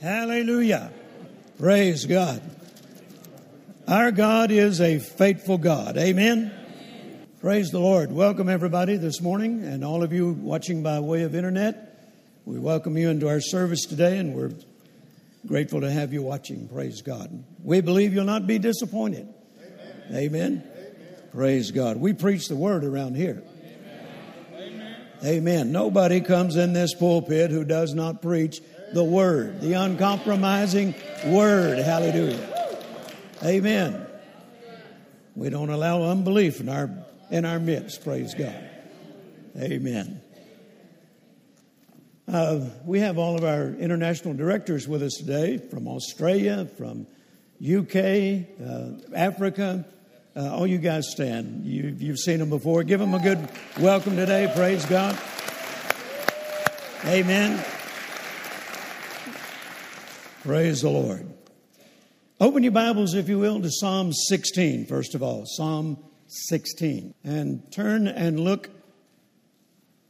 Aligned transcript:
Hallelujah. 0.00 0.92
Praise 1.58 2.06
God. 2.06 2.40
Our 3.88 4.12
God 4.12 4.52
is 4.52 4.80
a 4.80 5.00
faithful 5.00 5.58
God. 5.58 5.98
Amen. 5.98 6.52
Praise 7.40 7.70
the 7.70 7.80
Lord. 7.80 8.12
Welcome 8.12 8.48
everybody 8.48 8.96
this 8.96 9.20
morning 9.20 9.64
and 9.64 9.84
all 9.84 10.04
of 10.04 10.12
you 10.12 10.34
watching 10.34 10.84
by 10.84 11.00
way 11.00 11.22
of 11.22 11.34
internet. 11.34 11.98
We 12.44 12.60
welcome 12.60 12.96
you 12.96 13.10
into 13.10 13.26
our 13.26 13.40
service 13.40 13.86
today 13.86 14.18
and 14.18 14.36
we're 14.36 14.52
grateful 15.48 15.80
to 15.80 15.90
have 15.90 16.12
you 16.12 16.22
watching. 16.22 16.68
Praise 16.68 17.02
God. 17.02 17.42
We 17.64 17.80
believe 17.80 18.14
you'll 18.14 18.24
not 18.24 18.46
be 18.46 18.60
disappointed. 18.60 19.26
Amen. 19.58 20.02
Amen. 20.12 20.62
Amen. 20.64 21.30
Praise 21.32 21.72
God. 21.72 21.96
We 21.96 22.12
preach 22.12 22.46
the 22.46 22.56
word 22.56 22.84
around 22.84 23.16
here. 23.16 23.42
Amen. 24.54 24.96
Amen. 25.24 25.72
Nobody 25.72 26.20
comes 26.20 26.54
in 26.54 26.72
this 26.72 26.94
pulpit 26.94 27.50
who 27.50 27.64
does 27.64 27.94
not 27.94 28.22
preach 28.22 28.60
the 28.92 29.04
Word, 29.04 29.60
the 29.60 29.74
uncompromising 29.74 30.94
Word. 31.26 31.78
Hallelujah. 31.78 32.74
Amen. 33.44 34.06
We 35.34 35.50
don't 35.50 35.70
allow 35.70 36.02
unbelief 36.02 36.60
in 36.60 36.68
our 36.68 36.90
in 37.30 37.44
our 37.44 37.58
midst. 37.58 38.02
Praise 38.02 38.34
God. 38.34 38.68
Amen. 39.56 40.20
Uh, 42.26 42.66
we 42.84 43.00
have 43.00 43.16
all 43.16 43.36
of 43.36 43.44
our 43.44 43.70
international 43.70 44.34
directors 44.34 44.86
with 44.86 45.02
us 45.02 45.14
today 45.14 45.56
from 45.56 45.88
Australia, 45.88 46.66
from 46.76 47.06
UK, 47.62 48.44
uh, 48.62 49.16
Africa. 49.16 49.86
Uh, 50.36 50.54
all 50.54 50.66
you 50.66 50.78
guys 50.78 51.10
stand. 51.10 51.64
You, 51.64 51.96
you've 51.98 52.18
seen 52.18 52.38
them 52.38 52.50
before. 52.50 52.82
Give 52.82 53.00
them 53.00 53.14
a 53.14 53.18
good 53.18 53.48
welcome 53.80 54.14
today. 54.14 54.52
Praise 54.54 54.84
God. 54.84 55.18
Amen. 57.06 57.64
Praise 60.48 60.80
the 60.80 60.88
Lord. 60.88 61.30
Open 62.40 62.62
your 62.62 62.72
Bibles, 62.72 63.12
if 63.12 63.28
you 63.28 63.38
will, 63.38 63.60
to 63.60 63.70
Psalm 63.70 64.14
16, 64.14 64.86
first 64.86 65.14
of 65.14 65.22
all. 65.22 65.44
Psalm 65.44 65.98
16. 66.26 67.12
And 67.22 67.70
turn 67.70 68.08
and 68.08 68.40
look 68.40 68.70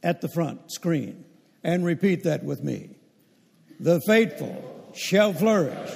at 0.01 0.21
the 0.21 0.29
front 0.29 0.71
screen 0.71 1.25
and 1.61 1.83
repeat 1.83 2.23
that 2.23 2.45
with 2.45 2.63
me. 2.63 2.91
The 3.81 3.99
faithful 4.07 4.93
shall 4.95 5.33
flourish, 5.33 5.91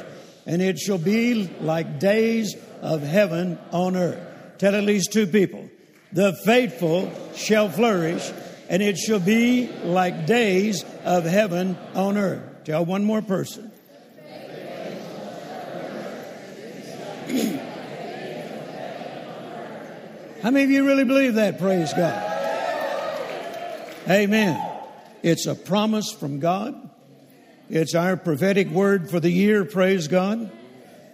and 0.46 0.62
it 0.62 0.78
shall 0.78 0.98
be 0.98 1.50
like 1.62 2.02
days 2.02 2.54
of 2.82 3.02
heaven 3.02 3.58
on 3.72 3.96
earth. 3.96 4.58
Tell 4.58 4.76
at 4.76 4.84
least 4.84 5.14
two 5.14 5.26
people. 5.26 5.70
The 6.12 6.38
faithful 6.44 7.14
shall 7.34 7.70
flourish, 7.70 8.30
and 8.68 8.84
it 8.84 8.98
shall 8.98 9.22
be 9.22 9.70
like 9.86 10.26
days 10.26 10.84
of 11.06 11.24
heaven 11.24 11.78
on 11.96 12.18
earth. 12.18 12.66
Tell 12.66 12.84
one 12.84 13.06
more 13.06 13.22
person. 13.22 13.70
How 20.44 20.52
many 20.52 20.66
of 20.66 20.72
you 20.72 20.86
really 20.86 21.06
believe 21.06 21.36
that? 21.36 21.58
Praise 21.58 21.94
God. 21.94 22.22
Amen. 24.10 24.62
It's 25.24 25.48
a 25.48 25.56
promise 25.56 26.12
from 26.12 26.40
God. 26.40 26.90
It's 27.70 27.96
our 27.96 28.18
prophetic 28.18 28.68
word 28.68 29.10
for 29.10 29.22
the 29.22 29.30
year. 29.30 29.64
Praise 29.64 30.10
God. 30.10 30.52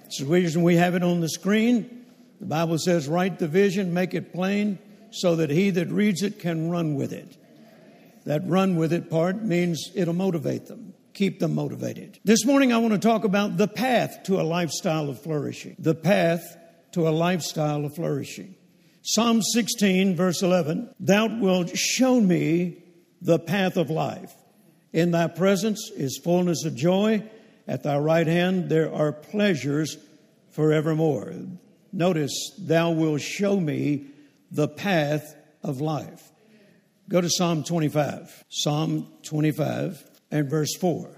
It's 0.05 0.17
the 0.17 0.25
reason 0.25 0.63
we 0.63 0.77
have 0.77 0.95
it 0.95 1.03
on 1.03 1.19
the 1.19 1.30
screen. 1.30 2.07
The 2.39 2.47
Bible 2.47 2.80
says, 2.80 3.07
write 3.07 3.38
the 3.38 3.47
vision, 3.47 3.94
make 3.94 4.16
it 4.16 4.33
plain, 4.33 4.80
so 5.11 5.35
that 5.35 5.52
he 5.52 5.69
that 5.69 5.89
reads 5.89 6.23
it 6.23 6.39
can 6.39 6.72
run 6.72 6.95
with 6.95 7.13
it. 7.13 7.38
That 8.25 8.41
run 8.47 8.77
with 8.77 8.91
it 8.91 9.11
part 9.11 9.44
means 9.44 9.91
it'll 9.94 10.16
motivate 10.16 10.66
them 10.66 10.95
keep 11.13 11.39
them 11.39 11.53
motivated. 11.53 12.17
This 12.23 12.45
morning, 12.45 12.72
I 12.72 12.77
want 12.77 12.94
to 12.94 12.97
talk 12.97 13.25
about 13.25 13.57
the 13.57 13.67
path 13.67 14.23
to 14.23 14.39
a 14.39 14.44
lifestyle 14.44 15.09
of 15.09 15.22
flourishing. 15.22 15.75
The 15.77 15.94
path 15.94 16.55
to 16.94 17.09
a 17.09 17.11
lifestyle 17.11 17.83
of 17.83 17.94
flourishing. 17.94 18.55
Psalm 19.14 19.42
16, 19.42 20.16
verse 20.16 20.44
11 20.44 20.94
Thou 21.00 21.40
wilt 21.40 21.75
show 21.75 22.22
me 22.22 22.84
the 23.24 23.40
path 23.40 23.75
of 23.75 23.90
life. 23.90 24.31
In 24.94 25.09
thy 25.09 25.25
presence 25.25 25.90
is 25.96 26.22
fullness 26.24 26.64
of 26.64 26.75
joy. 26.75 27.24
At 27.68 27.81
thy 27.81 27.97
right 27.97 28.28
hand 28.28 28.70
there 28.70 28.94
are 28.94 29.12
pleasures 29.12 29.97
forevermore. 30.52 31.34
Notice, 31.92 32.52
thou 32.59 32.92
wilt 32.92 33.22
show 33.22 33.59
me 33.59 34.06
the 34.52 34.68
path 34.68 35.36
of 35.64 35.81
life. 35.81 36.31
Go 37.08 37.20
to 37.20 37.31
Psalm 37.31 37.64
25. 37.64 38.46
Psalm 38.50 39.08
25 39.24 40.03
and 40.30 40.47
verse 40.47 40.76
4. 40.76 41.09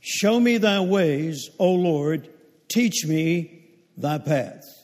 Show 0.00 0.40
me 0.40 0.58
thy 0.58 0.80
ways, 0.80 1.50
O 1.60 1.72
Lord, 1.72 2.28
teach 2.66 3.06
me 3.06 3.62
thy 3.96 4.18
paths. 4.18 4.81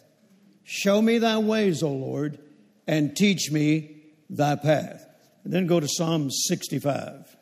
Show 0.70 1.00
me 1.00 1.18
thy 1.18 1.38
ways, 1.38 1.82
O 1.82 1.90
Lord, 1.90 2.38
and 2.86 3.16
teach 3.16 3.50
me 3.50 3.96
thy 4.28 4.56
path. 4.56 5.06
And 5.44 5.52
then 5.52 5.66
go 5.66 5.80
to 5.80 5.88
Psalm 5.88 6.30
65. 6.30 7.36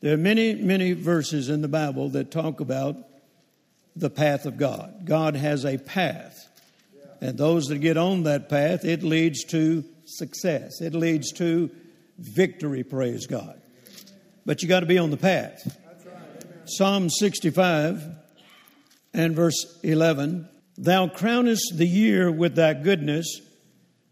There 0.00 0.14
are 0.14 0.18
many, 0.18 0.54
many 0.54 0.92
verses 0.92 1.48
in 1.48 1.60
the 1.60 1.68
Bible 1.68 2.08
that 2.10 2.30
talk 2.30 2.60
about 2.60 2.96
the 3.94 4.10
path 4.10 4.46
of 4.46 4.56
God. 4.56 5.04
God 5.04 5.36
has 5.36 5.64
a 5.64 5.78
path. 5.78 6.48
And 7.20 7.36
those 7.36 7.66
that 7.66 7.78
get 7.78 7.96
on 7.96 8.22
that 8.22 8.48
path, 8.48 8.84
it 8.84 9.02
leads 9.02 9.44
to 9.44 9.84
success. 10.06 10.80
It 10.80 10.94
leads 10.94 11.32
to 11.32 11.70
victory, 12.18 12.84
praise 12.84 13.26
God 13.26 13.60
but 14.46 14.62
you 14.62 14.68
got 14.68 14.80
to 14.80 14.86
be 14.86 14.96
on 14.96 15.10
the 15.10 15.16
path. 15.16 15.76
Psalm 16.66 17.10
65 17.10 18.02
and 19.12 19.34
verse 19.34 19.78
11 19.82 20.48
Thou 20.78 21.08
crownest 21.08 21.76
the 21.76 21.86
year 21.86 22.30
with 22.30 22.54
thy 22.54 22.74
goodness, 22.74 23.40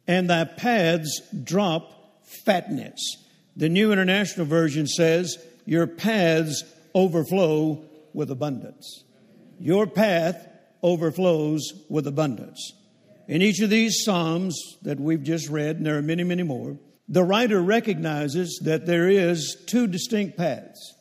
and 0.07 0.29
thy 0.29 0.45
paths 0.45 1.21
drop 1.43 2.25
fatness. 2.45 3.01
The 3.57 3.69
New 3.69 3.93
International 3.93 4.47
Version 4.47 4.87
says, 4.87 5.37
Your 5.67 5.87
paths 5.87 6.65
overflow 6.95 7.85
with 8.13 8.31
abundance. 8.31 9.05
Your 9.59 9.87
path 9.87 10.47
overflows 10.83 11.73
with 11.89 12.07
abundance. 12.07 12.73
In 13.29 13.43
each 13.43 13.61
of 13.61 13.71
these 13.71 14.03
Psalms 14.05 14.59
that 14.83 15.01
we've 15.01 15.23
just 15.23 15.49
read, 15.49 15.77
and 15.77 15.87
there 15.87 15.97
are 15.97 16.03
many, 16.03 16.25
many 16.25 16.43
more, 16.43 16.79
the 17.09 17.23
writer 17.23 17.61
recognizes 17.61 18.61
that 18.65 18.87
there 18.87 19.09
is 19.09 19.63
two 19.67 19.87
distinct 19.87 20.37
paths. 20.37 20.95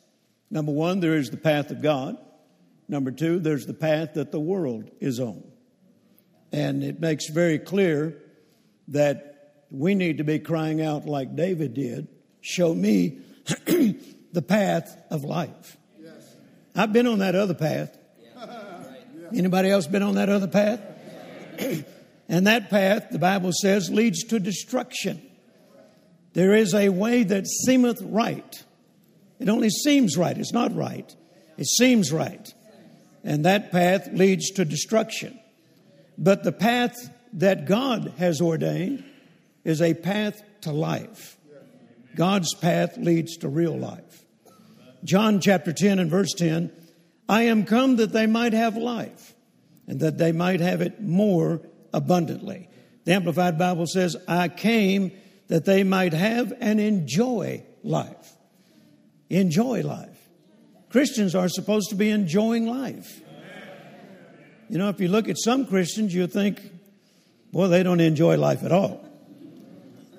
Number 0.50 0.72
one, 0.72 1.00
there 1.00 1.16
is 1.16 1.30
the 1.30 1.36
path 1.36 1.70
of 1.70 1.82
God. 1.82 2.16
Number 2.88 3.10
two, 3.10 3.38
there's 3.38 3.66
the 3.66 3.74
path 3.74 4.14
that 4.14 4.30
the 4.30 4.40
world 4.40 4.90
is 5.00 5.18
on. 5.18 5.42
And 6.54 6.84
it 6.84 7.00
makes 7.00 7.28
very 7.30 7.58
clear 7.58 8.16
that 8.86 9.64
we 9.72 9.96
need 9.96 10.18
to 10.18 10.24
be 10.24 10.38
crying 10.38 10.80
out 10.80 11.04
like 11.04 11.34
David 11.34 11.74
did 11.74 12.06
show 12.42 12.72
me 12.72 13.18
the 13.66 14.44
path 14.46 14.96
of 15.10 15.24
life. 15.24 15.76
Yes. 16.00 16.36
I've 16.76 16.92
been 16.92 17.08
on 17.08 17.18
that 17.18 17.34
other 17.34 17.54
path. 17.54 17.98
Anybody 19.34 19.68
else 19.68 19.88
been 19.88 20.04
on 20.04 20.14
that 20.14 20.28
other 20.28 20.46
path? 20.46 20.80
and 22.28 22.46
that 22.46 22.70
path, 22.70 23.08
the 23.10 23.18
Bible 23.18 23.50
says, 23.52 23.90
leads 23.90 24.22
to 24.26 24.38
destruction. 24.38 25.20
There 26.34 26.54
is 26.54 26.72
a 26.72 26.88
way 26.88 27.24
that 27.24 27.48
seemeth 27.48 28.00
right. 28.00 28.64
It 29.40 29.48
only 29.48 29.70
seems 29.70 30.16
right. 30.16 30.38
It's 30.38 30.52
not 30.52 30.72
right. 30.72 31.12
It 31.58 31.66
seems 31.66 32.12
right. 32.12 32.48
And 33.24 33.44
that 33.44 33.72
path 33.72 34.10
leads 34.12 34.52
to 34.52 34.64
destruction. 34.64 35.40
But 36.16 36.44
the 36.44 36.52
path 36.52 37.10
that 37.34 37.66
God 37.66 38.12
has 38.18 38.40
ordained 38.40 39.04
is 39.64 39.82
a 39.82 39.94
path 39.94 40.42
to 40.62 40.72
life. 40.72 41.36
God's 42.14 42.54
path 42.54 42.96
leads 42.96 43.36
to 43.38 43.48
real 43.48 43.76
life. 43.76 44.24
John 45.02 45.40
chapter 45.40 45.72
10 45.72 45.98
and 45.98 46.10
verse 46.10 46.32
10 46.32 46.70
I 47.28 47.42
am 47.44 47.64
come 47.64 47.96
that 47.96 48.12
they 48.12 48.26
might 48.26 48.52
have 48.52 48.76
life 48.76 49.34
and 49.86 50.00
that 50.00 50.18
they 50.18 50.32
might 50.32 50.60
have 50.60 50.80
it 50.80 51.00
more 51.00 51.60
abundantly. 51.92 52.68
The 53.04 53.14
Amplified 53.14 53.58
Bible 53.58 53.86
says, 53.86 54.16
I 54.28 54.48
came 54.48 55.12
that 55.48 55.64
they 55.64 55.84
might 55.84 56.12
have 56.12 56.52
and 56.60 56.80
enjoy 56.80 57.64
life. 57.82 58.32
Enjoy 59.30 59.82
life. 59.82 60.18
Christians 60.90 61.34
are 61.34 61.48
supposed 61.48 61.90
to 61.90 61.96
be 61.96 62.10
enjoying 62.10 62.66
life. 62.66 63.20
You 64.74 64.80
know, 64.80 64.88
if 64.88 65.00
you 65.00 65.06
look 65.06 65.28
at 65.28 65.38
some 65.38 65.66
Christians, 65.66 66.12
you 66.12 66.26
think, 66.26 66.60
well, 67.52 67.68
they 67.68 67.84
don't 67.84 68.00
enjoy 68.00 68.36
life 68.36 68.64
at 68.64 68.72
all. 68.72 69.08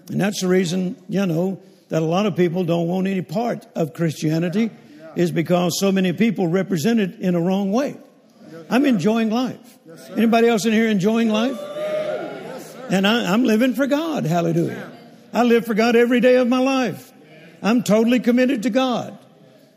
And 0.07 0.21
that's 0.21 0.39
the 0.39 0.47
reason, 0.47 0.95
you 1.09 1.25
know, 1.25 1.61
that 1.89 2.01
a 2.01 2.05
lot 2.05 2.25
of 2.25 2.37
people 2.37 2.63
don't 2.63 2.87
want 2.87 3.05
any 3.05 3.21
part 3.21 3.67
of 3.75 3.93
Christianity 3.93 4.71
is 5.17 5.29
because 5.29 5.77
so 5.77 5.91
many 5.91 6.13
people 6.13 6.47
represent 6.47 7.01
it 7.01 7.19
in 7.19 7.35
a 7.35 7.41
wrong 7.41 7.73
way. 7.73 7.97
I'm 8.69 8.85
enjoying 8.85 9.29
life. 9.29 9.77
Anybody 10.15 10.47
else 10.47 10.65
in 10.65 10.71
here 10.71 10.87
enjoying 10.87 11.27
life? 11.27 11.59
And 12.89 13.05
I, 13.05 13.33
am 13.33 13.43
living 13.43 13.73
for 13.73 13.87
God. 13.87 14.23
Hallelujah. 14.23 14.89
I 15.33 15.43
live 15.43 15.65
for 15.65 15.73
God 15.73 15.97
every 15.97 16.21
day 16.21 16.37
of 16.37 16.47
my 16.47 16.59
life. 16.59 17.11
I'm 17.61 17.83
totally 17.83 18.21
committed 18.21 18.63
to 18.63 18.69
God. 18.69 19.17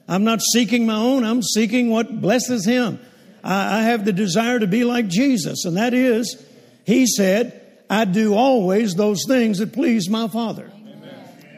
I'm 0.06 0.22
not 0.22 0.40
seeking 0.40 0.86
my 0.86 0.94
own, 0.94 1.24
I'm 1.24 1.42
seeking 1.42 1.90
what 1.90 2.20
blesses 2.20 2.64
Him. 2.64 3.00
I, 3.42 3.78
I 3.78 3.82
have 3.84 4.04
the 4.04 4.12
desire 4.12 4.58
to 4.58 4.66
be 4.66 4.84
like 4.84 5.08
Jesus, 5.08 5.64
and 5.64 5.76
that 5.76 5.94
is, 5.94 6.44
He 6.84 7.06
said, 7.06 7.54
I 7.90 8.04
do 8.04 8.34
always 8.34 8.94
those 8.94 9.24
things 9.26 9.58
that 9.58 9.72
please 9.72 10.08
my 10.08 10.28
Father. 10.28 10.70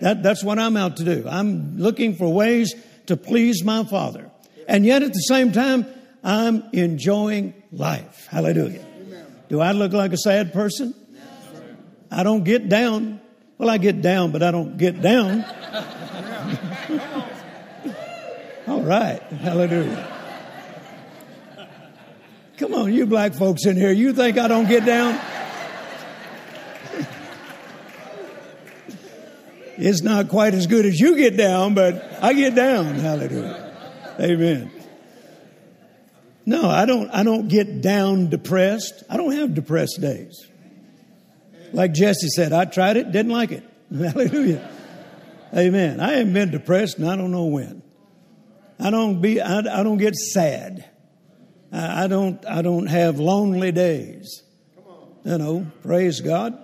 That, 0.00 0.22
that's 0.22 0.42
what 0.42 0.58
I'm 0.58 0.76
out 0.76 0.96
to 0.98 1.04
do. 1.04 1.26
I'm 1.28 1.78
looking 1.78 2.16
for 2.16 2.32
ways 2.32 2.74
to 3.06 3.16
please 3.16 3.64
my 3.64 3.84
Father. 3.84 4.30
And 4.66 4.86
yet 4.86 5.02
at 5.02 5.12
the 5.12 5.20
same 5.20 5.52
time, 5.52 5.86
I'm 6.22 6.64
enjoying 6.72 7.54
life. 7.72 8.26
Hallelujah. 8.30 8.84
Do 9.48 9.60
I 9.60 9.72
look 9.72 9.92
like 9.92 10.12
a 10.12 10.16
sad 10.16 10.52
person? 10.52 10.94
I 12.10 12.22
don't 12.22 12.44
get 12.44 12.68
down. 12.68 13.20
Well, 13.58 13.68
I 13.68 13.78
get 13.78 14.00
down, 14.00 14.32
but 14.32 14.42
I 14.42 14.50
don't 14.50 14.78
get 14.78 15.02
down. 15.02 15.44
All 18.66 18.82
right. 18.82 19.22
Hallelujah. 19.22 20.09
Come 22.60 22.74
on, 22.74 22.92
you 22.92 23.06
black 23.06 23.32
folks 23.32 23.64
in 23.64 23.74
here, 23.74 23.90
you 23.90 24.12
think 24.12 24.36
I 24.36 24.46
don't 24.46 24.68
get 24.68 24.84
down? 24.84 25.18
It's 29.78 30.02
not 30.02 30.28
quite 30.28 30.52
as 30.52 30.66
good 30.66 30.84
as 30.84 31.00
you 31.00 31.16
get 31.16 31.38
down, 31.38 31.72
but 31.72 32.18
I 32.20 32.34
get 32.34 32.54
down. 32.54 32.96
Hallelujah. 32.96 33.74
Amen. 34.20 34.70
No, 36.44 36.68
I 36.68 36.84
don't, 36.84 37.08
I 37.08 37.22
don't 37.22 37.48
get 37.48 37.80
down 37.80 38.28
depressed. 38.28 39.04
I 39.08 39.16
don't 39.16 39.32
have 39.32 39.54
depressed 39.54 39.98
days. 40.02 40.46
Like 41.72 41.94
Jesse 41.94 42.28
said, 42.28 42.52
I 42.52 42.66
tried 42.66 42.98
it, 42.98 43.10
didn't 43.10 43.32
like 43.32 43.52
it. 43.52 43.64
Hallelujah. 43.90 44.70
Amen. 45.56 45.98
I 45.98 46.12
haven't 46.12 46.34
been 46.34 46.50
depressed 46.50 46.98
and 46.98 47.08
I 47.08 47.16
don't 47.16 47.30
know 47.30 47.46
when. 47.46 47.80
I 48.78 48.90
don't 48.90 49.22
be, 49.22 49.40
I, 49.40 49.60
I 49.60 49.82
don't 49.82 49.96
get 49.96 50.14
sad. 50.14 50.89
I, 51.72 52.06
don't, 52.06 52.44
I 52.46 52.62
don't 52.62 52.86
have 52.86 53.18
lonely 53.18 53.72
days. 53.72 54.42
You 55.24 55.38
know, 55.38 55.66
praise 55.82 56.20
God. 56.20 56.58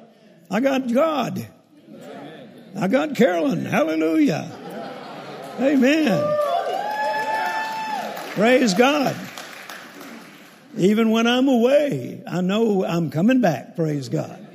I 0.51 0.61
got 0.61 0.93
God. 0.93 1.47
I 2.79 2.89
got 2.89 3.15
Carolyn. 3.15 3.65
Hallelujah. 3.65 4.51
Amen. 5.61 6.37
Praise 8.33 8.75
God. 8.75 9.17
Even 10.77 11.11
when 11.11 11.27
I'm 11.27 11.49
away, 11.49 12.23
I 12.27 12.43
know 12.43 12.85
I'm 12.85 13.11
coming 13.11 13.41
back. 13.41 13.77
Praise 13.77 14.09
God. 14.11 14.47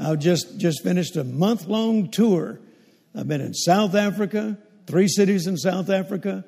I've 0.00 0.18
just, 0.18 0.58
just 0.58 0.82
finished 0.82 1.16
a 1.16 1.24
month 1.24 1.66
long 1.66 2.10
tour. 2.10 2.58
I've 3.14 3.28
been 3.28 3.40
in 3.40 3.54
South 3.54 3.94
Africa, 3.94 4.58
three 4.86 5.08
cities 5.08 5.46
in 5.46 5.56
South 5.56 5.90
Africa. 5.90 6.44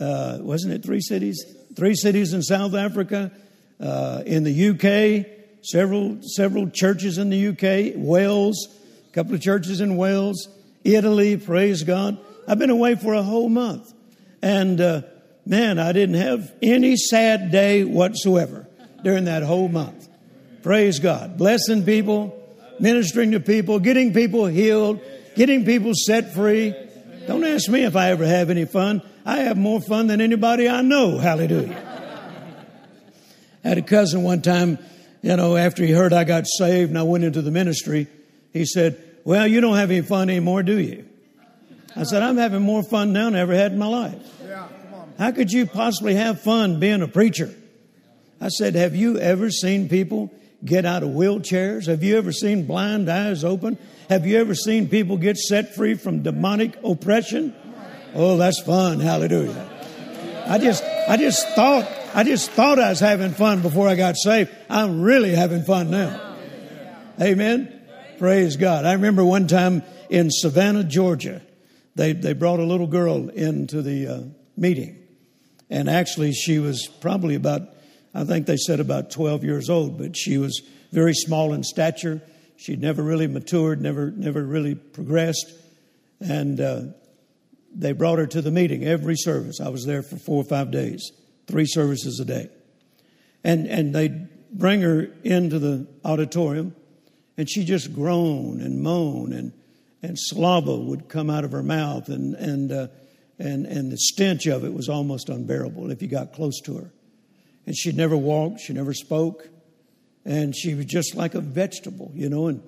Uh, 0.00 0.38
wasn't 0.40 0.74
it 0.74 0.84
three 0.84 1.00
cities? 1.00 1.44
Three 1.78 1.94
cities 1.94 2.32
in 2.32 2.42
South 2.42 2.74
Africa, 2.74 3.30
uh, 3.78 4.24
in 4.26 4.42
the 4.42 4.70
UK, 4.70 5.24
several, 5.62 6.18
several 6.22 6.68
churches 6.70 7.18
in 7.18 7.30
the 7.30 7.46
UK, 7.50 7.92
Wales, 7.94 8.66
a 9.08 9.14
couple 9.14 9.36
of 9.36 9.40
churches 9.40 9.80
in 9.80 9.96
Wales, 9.96 10.48
Italy, 10.82 11.36
praise 11.36 11.84
God. 11.84 12.18
I've 12.48 12.58
been 12.58 12.70
away 12.70 12.96
for 12.96 13.14
a 13.14 13.22
whole 13.22 13.48
month. 13.48 13.94
And, 14.42 14.80
uh, 14.80 15.02
man, 15.46 15.78
I 15.78 15.92
didn't 15.92 16.16
have 16.16 16.52
any 16.60 16.96
sad 16.96 17.52
day 17.52 17.84
whatsoever 17.84 18.66
during 19.04 19.26
that 19.26 19.44
whole 19.44 19.68
month. 19.68 20.08
Praise 20.64 20.98
God. 20.98 21.38
Blessing 21.38 21.84
people, 21.84 22.36
ministering 22.80 23.30
to 23.30 23.38
people, 23.38 23.78
getting 23.78 24.12
people 24.12 24.46
healed, 24.46 24.98
getting 25.36 25.64
people 25.64 25.92
set 25.94 26.34
free. 26.34 26.74
Don't 27.28 27.44
ask 27.44 27.68
me 27.68 27.84
if 27.84 27.94
I 27.94 28.10
ever 28.12 28.24
have 28.24 28.48
any 28.48 28.64
fun. 28.64 29.02
I 29.26 29.40
have 29.40 29.58
more 29.58 29.82
fun 29.82 30.06
than 30.06 30.22
anybody 30.22 30.66
I 30.66 30.80
know. 30.80 31.18
Hallelujah. 31.18 31.76
I 33.62 33.68
had 33.68 33.76
a 33.76 33.82
cousin 33.82 34.22
one 34.22 34.40
time, 34.40 34.78
you 35.20 35.36
know, 35.36 35.54
after 35.54 35.84
he 35.84 35.92
heard 35.92 36.14
I 36.14 36.24
got 36.24 36.46
saved 36.46 36.88
and 36.88 36.98
I 36.98 37.02
went 37.02 37.24
into 37.24 37.42
the 37.42 37.50
ministry, 37.50 38.06
he 38.54 38.64
said, 38.64 38.98
Well, 39.24 39.46
you 39.46 39.60
don't 39.60 39.76
have 39.76 39.90
any 39.90 40.00
fun 40.00 40.30
anymore, 40.30 40.62
do 40.62 40.78
you? 40.78 41.06
I 41.94 42.04
said, 42.04 42.22
I'm 42.22 42.38
having 42.38 42.62
more 42.62 42.82
fun 42.82 43.12
now 43.12 43.26
than 43.26 43.34
I 43.34 43.40
ever 43.40 43.54
had 43.54 43.72
in 43.72 43.78
my 43.78 43.88
life. 43.88 44.22
How 45.18 45.30
could 45.30 45.52
you 45.52 45.66
possibly 45.66 46.14
have 46.14 46.40
fun 46.40 46.80
being 46.80 47.02
a 47.02 47.08
preacher? 47.08 47.54
I 48.40 48.48
said, 48.48 48.74
Have 48.74 48.96
you 48.96 49.18
ever 49.18 49.50
seen 49.50 49.90
people 49.90 50.32
get 50.64 50.84
out 50.84 51.02
of 51.02 51.10
wheelchairs? 51.10 51.86
Have 51.86 52.02
you 52.02 52.18
ever 52.18 52.32
seen 52.32 52.66
blind 52.66 53.08
eyes 53.08 53.44
open? 53.44 53.78
Have 54.08 54.26
you 54.26 54.38
ever 54.38 54.54
seen 54.54 54.88
people 54.88 55.16
get 55.16 55.36
set 55.36 55.74
free 55.74 55.94
from 55.94 56.22
demonic 56.22 56.78
oppression? 56.82 57.54
Oh, 58.14 58.36
that's 58.36 58.60
fun. 58.60 59.00
Hallelujah. 59.00 59.68
I 60.46 60.58
just, 60.58 60.82
I 60.82 61.16
just 61.16 61.46
thought, 61.50 61.86
I 62.14 62.24
just 62.24 62.50
thought 62.50 62.78
I 62.78 62.88
was 62.88 63.00
having 63.00 63.32
fun 63.32 63.60
before 63.60 63.86
I 63.86 63.94
got 63.94 64.16
saved. 64.16 64.50
I'm 64.70 65.02
really 65.02 65.34
having 65.34 65.62
fun 65.62 65.90
now. 65.90 66.36
Amen. 67.20 67.74
Praise 68.18 68.56
God. 68.56 68.84
I 68.84 68.94
remember 68.94 69.24
one 69.24 69.46
time 69.46 69.82
in 70.08 70.30
Savannah, 70.30 70.84
Georgia, 70.84 71.42
they, 71.94 72.12
they 72.12 72.32
brought 72.32 72.60
a 72.60 72.64
little 72.64 72.86
girl 72.86 73.28
into 73.28 73.82
the 73.82 74.06
uh, 74.06 74.20
meeting. 74.56 74.96
And 75.68 75.90
actually, 75.90 76.32
she 76.32 76.58
was 76.58 76.86
probably 76.86 77.34
about, 77.34 77.62
I 78.14 78.24
think 78.24 78.46
they 78.46 78.56
said 78.56 78.80
about 78.80 79.10
12 79.10 79.44
years 79.44 79.70
old, 79.70 79.98
but 79.98 80.16
she 80.16 80.38
was 80.38 80.62
very 80.92 81.14
small 81.14 81.52
in 81.52 81.62
stature. 81.62 82.22
She'd 82.56 82.80
never 82.80 83.02
really 83.02 83.26
matured, 83.26 83.80
never, 83.80 84.10
never 84.10 84.42
really 84.42 84.74
progressed. 84.74 85.52
And 86.20 86.60
uh, 86.60 86.82
they 87.74 87.92
brought 87.92 88.18
her 88.18 88.26
to 88.26 88.42
the 88.42 88.50
meeting 88.50 88.84
every 88.84 89.16
service. 89.16 89.60
I 89.60 89.68
was 89.68 89.84
there 89.84 90.02
for 90.02 90.16
four 90.16 90.42
or 90.42 90.46
five 90.46 90.70
days, 90.70 91.12
three 91.46 91.66
services 91.66 92.18
a 92.20 92.24
day. 92.24 92.48
And, 93.44 93.66
and 93.66 93.94
they'd 93.94 94.28
bring 94.50 94.80
her 94.80 95.10
into 95.22 95.58
the 95.58 95.86
auditorium, 96.04 96.74
and 97.36 97.48
she 97.48 97.64
just 97.64 97.94
groan 97.94 98.60
and 98.60 98.80
moan, 98.82 99.32
and, 99.32 99.52
and 100.02 100.18
slobber 100.18 100.76
would 100.76 101.08
come 101.08 101.30
out 101.30 101.44
of 101.44 101.52
her 101.52 101.62
mouth, 101.62 102.08
and, 102.08 102.34
and 102.34 102.72
uh, 102.72 102.88
and, 103.38 103.66
and 103.66 103.92
the 103.92 103.96
stench 103.96 104.46
of 104.46 104.64
it 104.64 104.72
was 104.72 104.88
almost 104.88 105.28
unbearable 105.28 105.90
if 105.90 106.02
you 106.02 106.08
got 106.08 106.32
close 106.32 106.60
to 106.62 106.76
her. 106.78 106.90
And 107.68 107.76
she'd 107.76 107.98
never 107.98 108.16
walked, 108.16 108.60
she 108.60 108.72
never 108.72 108.94
spoke, 108.94 109.46
and 110.24 110.56
she 110.56 110.74
was 110.74 110.86
just 110.86 111.14
like 111.14 111.34
a 111.34 111.42
vegetable, 111.42 112.10
you 112.14 112.30
know. 112.30 112.46
And, 112.46 112.62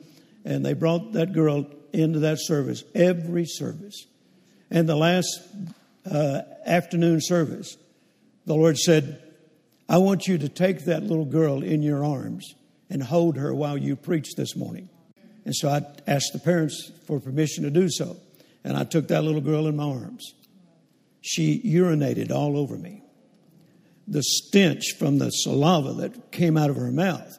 and 0.44 0.62
they 0.62 0.74
brought 0.74 1.14
that 1.14 1.32
girl 1.32 1.66
into 1.94 2.18
that 2.18 2.36
service, 2.38 2.84
every 2.94 3.46
service. 3.46 4.04
And 4.70 4.86
the 4.86 4.96
last 4.96 5.40
uh, 6.04 6.42
afternoon 6.66 7.22
service, 7.22 7.78
the 8.44 8.52
Lord 8.52 8.76
said, 8.76 9.22
I 9.88 9.96
want 9.96 10.28
you 10.28 10.36
to 10.36 10.50
take 10.50 10.84
that 10.84 11.02
little 11.02 11.24
girl 11.24 11.62
in 11.62 11.82
your 11.82 12.04
arms 12.04 12.54
and 12.90 13.02
hold 13.02 13.38
her 13.38 13.54
while 13.54 13.78
you 13.78 13.96
preach 13.96 14.34
this 14.36 14.54
morning. 14.54 14.90
And 15.46 15.56
so 15.56 15.70
I 15.70 15.80
asked 16.06 16.34
the 16.34 16.40
parents 16.40 16.92
for 17.06 17.20
permission 17.20 17.64
to 17.64 17.70
do 17.70 17.88
so. 17.88 18.18
And 18.64 18.76
I 18.76 18.84
took 18.84 19.08
that 19.08 19.24
little 19.24 19.40
girl 19.40 19.66
in 19.66 19.76
my 19.76 19.84
arms. 19.84 20.34
She 21.22 21.58
urinated 21.62 22.30
all 22.30 22.58
over 22.58 22.76
me. 22.76 22.99
The 24.10 24.24
stench 24.24 24.96
from 24.98 25.18
the 25.18 25.30
saliva 25.30 25.92
that 26.02 26.32
came 26.32 26.56
out 26.56 26.68
of 26.68 26.76
her 26.76 26.90
mouth 26.90 27.38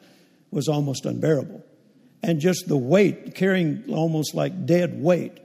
was 0.50 0.68
almost 0.68 1.04
unbearable. 1.04 1.62
And 2.22 2.40
just 2.40 2.66
the 2.66 2.78
weight, 2.78 3.34
carrying 3.34 3.84
almost 3.88 4.34
like 4.34 4.64
dead 4.64 5.00
weight 5.00 5.38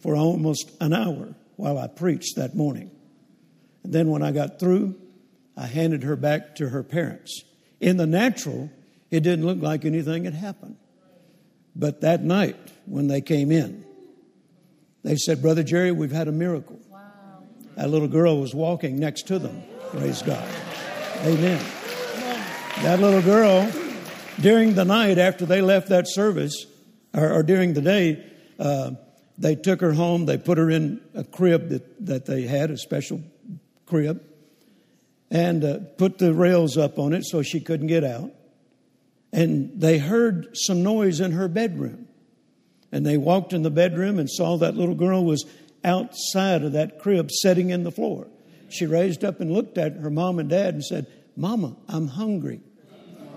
for 0.00 0.16
almost 0.16 0.70
an 0.80 0.94
hour 0.94 1.34
while 1.56 1.78
I 1.78 1.86
preached 1.86 2.36
that 2.36 2.56
morning. 2.56 2.90
And 3.82 3.92
then 3.92 4.08
when 4.08 4.22
I 4.22 4.32
got 4.32 4.58
through, 4.58 4.94
I 5.54 5.66
handed 5.66 6.02
her 6.02 6.16
back 6.16 6.56
to 6.56 6.70
her 6.70 6.82
parents. 6.82 7.42
In 7.80 7.98
the 7.98 8.06
natural, 8.06 8.70
it 9.10 9.20
didn't 9.20 9.44
look 9.44 9.60
like 9.60 9.84
anything 9.84 10.24
had 10.24 10.34
happened. 10.34 10.76
But 11.76 12.00
that 12.00 12.24
night, 12.24 12.56
when 12.86 13.08
they 13.08 13.20
came 13.20 13.52
in, 13.52 13.84
they 15.02 15.16
said, 15.16 15.42
Brother 15.42 15.62
Jerry, 15.62 15.92
we've 15.92 16.10
had 16.10 16.28
a 16.28 16.32
miracle. 16.32 16.80
That 17.76 17.90
little 17.90 18.08
girl 18.08 18.40
was 18.40 18.54
walking 18.54 18.98
next 18.98 19.26
to 19.26 19.38
them. 19.38 19.62
Praise 19.96 20.22
God. 20.22 20.48
Amen. 21.22 21.64
That 22.82 22.98
little 22.98 23.22
girl, 23.22 23.70
during 24.40 24.74
the 24.74 24.84
night 24.84 25.18
after 25.18 25.46
they 25.46 25.62
left 25.62 25.90
that 25.90 26.08
service, 26.08 26.66
or, 27.14 27.32
or 27.32 27.42
during 27.44 27.74
the 27.74 27.80
day, 27.80 28.24
uh, 28.58 28.90
they 29.38 29.54
took 29.54 29.80
her 29.80 29.92
home. 29.92 30.26
They 30.26 30.36
put 30.36 30.58
her 30.58 30.68
in 30.68 31.00
a 31.14 31.22
crib 31.22 31.68
that, 31.68 32.06
that 32.06 32.26
they 32.26 32.42
had, 32.42 32.72
a 32.72 32.76
special 32.76 33.22
crib, 33.86 34.20
and 35.30 35.64
uh, 35.64 35.78
put 35.96 36.18
the 36.18 36.34
rails 36.34 36.76
up 36.76 36.98
on 36.98 37.12
it 37.12 37.24
so 37.24 37.42
she 37.42 37.60
couldn't 37.60 37.86
get 37.86 38.02
out. 38.02 38.32
And 39.32 39.80
they 39.80 39.98
heard 39.98 40.56
some 40.56 40.82
noise 40.82 41.20
in 41.20 41.30
her 41.30 41.46
bedroom. 41.46 42.08
And 42.90 43.06
they 43.06 43.16
walked 43.16 43.52
in 43.52 43.62
the 43.62 43.70
bedroom 43.70 44.18
and 44.18 44.28
saw 44.28 44.56
that 44.56 44.76
little 44.76 44.96
girl 44.96 45.24
was 45.24 45.44
outside 45.84 46.64
of 46.64 46.72
that 46.72 46.98
crib 46.98 47.30
sitting 47.30 47.70
in 47.70 47.84
the 47.84 47.92
floor. 47.92 48.26
She 48.68 48.86
raised 48.86 49.24
up 49.24 49.40
and 49.40 49.52
looked 49.52 49.78
at 49.78 49.94
her 49.96 50.10
mom 50.10 50.38
and 50.38 50.48
dad 50.48 50.74
and 50.74 50.84
said, 50.84 51.06
Mama, 51.36 51.76
I'm 51.88 52.08
hungry. 52.08 52.60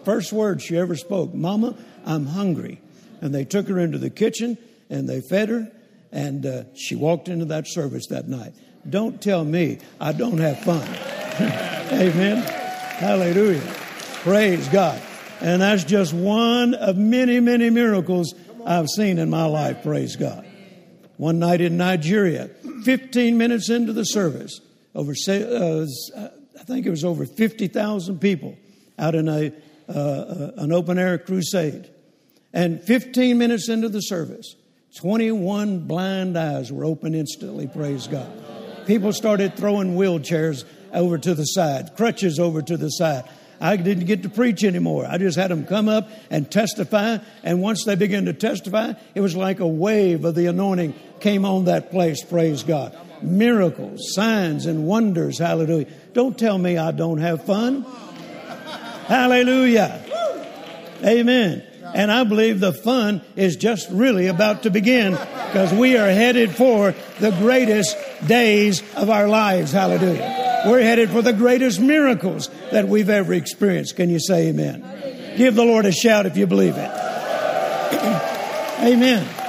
First 0.03 0.31
word 0.31 0.61
she 0.61 0.77
ever 0.77 0.95
spoke, 0.95 1.33
Mama, 1.33 1.75
I'm 2.05 2.27
hungry. 2.27 2.81
And 3.21 3.33
they 3.33 3.45
took 3.45 3.67
her 3.67 3.79
into 3.79 3.97
the 3.97 4.09
kitchen 4.09 4.57
and 4.89 5.07
they 5.09 5.21
fed 5.21 5.49
her 5.49 5.71
and 6.11 6.45
uh, 6.45 6.63
she 6.75 6.95
walked 6.95 7.27
into 7.27 7.45
that 7.45 7.67
service 7.67 8.07
that 8.07 8.27
night. 8.27 8.53
Don't 8.89 9.21
tell 9.21 9.43
me 9.43 9.79
I 9.99 10.13
don't 10.13 10.37
have 10.37 10.59
fun. 10.59 10.87
Amen. 11.91 12.37
Hallelujah. 12.37 13.61
Praise 14.23 14.67
God. 14.69 15.01
And 15.41 15.61
that's 15.61 15.83
just 15.83 16.13
one 16.13 16.73
of 16.73 16.97
many, 16.97 17.39
many 17.39 17.69
miracles 17.69 18.33
I've 18.65 18.87
seen 18.87 19.19
in 19.19 19.29
my 19.29 19.45
life. 19.45 19.83
Praise 19.83 20.15
God. 20.15 20.45
One 21.17 21.39
night 21.39 21.61
in 21.61 21.77
Nigeria, 21.77 22.49
15 22.83 23.37
minutes 23.37 23.69
into 23.69 23.93
the 23.93 24.03
service, 24.03 24.59
over 24.97 25.13
uh, 25.29 25.85
I 26.59 26.63
think 26.63 26.87
it 26.87 26.89
was 26.89 27.05
over 27.05 27.25
50,000 27.25 28.19
people 28.19 28.57
out 28.97 29.13
in 29.13 29.29
a 29.29 29.53
uh, 29.87 29.93
uh, 29.93 30.51
an 30.57 30.73
open 30.73 30.97
air 30.97 31.17
crusade. 31.17 31.89
And 32.51 32.83
15 32.83 33.37
minutes 33.37 33.69
into 33.69 33.87
the 33.87 34.01
service, 34.01 34.55
21 34.97 35.87
blind 35.87 36.37
eyes 36.37 36.73
were 36.73 36.83
open 36.83 37.15
instantly, 37.15 37.67
praise 37.67 38.07
God. 38.07 38.29
People 38.85 39.13
started 39.13 39.55
throwing 39.55 39.95
wheelchairs 39.95 40.65
over 40.91 41.17
to 41.17 41.33
the 41.33 41.45
side, 41.45 41.95
crutches 41.95 42.37
over 42.37 42.61
to 42.61 42.75
the 42.75 42.89
side. 42.89 43.23
I 43.61 43.77
didn't 43.77 44.05
get 44.05 44.23
to 44.23 44.29
preach 44.29 44.63
anymore. 44.65 45.05
I 45.05 45.17
just 45.19 45.37
had 45.37 45.51
them 45.51 45.65
come 45.65 45.87
up 45.87 46.09
and 46.29 46.51
testify. 46.51 47.19
And 47.43 47.61
once 47.61 47.85
they 47.85 47.95
began 47.95 48.25
to 48.25 48.33
testify, 48.33 48.93
it 49.15 49.21
was 49.21 49.37
like 49.37 49.61
a 49.61 49.67
wave 49.67 50.25
of 50.25 50.35
the 50.35 50.47
anointing 50.47 50.95
came 51.21 51.45
on 51.45 51.65
that 51.65 51.91
place. 51.91 52.23
Praise 52.23 52.63
God. 52.63 52.97
Miracles, 53.21 54.13
signs, 54.13 54.65
and 54.65 54.85
wonders. 54.85 55.39
Hallelujah. 55.39 55.87
Don't 56.13 56.37
tell 56.37 56.57
me 56.57 56.77
I 56.77 56.91
don't 56.91 57.19
have 57.19 57.45
fun. 57.45 57.85
Hallelujah. 59.07 60.03
Amen. 61.03 61.63
And 61.93 62.11
I 62.11 62.23
believe 62.25 62.59
the 62.59 62.73
fun 62.73 63.21
is 63.35 63.55
just 63.55 63.89
really 63.89 64.27
about 64.27 64.63
to 64.63 64.69
begin 64.69 65.13
because 65.13 65.73
we 65.73 65.97
are 65.97 66.09
headed 66.09 66.51
for 66.51 66.93
the 67.19 67.31
greatest 67.31 67.95
days 68.27 68.83
of 68.95 69.09
our 69.09 69.27
lives. 69.27 69.71
Hallelujah. 69.71 70.63
We're 70.65 70.81
headed 70.81 71.09
for 71.09 71.21
the 71.21 71.33
greatest 71.33 71.79
miracles 71.79 72.49
that 72.71 72.87
we've 72.87 73.09
ever 73.09 73.33
experienced. 73.33 73.95
Can 73.95 74.09
you 74.09 74.19
say 74.19 74.49
amen? 74.49 75.35
Give 75.37 75.55
the 75.55 75.63
Lord 75.63 75.85
a 75.85 75.91
shout 75.91 76.25
if 76.25 76.35
you 76.35 76.47
believe 76.47 76.75
it. 76.75 76.89
amen. 78.81 79.46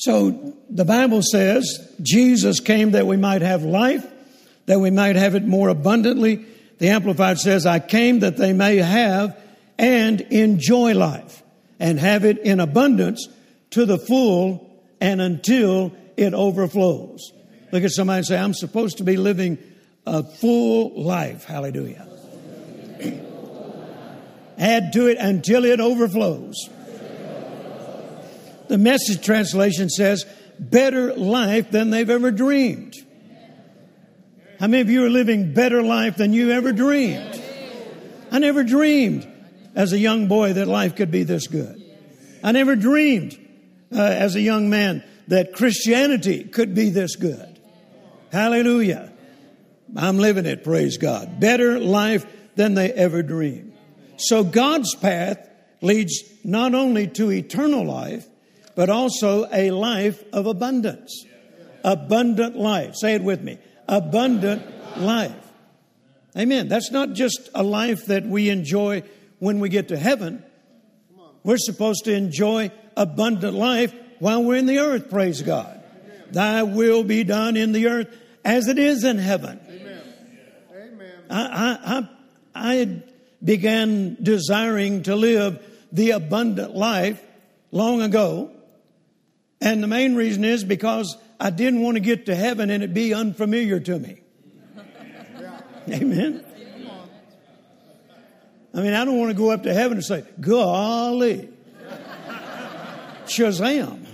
So 0.00 0.56
the 0.70 0.86
Bible 0.86 1.20
says 1.22 1.94
Jesus 2.00 2.60
came 2.60 2.92
that 2.92 3.06
we 3.06 3.18
might 3.18 3.42
have 3.42 3.62
life, 3.62 4.06
that 4.64 4.80
we 4.80 4.90
might 4.90 5.16
have 5.16 5.34
it 5.34 5.44
more 5.44 5.68
abundantly. 5.68 6.46
The 6.78 6.88
Amplified 6.88 7.38
says, 7.38 7.66
I 7.66 7.80
came 7.80 8.20
that 8.20 8.38
they 8.38 8.54
may 8.54 8.78
have 8.78 9.38
and 9.78 10.22
enjoy 10.22 10.94
life 10.94 11.42
and 11.78 12.00
have 12.00 12.24
it 12.24 12.38
in 12.38 12.60
abundance 12.60 13.28
to 13.70 13.84
the 13.84 13.98
full 13.98 14.82
and 15.02 15.20
until 15.20 15.92
it 16.16 16.32
overflows. 16.32 17.32
Look 17.70 17.84
at 17.84 17.90
somebody 17.90 18.18
and 18.18 18.26
say, 18.26 18.38
I'm 18.38 18.54
supposed 18.54 18.98
to 18.98 19.04
be 19.04 19.18
living 19.18 19.58
a 20.06 20.22
full 20.22 21.02
life. 21.02 21.44
Hallelujah. 21.44 22.08
Add 24.58 24.94
to 24.94 25.08
it 25.08 25.18
until 25.18 25.66
it 25.66 25.78
overflows. 25.78 26.70
The 28.70 28.78
message 28.78 29.24
translation 29.24 29.90
says, 29.90 30.24
better 30.60 31.12
life 31.16 31.72
than 31.72 31.90
they've 31.90 32.08
ever 32.08 32.30
dreamed. 32.30 32.94
How 34.60 34.68
many 34.68 34.80
of 34.80 34.88
you 34.88 35.04
are 35.04 35.10
living 35.10 35.52
better 35.52 35.82
life 35.82 36.16
than 36.16 36.32
you 36.32 36.52
ever 36.52 36.72
dreamed? 36.72 37.42
I 38.30 38.38
never 38.38 38.62
dreamed 38.62 39.26
as 39.74 39.92
a 39.92 39.98
young 39.98 40.28
boy 40.28 40.52
that 40.52 40.68
life 40.68 40.94
could 40.94 41.10
be 41.10 41.24
this 41.24 41.48
good. 41.48 41.82
I 42.44 42.52
never 42.52 42.76
dreamed 42.76 43.36
uh, 43.92 44.02
as 44.02 44.36
a 44.36 44.40
young 44.40 44.70
man 44.70 45.02
that 45.26 45.52
Christianity 45.52 46.44
could 46.44 46.72
be 46.72 46.90
this 46.90 47.16
good. 47.16 47.58
Hallelujah. 48.30 49.12
I'm 49.96 50.18
living 50.18 50.46
it, 50.46 50.62
praise 50.62 50.96
God. 50.96 51.40
Better 51.40 51.80
life 51.80 52.24
than 52.54 52.74
they 52.74 52.92
ever 52.92 53.24
dreamed. 53.24 53.72
So 54.16 54.44
God's 54.44 54.94
path 54.94 55.44
leads 55.80 56.22
not 56.44 56.72
only 56.76 57.08
to 57.08 57.32
eternal 57.32 57.84
life, 57.84 58.28
but 58.74 58.90
also 58.90 59.48
a 59.52 59.70
life 59.70 60.22
of 60.32 60.46
abundance. 60.46 61.24
Abundant 61.84 62.56
life. 62.56 62.94
Say 62.96 63.14
it 63.14 63.22
with 63.22 63.42
me 63.42 63.58
abundant 63.90 64.62
life. 64.98 65.34
Amen. 66.38 66.68
That's 66.68 66.92
not 66.92 67.12
just 67.12 67.50
a 67.54 67.62
life 67.62 68.06
that 68.06 68.24
we 68.24 68.48
enjoy 68.48 69.02
when 69.40 69.58
we 69.58 69.68
get 69.68 69.88
to 69.88 69.98
heaven. 69.98 70.44
We're 71.42 71.58
supposed 71.58 72.04
to 72.04 72.14
enjoy 72.14 72.70
abundant 72.96 73.54
life 73.54 73.92
while 74.20 74.44
we're 74.44 74.56
in 74.56 74.66
the 74.66 74.78
earth, 74.78 75.10
praise 75.10 75.42
God. 75.42 75.82
Thy 76.30 76.62
will 76.62 77.02
be 77.02 77.24
done 77.24 77.56
in 77.56 77.72
the 77.72 77.88
earth 77.88 78.16
as 78.44 78.68
it 78.68 78.78
is 78.78 79.02
in 79.02 79.18
heaven. 79.18 79.60
Amen. 79.68 80.02
I, 81.28 82.06
I, 82.54 82.80
I 82.80 83.02
began 83.42 84.16
desiring 84.22 85.04
to 85.04 85.16
live 85.16 85.64
the 85.90 86.10
abundant 86.12 86.76
life 86.76 87.20
long 87.72 88.02
ago. 88.02 88.52
And 89.60 89.82
the 89.82 89.86
main 89.86 90.14
reason 90.14 90.44
is 90.44 90.64
because 90.64 91.16
I 91.38 91.50
didn't 91.50 91.82
want 91.82 91.96
to 91.96 92.00
get 92.00 92.26
to 92.26 92.34
heaven 92.34 92.70
and 92.70 92.82
it 92.82 92.94
be 92.94 93.12
unfamiliar 93.12 93.80
to 93.80 93.98
me. 93.98 94.20
Amen. 95.88 96.44
I 98.72 98.82
mean, 98.82 98.94
I 98.94 99.04
don't 99.04 99.18
want 99.18 99.30
to 99.30 99.36
go 99.36 99.50
up 99.50 99.64
to 99.64 99.74
heaven 99.74 99.98
and 99.98 100.04
say, 100.04 100.24
golly, 100.40 101.48
Shazam. 103.26 104.06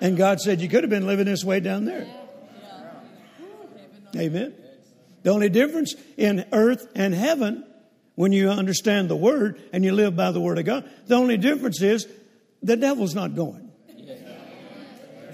And 0.00 0.16
God 0.16 0.40
said, 0.40 0.60
You 0.60 0.68
could 0.68 0.84
have 0.84 0.90
been 0.90 1.06
living 1.06 1.26
this 1.26 1.44
way 1.44 1.60
down 1.60 1.84
there. 1.84 2.06
Amen. 4.16 4.54
The 5.22 5.30
only 5.30 5.48
difference 5.48 5.94
in 6.16 6.46
earth 6.52 6.88
and 6.94 7.12
heaven, 7.12 7.64
when 8.14 8.32
you 8.32 8.50
understand 8.50 9.10
the 9.10 9.16
Word 9.16 9.60
and 9.72 9.84
you 9.84 9.92
live 9.92 10.16
by 10.16 10.30
the 10.30 10.40
Word 10.40 10.58
of 10.58 10.64
God, 10.64 10.88
the 11.06 11.16
only 11.16 11.36
difference 11.36 11.82
is 11.82 12.06
the 12.62 12.76
devil's 12.76 13.14
not 13.14 13.34
going. 13.34 13.70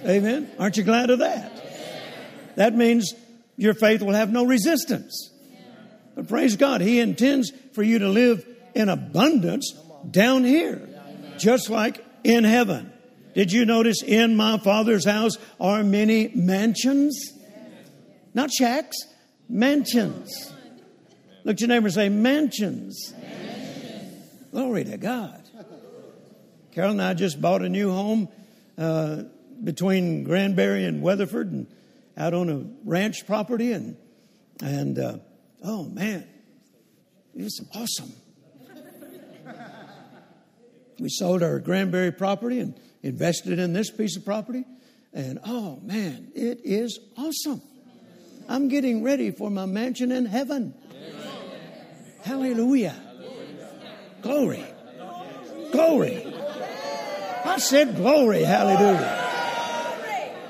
Amen. 0.07 0.51
Aren't 0.59 0.77
you 0.77 0.83
glad 0.83 1.11
of 1.11 1.21
that? 1.21 1.51
That 2.57 2.75
means 2.75 3.15
your 3.57 3.75
faith 3.75 4.03
will 4.03 4.13
have 4.13 4.31
no 4.31 4.45
resistance. 4.45 5.31
But 6.15 6.29
praise 6.29 6.57
God, 6.57 6.81
He 6.81 7.01
intends 7.01 7.53
for 7.73 7.83
you 7.83 8.01
to 8.01 8.09
live 8.09 8.47
in 8.75 8.89
abundance 8.89 9.73
down 10.11 10.45
here, 10.45 10.89
just 11.39 11.71
like 11.71 12.05
in 12.23 12.45
heaven. 12.45 12.93
Did 13.35 13.51
you 13.51 13.65
notice 13.65 14.03
in 14.03 14.37
my 14.37 14.59
Father's 14.59 15.05
house 15.05 15.37
are 15.59 15.83
many 15.83 16.29
mansions? 16.35 17.33
Not 18.33 18.53
shacks, 18.53 18.97
mansions. 19.49 20.53
Look 21.45 21.55
at 21.55 21.61
your 21.61 21.69
neighbor 21.69 21.91
say, 21.91 22.09
mansions. 22.09 23.13
Glory 24.53 24.85
to 24.85 24.97
God. 24.97 25.44
Carol 26.75 26.91
and 26.91 27.03
I 27.03 27.15
just 27.15 27.41
bought 27.41 27.63
a 27.63 27.69
new 27.69 27.93
home 27.93 28.29
uh, 28.77 29.23
between 29.63 30.25
Granbury 30.25 30.85
and 30.85 31.03
Weatherford 31.03 31.53
and 31.53 31.69
out 32.17 32.35
on 32.35 32.51
a 32.51 32.65
ranch 32.85 33.29
property 33.29 33.71
and 33.71 33.97
and 34.61 34.99
uh, 34.99 35.19
oh 35.63 35.85
man, 35.85 36.27
it's 37.33 37.61
awesome. 37.77 38.13
we 40.99 41.09
sold 41.09 41.45
our 41.45 41.61
Granbury 41.61 42.11
property 42.11 42.59
and 42.59 42.75
invested 43.05 43.61
in 43.61 43.73
this 43.73 43.91
piece 43.91 44.17
of 44.17 44.25
property, 44.25 44.65
and 45.13 45.39
oh 45.47 45.79
man, 45.81 46.33
it 46.35 46.61
is 46.65 46.99
awesome. 47.17 47.63
I'm 48.49 48.67
getting 48.67 49.05
ready 49.05 49.31
for 49.31 49.49
my 49.49 49.67
mansion 49.67 50.11
in 50.11 50.27
heaven. 50.27 50.75
Hallelujah. 52.23 52.97
Glory. 54.23 54.65
Glory. 55.71 56.34
I 57.45 57.59
said 57.59 57.97
glory. 57.97 58.43
Hallelujah. 58.43 59.21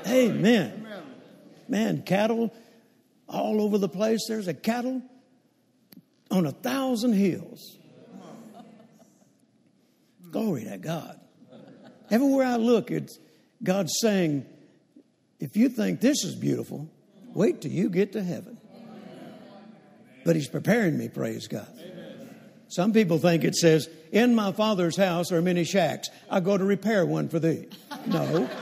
Amen. 0.07 0.87
Man, 1.67 2.03
cattle 2.03 2.53
all 3.27 3.61
over 3.61 3.77
the 3.77 3.89
place. 3.89 4.25
There's 4.27 4.47
a 4.47 4.53
cattle 4.53 5.01
on 6.31 6.45
a 6.45 6.51
thousand 6.51 7.13
hills. 7.13 7.77
Glory 10.31 10.65
to 10.65 10.77
God. 10.77 11.19
Everywhere 12.11 12.45
I 12.45 12.57
look, 12.57 12.91
it's 12.91 13.19
God 13.63 13.89
saying, 13.89 14.45
if 15.39 15.57
you 15.57 15.69
think 15.69 16.01
this 16.01 16.23
is 16.23 16.35
beautiful, 16.35 16.89
wait 17.33 17.61
till 17.61 17.71
you 17.71 17.89
get 17.89 18.13
to 18.13 18.23
heaven. 18.23 18.57
But 20.23 20.35
He's 20.35 20.49
preparing 20.49 20.97
me, 20.97 21.09
praise 21.09 21.47
God. 21.47 21.67
Some 22.67 22.93
people 22.93 23.19
think 23.19 23.43
it 23.43 23.55
says, 23.55 23.89
In 24.11 24.35
my 24.35 24.51
Father's 24.51 24.97
house 24.97 25.31
are 25.31 25.41
many 25.41 25.63
shacks. 25.63 26.09
I 26.29 26.39
go 26.39 26.57
to 26.57 26.63
repair 26.63 27.05
one 27.05 27.29
for 27.29 27.39
thee. 27.39 27.67
No. 28.07 28.49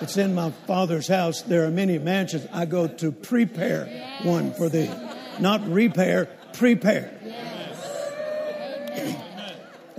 It's 0.00 0.18
in 0.18 0.34
my 0.34 0.50
Father's 0.66 1.08
house. 1.08 1.40
There 1.42 1.64
are 1.64 1.70
many 1.70 1.98
mansions. 1.98 2.46
I 2.52 2.66
go 2.66 2.86
to 2.86 3.12
prepare 3.12 3.86
yes. 3.88 4.24
one 4.24 4.52
for 4.52 4.68
thee. 4.68 4.90
Not 5.40 5.66
repair, 5.66 6.26
prepare. 6.52 7.18
Yes. 7.24 7.56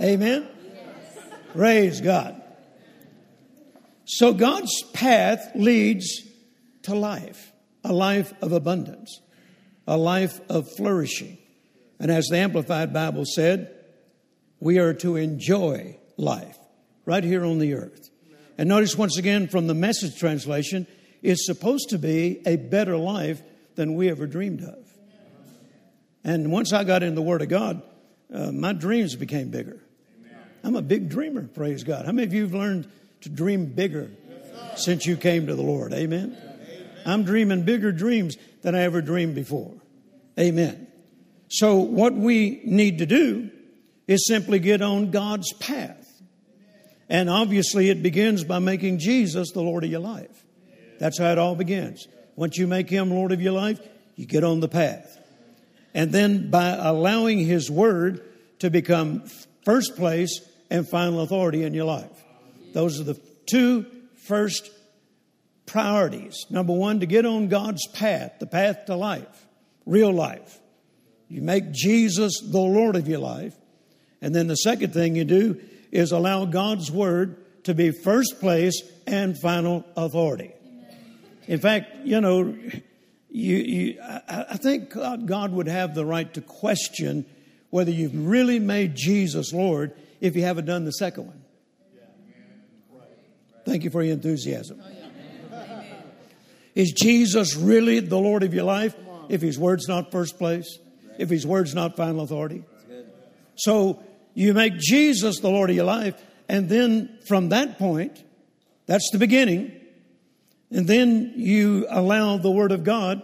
Amen? 0.00 0.48
Yes. 0.72 1.34
Praise 1.52 2.00
God. 2.00 2.40
So 4.04 4.32
God's 4.32 4.82
path 4.94 5.50
leads 5.54 6.22
to 6.82 6.94
life, 6.94 7.52
a 7.82 7.92
life 7.92 8.32
of 8.40 8.52
abundance, 8.52 9.20
a 9.86 9.96
life 9.96 10.40
of 10.48 10.70
flourishing. 10.76 11.38
And 11.98 12.10
as 12.10 12.26
the 12.26 12.38
Amplified 12.38 12.92
Bible 12.92 13.24
said, 13.24 13.74
we 14.60 14.78
are 14.78 14.94
to 14.94 15.16
enjoy 15.16 15.98
life 16.16 16.58
right 17.04 17.24
here 17.24 17.44
on 17.44 17.58
the 17.58 17.74
earth. 17.74 18.10
And 18.56 18.68
notice 18.68 18.96
once 18.96 19.18
again 19.18 19.48
from 19.48 19.66
the 19.66 19.74
message 19.74 20.18
translation, 20.18 20.86
it's 21.22 21.46
supposed 21.46 21.90
to 21.90 21.98
be 21.98 22.40
a 22.46 22.56
better 22.56 22.96
life 22.96 23.40
than 23.76 23.94
we 23.94 24.10
ever 24.10 24.26
dreamed 24.26 24.62
of. 24.62 24.84
And 26.24 26.50
once 26.50 26.72
I 26.72 26.84
got 26.84 27.02
in 27.02 27.14
the 27.14 27.22
Word 27.22 27.42
of 27.42 27.48
God, 27.48 27.82
uh, 28.32 28.52
my 28.52 28.72
dreams 28.72 29.14
became 29.14 29.50
bigger. 29.50 29.80
I'm 30.64 30.74
a 30.74 30.82
big 30.82 31.08
dreamer, 31.08 31.46
praise 31.46 31.84
God. 31.84 32.04
How 32.04 32.12
many 32.12 32.26
of 32.26 32.34
you 32.34 32.42
have 32.42 32.54
learned 32.54 32.90
to 33.22 33.28
dream 33.28 33.66
bigger 33.66 34.10
since 34.74 35.06
you 35.06 35.16
came 35.16 35.46
to 35.46 35.54
the 35.54 35.62
Lord? 35.62 35.92
Amen. 35.92 36.36
I'm 37.06 37.22
dreaming 37.22 37.62
bigger 37.62 37.92
dreams 37.92 38.36
than 38.62 38.74
I 38.74 38.80
ever 38.80 39.00
dreamed 39.00 39.36
before. 39.36 39.74
Amen. 40.38 40.87
So, 41.48 41.76
what 41.76 42.14
we 42.14 42.60
need 42.64 42.98
to 42.98 43.06
do 43.06 43.50
is 44.06 44.26
simply 44.26 44.58
get 44.58 44.82
on 44.82 45.10
God's 45.10 45.52
path. 45.54 46.04
And 47.08 47.30
obviously, 47.30 47.88
it 47.88 48.02
begins 48.02 48.44
by 48.44 48.58
making 48.58 48.98
Jesus 48.98 49.52
the 49.52 49.62
Lord 49.62 49.84
of 49.84 49.90
your 49.90 50.00
life. 50.00 50.44
That's 50.98 51.18
how 51.18 51.32
it 51.32 51.38
all 51.38 51.54
begins. 51.54 52.06
Once 52.36 52.58
you 52.58 52.66
make 52.66 52.90
Him 52.90 53.10
Lord 53.10 53.32
of 53.32 53.40
your 53.40 53.52
life, 53.52 53.80
you 54.16 54.26
get 54.26 54.44
on 54.44 54.60
the 54.60 54.68
path. 54.68 55.18
And 55.94 56.12
then 56.12 56.50
by 56.50 56.68
allowing 56.68 57.38
His 57.38 57.70
Word 57.70 58.22
to 58.58 58.70
become 58.70 59.24
first 59.64 59.96
place 59.96 60.40
and 60.70 60.88
final 60.88 61.20
authority 61.20 61.62
in 61.64 61.72
your 61.72 61.86
life. 61.86 62.24
Those 62.74 63.00
are 63.00 63.04
the 63.04 63.20
two 63.46 63.86
first 64.26 64.70
priorities. 65.66 66.46
Number 66.50 66.72
one, 66.72 67.00
to 67.00 67.06
get 67.06 67.24
on 67.24 67.48
God's 67.48 67.86
path, 67.88 68.34
the 68.38 68.46
path 68.46 68.86
to 68.86 68.96
life, 68.96 69.46
real 69.86 70.12
life. 70.12 70.58
You 71.28 71.42
make 71.42 71.72
Jesus 71.72 72.40
the 72.40 72.58
Lord 72.58 72.96
of 72.96 73.06
your 73.06 73.18
life. 73.18 73.54
And 74.20 74.34
then 74.34 74.46
the 74.46 74.56
second 74.56 74.92
thing 74.92 75.14
you 75.14 75.24
do 75.24 75.60
is 75.92 76.12
allow 76.12 76.44
God's 76.44 76.90
Word 76.90 77.64
to 77.64 77.74
be 77.74 77.90
first 77.90 78.40
place 78.40 78.82
and 79.06 79.38
final 79.38 79.84
authority. 79.96 80.52
In 81.46 81.60
fact, 81.60 82.04
you 82.04 82.20
know, 82.20 82.56
you, 83.30 83.56
you, 83.56 84.00
I, 84.02 84.46
I 84.50 84.56
think 84.56 84.90
God 84.90 85.52
would 85.52 85.68
have 85.68 85.94
the 85.94 86.04
right 86.04 86.32
to 86.34 86.40
question 86.40 87.26
whether 87.70 87.90
you've 87.90 88.26
really 88.26 88.58
made 88.58 88.94
Jesus 88.94 89.52
Lord 89.52 89.92
if 90.20 90.34
you 90.34 90.42
haven't 90.42 90.64
done 90.64 90.84
the 90.84 90.92
second 90.92 91.26
one. 91.26 91.42
Thank 93.64 93.84
you 93.84 93.90
for 93.90 94.02
your 94.02 94.14
enthusiasm. 94.14 94.82
Oh, 94.82 95.82
is 96.74 96.92
Jesus 96.92 97.54
really 97.54 98.00
the 98.00 98.18
Lord 98.18 98.42
of 98.42 98.54
your 98.54 98.64
life 98.64 98.94
if 99.28 99.42
His 99.42 99.58
Word's 99.58 99.88
not 99.88 100.10
first 100.10 100.38
place? 100.38 100.78
If 101.18 101.30
His 101.30 101.46
Word's 101.46 101.74
not 101.74 101.96
final 101.96 102.22
authority? 102.22 102.64
So 103.56 104.02
you 104.34 104.54
make 104.54 104.78
Jesus 104.78 105.40
the 105.40 105.50
Lord 105.50 105.70
of 105.70 105.76
your 105.76 105.84
life, 105.84 106.20
and 106.48 106.68
then 106.68 107.18
from 107.26 107.50
that 107.50 107.78
point, 107.78 108.22
that's 108.86 109.10
the 109.10 109.18
beginning, 109.18 109.72
and 110.70 110.86
then 110.86 111.32
you 111.36 111.86
allow 111.90 112.38
the 112.38 112.50
Word 112.50 112.72
of 112.72 112.84
God 112.84 113.22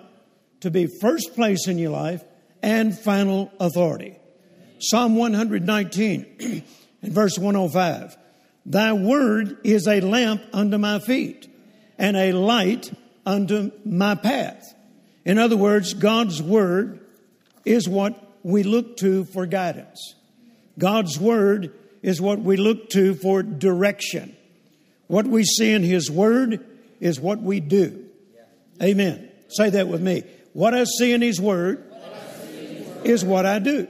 to 0.60 0.70
be 0.70 0.88
first 1.00 1.34
place 1.34 1.68
in 1.68 1.78
your 1.78 1.90
life 1.90 2.24
and 2.62 2.98
final 2.98 3.52
authority. 3.60 4.16
Psalm 4.80 5.16
119 5.16 6.64
and 7.02 7.12
verse 7.12 7.38
105 7.38 8.16
Thy 8.66 8.92
word 8.94 9.58
is 9.62 9.86
a 9.86 10.00
lamp 10.00 10.42
unto 10.52 10.78
my 10.78 10.98
feet 10.98 11.48
and 11.98 12.16
a 12.16 12.32
light 12.32 12.92
unto 13.26 13.70
my 13.84 14.14
path. 14.14 14.74
In 15.24 15.38
other 15.38 15.56
words, 15.56 15.94
God's 15.94 16.42
word 16.42 17.03
is 17.64 17.88
what 17.88 18.14
we 18.42 18.62
look 18.62 18.96
to 18.98 19.24
for 19.24 19.46
guidance. 19.46 20.14
God's 20.78 21.18
word 21.18 21.72
is 22.02 22.20
what 22.20 22.38
we 22.38 22.56
look 22.56 22.90
to 22.90 23.14
for 23.14 23.42
direction. 23.42 24.36
What 25.06 25.26
we 25.26 25.44
see 25.44 25.72
in 25.72 25.82
His 25.82 26.10
word 26.10 26.64
is 27.00 27.20
what 27.20 27.40
we 27.40 27.60
do. 27.60 28.06
Amen. 28.82 29.30
Say 29.48 29.70
that 29.70 29.88
with 29.88 30.02
me. 30.02 30.24
What 30.52 30.74
I 30.74 30.84
see 30.84 31.12
in 31.12 31.22
His 31.22 31.40
word 31.40 31.84
is 33.04 33.24
what 33.24 33.46
I 33.46 33.58
do. 33.58 33.88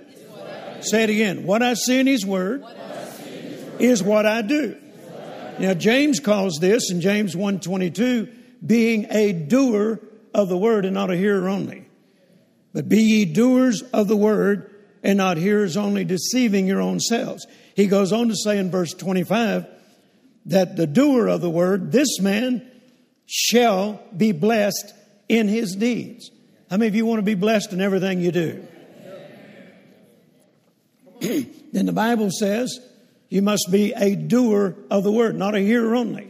Say 0.80 1.04
it 1.04 1.10
again. 1.10 1.44
What 1.44 1.62
I 1.62 1.74
see 1.74 1.98
in 1.98 2.06
His 2.06 2.26
word 2.26 2.64
is 3.78 4.02
what 4.02 4.26
I 4.26 4.42
do. 4.42 4.76
Now 5.58 5.74
James 5.74 6.20
calls 6.20 6.58
this 6.60 6.90
in 6.90 7.00
James 7.00 7.34
1:22 7.34 8.28
being 8.64 9.06
a 9.10 9.32
doer 9.32 10.00
of 10.32 10.48
the 10.48 10.56
word 10.56 10.84
and 10.84 10.94
not 10.94 11.10
a 11.10 11.16
hearer 11.16 11.48
only. 11.48 11.83
But 12.74 12.88
be 12.88 13.00
ye 13.00 13.24
doers 13.24 13.82
of 13.92 14.08
the 14.08 14.16
word 14.16 14.70
and 15.02 15.16
not 15.16 15.36
hearers 15.36 15.76
only, 15.76 16.04
deceiving 16.04 16.66
your 16.66 16.82
own 16.82 16.98
selves. 16.98 17.46
He 17.76 17.86
goes 17.86 18.12
on 18.12 18.28
to 18.28 18.36
say 18.36 18.58
in 18.58 18.70
verse 18.70 18.92
25 18.92 19.66
that 20.46 20.76
the 20.76 20.86
doer 20.86 21.28
of 21.28 21.40
the 21.40 21.48
word, 21.48 21.92
this 21.92 22.20
man 22.20 22.68
shall 23.26 24.02
be 24.14 24.32
blessed 24.32 24.92
in 25.28 25.48
his 25.48 25.76
deeds. 25.76 26.30
How 26.68 26.76
many 26.76 26.88
of 26.88 26.94
you 26.94 27.06
want 27.06 27.18
to 27.18 27.22
be 27.22 27.34
blessed 27.34 27.72
in 27.72 27.80
everything 27.80 28.20
you 28.20 28.32
do? 28.32 28.66
then 31.72 31.86
the 31.86 31.92
Bible 31.92 32.30
says 32.30 32.78
you 33.28 33.42
must 33.42 33.68
be 33.70 33.92
a 33.92 34.16
doer 34.16 34.76
of 34.90 35.04
the 35.04 35.12
word, 35.12 35.36
not 35.36 35.54
a 35.54 35.60
hearer 35.60 35.94
only. 35.94 36.28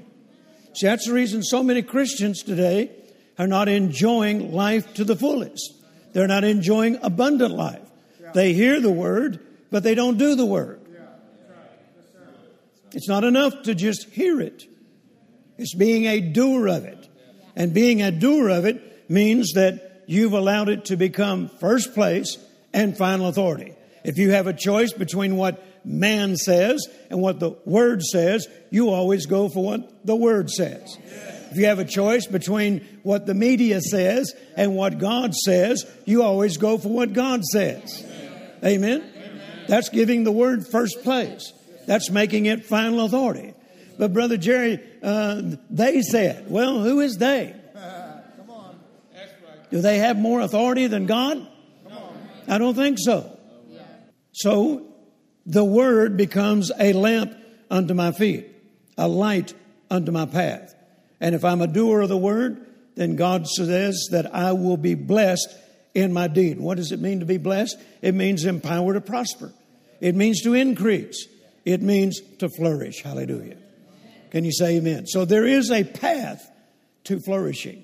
See, 0.74 0.86
that's 0.86 1.06
the 1.06 1.14
reason 1.14 1.42
so 1.42 1.62
many 1.62 1.82
Christians 1.82 2.42
today 2.42 2.90
are 3.38 3.46
not 3.46 3.68
enjoying 3.68 4.52
life 4.52 4.92
to 4.94 5.04
the 5.04 5.16
fullest. 5.16 5.83
They're 6.14 6.28
not 6.28 6.44
enjoying 6.44 6.98
abundant 7.02 7.54
life. 7.54 7.82
They 8.32 8.54
hear 8.54 8.80
the 8.80 8.90
word, 8.90 9.40
but 9.70 9.82
they 9.82 9.94
don't 9.94 10.16
do 10.16 10.34
the 10.34 10.46
word. 10.46 10.80
It's 12.92 13.08
not 13.08 13.24
enough 13.24 13.62
to 13.64 13.74
just 13.74 14.08
hear 14.10 14.40
it. 14.40 14.64
It's 15.58 15.74
being 15.74 16.06
a 16.06 16.20
doer 16.20 16.68
of 16.68 16.84
it. 16.84 17.08
And 17.56 17.74
being 17.74 18.00
a 18.00 18.10
doer 18.10 18.48
of 18.48 18.64
it 18.64 19.10
means 19.10 19.52
that 19.54 20.04
you've 20.06 20.32
allowed 20.32 20.68
it 20.68 20.86
to 20.86 20.96
become 20.96 21.48
first 21.60 21.94
place 21.94 22.38
and 22.72 22.96
final 22.96 23.28
authority. 23.28 23.74
If 24.04 24.18
you 24.18 24.30
have 24.30 24.46
a 24.46 24.52
choice 24.52 24.92
between 24.92 25.36
what 25.36 25.64
man 25.84 26.36
says 26.36 26.86
and 27.10 27.20
what 27.20 27.40
the 27.40 27.56
word 27.64 28.02
says, 28.02 28.46
you 28.70 28.90
always 28.90 29.26
go 29.26 29.48
for 29.48 29.64
what 29.64 30.06
the 30.06 30.16
word 30.16 30.50
says. 30.50 30.96
If 31.54 31.60
you 31.60 31.66
have 31.66 31.78
a 31.78 31.84
choice 31.84 32.26
between 32.26 32.80
what 33.04 33.26
the 33.26 33.34
media 33.34 33.80
says 33.80 34.34
and 34.56 34.74
what 34.74 34.98
God 34.98 35.36
says, 35.36 35.86
you 36.04 36.24
always 36.24 36.56
go 36.56 36.78
for 36.78 36.88
what 36.88 37.12
God 37.12 37.44
says. 37.44 38.04
Amen? 38.64 39.04
That's 39.68 39.88
giving 39.88 40.24
the 40.24 40.32
word 40.32 40.66
first 40.66 41.04
place. 41.04 41.52
That's 41.86 42.10
making 42.10 42.46
it 42.46 42.64
final 42.64 43.04
authority. 43.04 43.54
But 43.96 44.12
Brother 44.12 44.36
Jerry, 44.36 44.80
uh, 45.00 45.42
they 45.70 46.02
said, 46.02 46.50
well, 46.50 46.80
who 46.80 46.98
is 46.98 47.18
they? 47.18 47.54
Do 49.70 49.80
they 49.80 49.98
have 49.98 50.18
more 50.18 50.40
authority 50.40 50.88
than 50.88 51.06
God? 51.06 51.46
I 52.48 52.58
don't 52.58 52.74
think 52.74 52.98
so. 52.98 53.38
So 54.32 54.92
the 55.46 55.64
word 55.64 56.16
becomes 56.16 56.72
a 56.80 56.92
lamp 56.94 57.32
unto 57.70 57.94
my 57.94 58.10
feet, 58.10 58.50
a 58.98 59.06
light 59.06 59.54
unto 59.88 60.10
my 60.10 60.26
path. 60.26 60.73
And 61.24 61.34
if 61.34 61.42
I'm 61.42 61.62
a 61.62 61.66
doer 61.66 62.02
of 62.02 62.10
the 62.10 62.18
word, 62.18 62.66
then 62.96 63.16
God 63.16 63.46
says 63.46 64.08
that 64.10 64.34
I 64.34 64.52
will 64.52 64.76
be 64.76 64.94
blessed 64.94 65.48
in 65.94 66.12
my 66.12 66.28
deed. 66.28 66.60
What 66.60 66.76
does 66.76 66.92
it 66.92 67.00
mean 67.00 67.20
to 67.20 67.24
be 67.24 67.38
blessed? 67.38 67.78
It 68.02 68.14
means 68.14 68.44
empowered 68.44 68.96
to 68.96 69.00
prosper. 69.00 69.50
It 70.02 70.14
means 70.14 70.42
to 70.42 70.52
increase. 70.52 71.26
It 71.64 71.80
means 71.80 72.20
to 72.40 72.50
flourish. 72.50 73.02
Hallelujah. 73.02 73.56
Can 74.32 74.44
you 74.44 74.52
say 74.52 74.76
amen? 74.76 75.06
So 75.06 75.24
there 75.24 75.46
is 75.46 75.70
a 75.70 75.82
path 75.82 76.46
to 77.04 77.18
flourishing, 77.20 77.82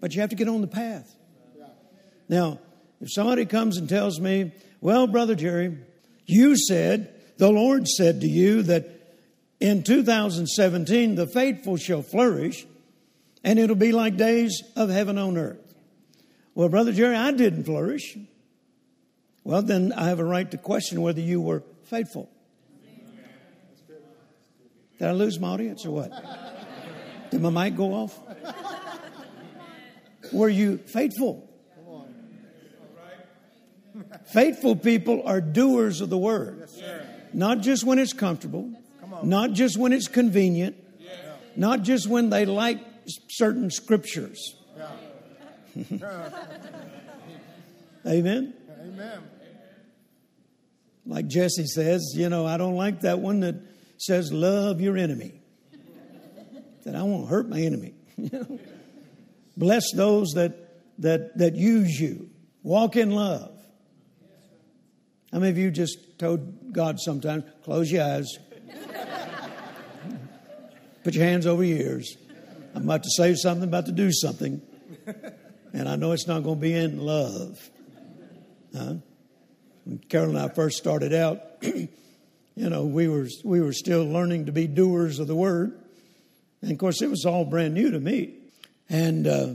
but 0.00 0.14
you 0.14 0.22
have 0.22 0.30
to 0.30 0.36
get 0.36 0.48
on 0.48 0.62
the 0.62 0.66
path. 0.66 1.14
Now, 2.26 2.58
if 3.02 3.12
somebody 3.12 3.44
comes 3.44 3.76
and 3.76 3.86
tells 3.86 4.18
me, 4.18 4.50
well, 4.80 5.06
Brother 5.06 5.34
Jerry, 5.34 5.76
you 6.24 6.56
said, 6.56 7.12
the 7.36 7.50
Lord 7.50 7.86
said 7.86 8.22
to 8.22 8.26
you 8.26 8.62
that 8.62 8.88
in 9.60 9.82
2017 9.82 11.16
the 11.16 11.26
faithful 11.26 11.76
shall 11.76 12.00
flourish 12.00 12.64
and 13.48 13.58
it'll 13.58 13.76
be 13.76 13.92
like 13.92 14.18
days 14.18 14.62
of 14.76 14.90
heaven 14.90 15.16
on 15.16 15.38
earth. 15.38 15.74
Well, 16.54 16.68
Brother 16.68 16.92
Jerry, 16.92 17.16
I 17.16 17.32
didn't 17.32 17.64
flourish. 17.64 18.14
Well, 19.42 19.62
then 19.62 19.90
I 19.94 20.08
have 20.08 20.18
a 20.18 20.24
right 20.24 20.50
to 20.50 20.58
question 20.58 21.00
whether 21.00 21.22
you 21.22 21.40
were 21.40 21.62
faithful. 21.84 22.28
Did 24.98 25.08
I 25.08 25.12
lose 25.12 25.40
my 25.40 25.48
audience 25.48 25.86
or 25.86 25.92
what? 25.92 26.12
Did 27.30 27.40
my 27.40 27.48
mic 27.48 27.74
go 27.74 27.94
off? 27.94 28.18
Were 30.30 30.50
you 30.50 30.76
faithful? 30.76 31.48
Faithful 34.26 34.76
people 34.76 35.22
are 35.24 35.40
doers 35.40 36.02
of 36.02 36.10
the 36.10 36.18
word. 36.18 36.68
Not 37.32 37.60
just 37.60 37.82
when 37.82 37.98
it's 37.98 38.12
comfortable, 38.12 38.70
not 39.22 39.52
just 39.52 39.78
when 39.78 39.94
it's 39.94 40.06
convenient, 40.06 40.76
not 41.56 41.80
just 41.80 42.06
when 42.06 42.28
they 42.28 42.44
like 42.44 42.80
certain 43.28 43.70
scriptures. 43.70 44.54
Amen. 48.06 48.54
Amen. 48.80 49.22
Like 51.06 51.26
Jesse 51.26 51.66
says, 51.66 52.12
you 52.14 52.28
know, 52.28 52.46
I 52.46 52.58
don't 52.58 52.76
like 52.76 53.00
that 53.00 53.18
one 53.18 53.40
that 53.40 53.56
says, 53.96 54.32
love 54.32 54.80
your 54.80 54.96
enemy. 54.96 55.32
That 56.84 56.94
I 56.94 57.02
won't 57.02 57.28
hurt 57.28 57.48
my 57.48 57.60
enemy. 57.60 57.94
Bless 59.56 59.90
those 59.94 60.32
that, 60.34 60.52
that, 60.98 61.36
that 61.38 61.54
use 61.54 61.98
you. 61.98 62.30
Walk 62.62 62.96
in 62.96 63.10
love. 63.10 63.52
How 65.32 65.38
many 65.38 65.50
of 65.50 65.58
you 65.58 65.70
just 65.70 66.18
told 66.18 66.72
God 66.72 67.00
sometimes, 67.00 67.44
close 67.62 67.90
your 67.90 68.04
eyes, 68.04 68.38
put 71.04 71.14
your 71.14 71.24
hands 71.24 71.46
over 71.46 71.62
your 71.62 71.78
ears. 71.78 72.16
I'm 72.74 72.84
about 72.84 73.02
to 73.04 73.10
say 73.10 73.34
something, 73.34 73.68
about 73.68 73.86
to 73.86 73.92
do 73.92 74.12
something, 74.12 74.60
and 75.72 75.88
I 75.88 75.96
know 75.96 76.12
it's 76.12 76.26
not 76.26 76.42
going 76.42 76.56
to 76.56 76.60
be 76.60 76.74
in 76.74 76.98
love. 76.98 77.58
Huh? 78.76 78.94
When 79.84 79.98
Carol 80.08 80.30
and 80.30 80.38
I 80.38 80.48
first 80.48 80.76
started 80.76 81.14
out, 81.14 81.40
you 81.62 81.88
know, 82.56 82.84
we 82.84 83.08
were 83.08 83.28
we 83.44 83.60
were 83.60 83.72
still 83.72 84.04
learning 84.04 84.46
to 84.46 84.52
be 84.52 84.66
doers 84.66 85.18
of 85.18 85.26
the 85.26 85.34
word, 85.34 85.78
and 86.62 86.70
of 86.70 86.78
course, 86.78 87.00
it 87.02 87.10
was 87.10 87.24
all 87.24 87.44
brand 87.44 87.74
new 87.74 87.90
to 87.90 88.00
me. 88.00 88.34
And 88.88 89.26
uh, 89.26 89.48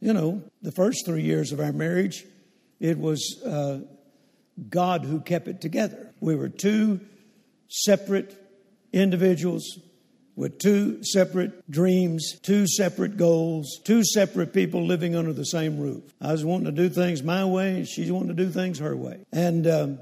you 0.00 0.12
know, 0.12 0.42
the 0.62 0.72
first 0.72 1.06
three 1.06 1.22
years 1.22 1.52
of 1.52 1.60
our 1.60 1.72
marriage, 1.72 2.24
it 2.80 2.98
was 2.98 3.40
uh, 3.44 3.80
God 4.68 5.04
who 5.04 5.20
kept 5.20 5.48
it 5.48 5.60
together. 5.60 6.12
We 6.20 6.34
were 6.34 6.48
two 6.48 7.00
separate 7.68 8.36
individuals 8.92 9.78
with 10.42 10.58
two 10.58 11.04
separate 11.04 11.70
dreams, 11.70 12.36
two 12.42 12.66
separate 12.66 13.16
goals, 13.16 13.78
two 13.84 14.02
separate 14.02 14.52
people 14.52 14.84
living 14.84 15.14
under 15.14 15.32
the 15.32 15.44
same 15.44 15.78
roof. 15.78 16.02
I 16.20 16.32
was 16.32 16.44
wanting 16.44 16.64
to 16.64 16.72
do 16.72 16.88
things 16.88 17.22
my 17.22 17.44
way, 17.44 17.76
and 17.76 17.86
she's 17.86 18.10
wanting 18.10 18.36
to 18.36 18.44
do 18.44 18.50
things 18.50 18.80
her 18.80 18.96
way. 18.96 19.24
And 19.30 19.68
um, 19.68 19.98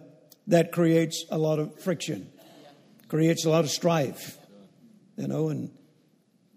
that 0.46 0.72
creates 0.72 1.26
a 1.30 1.36
lot 1.36 1.58
of 1.58 1.78
friction, 1.80 2.26
creates 3.08 3.44
a 3.44 3.50
lot 3.50 3.64
of 3.64 3.70
strife, 3.70 4.38
you 5.18 5.28
know, 5.28 5.50
and 5.50 5.70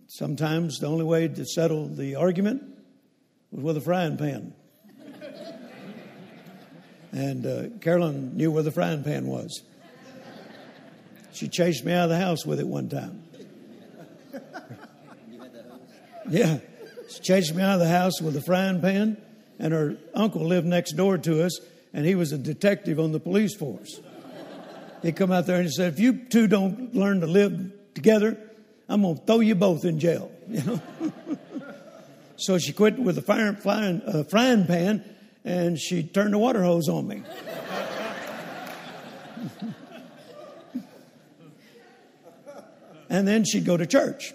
sometimes 0.07 0.79
the 0.79 0.87
only 0.87 1.03
way 1.03 1.27
to 1.27 1.45
settle 1.45 1.89
the 1.89 2.15
argument 2.15 2.63
was 3.51 3.63
with 3.65 3.75
a 3.75 3.81
frying 3.81 4.15
pan. 4.15 4.53
and 7.11 7.45
uh, 7.45 7.77
Carolyn 7.81 8.37
knew 8.37 8.49
where 8.49 8.63
the 8.63 8.71
frying 8.71 9.03
pan 9.03 9.27
was. 9.27 9.61
She 11.33 11.49
chased 11.49 11.83
me 11.83 11.91
out 11.91 12.05
of 12.05 12.11
the 12.11 12.17
house 12.17 12.45
with 12.45 12.61
it 12.61 12.67
one 12.67 12.87
time. 12.87 13.22
Yeah. 16.29 16.59
She 17.09 17.19
chased 17.19 17.53
me 17.53 17.61
out 17.61 17.75
of 17.75 17.79
the 17.79 17.89
house 17.89 18.21
with 18.21 18.35
a 18.35 18.41
frying 18.41 18.81
pan, 18.81 19.17
and 19.59 19.73
her 19.73 19.97
uncle 20.13 20.45
lived 20.45 20.65
next 20.65 20.93
door 20.93 21.17
to 21.17 21.43
us, 21.43 21.59
and 21.93 22.05
he 22.05 22.15
was 22.15 22.31
a 22.31 22.37
detective 22.37 22.99
on 22.99 23.11
the 23.11 23.19
police 23.19 23.55
force. 23.55 23.99
He 25.01 25.11
come 25.11 25.31
out 25.31 25.45
there 25.45 25.57
and 25.57 25.65
he 25.65 25.71
said, 25.71 25.93
"If 25.93 25.99
you 25.99 26.13
two 26.13 26.47
don't 26.47 26.95
learn 26.95 27.21
to 27.21 27.27
live 27.27 27.71
together, 27.93 28.37
I'm 28.87 29.01
going 29.01 29.17
to 29.17 29.25
throw 29.25 29.41
you 29.41 29.55
both 29.55 29.85
in 29.85 29.99
jail." 29.99 30.31
You 30.49 30.61
know. 30.63 30.81
so 32.35 32.57
she 32.57 32.73
quit 32.73 32.99
with 32.99 33.17
a 33.17 33.21
fire, 33.21 33.53
frying, 33.53 34.01
uh, 34.05 34.25
frying 34.25 34.65
pan, 34.65 35.05
and 35.45 35.79
she 35.79 36.03
turned 36.03 36.33
the 36.33 36.37
water 36.37 36.63
hose 36.63 36.89
on 36.89 37.07
me. 37.07 37.23
and 43.09 43.27
then 43.27 43.45
she'd 43.45 43.65
go 43.65 43.77
to 43.77 43.85
church. 43.85 44.33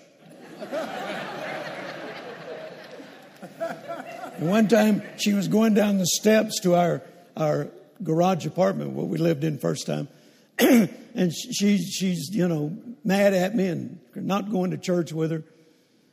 One 4.38 4.68
time 4.68 5.03
she 5.16 5.33
was 5.33 5.48
going 5.48 5.74
down 5.74 5.98
the 5.98 6.07
steps 6.07 6.61
to 6.61 6.77
our, 6.77 7.03
our 7.37 7.68
garage 8.03 8.46
apartment, 8.46 8.90
what 8.90 9.09
we 9.09 9.18
lived 9.18 9.42
in 9.42 9.59
first 9.59 9.87
time. 9.87 10.07
and 10.59 11.35
she, 11.35 11.79
she's, 11.79 12.31
you 12.33 12.46
know, 12.46 12.77
mad 13.03 13.35
at 13.35 13.57
me 13.57 13.66
and 13.66 13.98
not 14.14 14.51
going 14.51 14.70
to 14.70 14.79
church 14.79 15.12
with 15.12 15.33
her. 15.33 15.42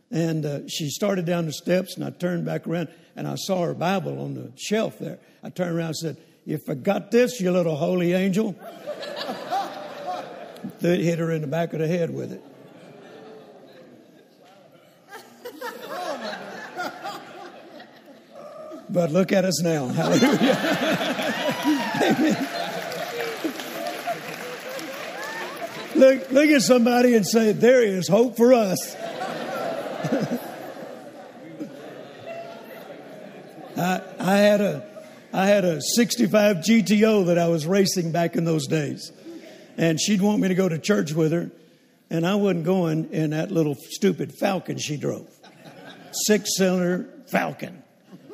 And 0.09 0.45
uh, 0.45 0.67
she 0.67 0.89
started 0.89 1.25
down 1.25 1.45
the 1.45 1.53
steps, 1.53 1.95
and 1.95 2.03
I 2.03 2.09
turned 2.09 2.45
back 2.45 2.65
around, 2.65 2.89
and 3.15 3.27
I 3.27 3.35
saw 3.35 3.63
her 3.63 3.73
Bible 3.73 4.19
on 4.19 4.33
the 4.33 4.51
shelf 4.55 4.97
there. 4.97 5.19
I 5.43 5.49
turned 5.49 5.75
around 5.75 5.87
and 5.87 5.97
said, 5.97 6.17
You 6.45 6.57
forgot 6.57 7.11
this, 7.11 7.39
you 7.39 7.51
little 7.51 7.75
holy 7.75 8.13
angel? 8.13 8.55
hit 10.81 11.19
her 11.19 11.31
in 11.31 11.41
the 11.41 11.47
back 11.47 11.73
of 11.73 11.79
the 11.79 11.87
head 11.87 12.09
with 12.09 12.31
it. 12.31 12.43
But 18.89 19.11
look 19.11 19.31
at 19.31 19.45
us 19.45 19.61
now. 19.61 19.87
Hallelujah. 19.87 21.35
look, 25.95 26.31
look 26.31 26.49
at 26.49 26.61
somebody 26.61 27.15
and 27.15 27.25
say, 27.25 27.51
There 27.51 27.81
is 27.81 28.07
hope 28.07 28.37
for 28.37 28.53
us. 28.53 28.95
I, 33.77 34.01
I, 34.19 34.37
had 34.37 34.61
a, 34.61 34.87
I 35.33 35.47
had 35.47 35.65
a 35.65 35.81
65 35.81 36.57
GTO 36.57 37.25
that 37.25 37.37
I 37.37 37.47
was 37.47 37.65
racing 37.65 38.11
back 38.11 38.35
in 38.35 38.45
those 38.45 38.67
days. 38.67 39.11
And 39.77 39.99
she'd 39.99 40.21
want 40.21 40.41
me 40.41 40.47
to 40.47 40.55
go 40.55 40.69
to 40.69 40.79
church 40.79 41.11
with 41.11 41.33
her, 41.33 41.51
and 42.09 42.25
I 42.25 42.35
wasn't 42.35 42.63
going 42.63 43.11
in 43.11 43.31
that 43.31 43.51
little 43.51 43.75
stupid 43.75 44.33
Falcon 44.39 44.77
she 44.77 44.95
drove. 44.95 45.27
Six 46.11 46.55
cylinder 46.55 47.09
Falcon. 47.27 47.83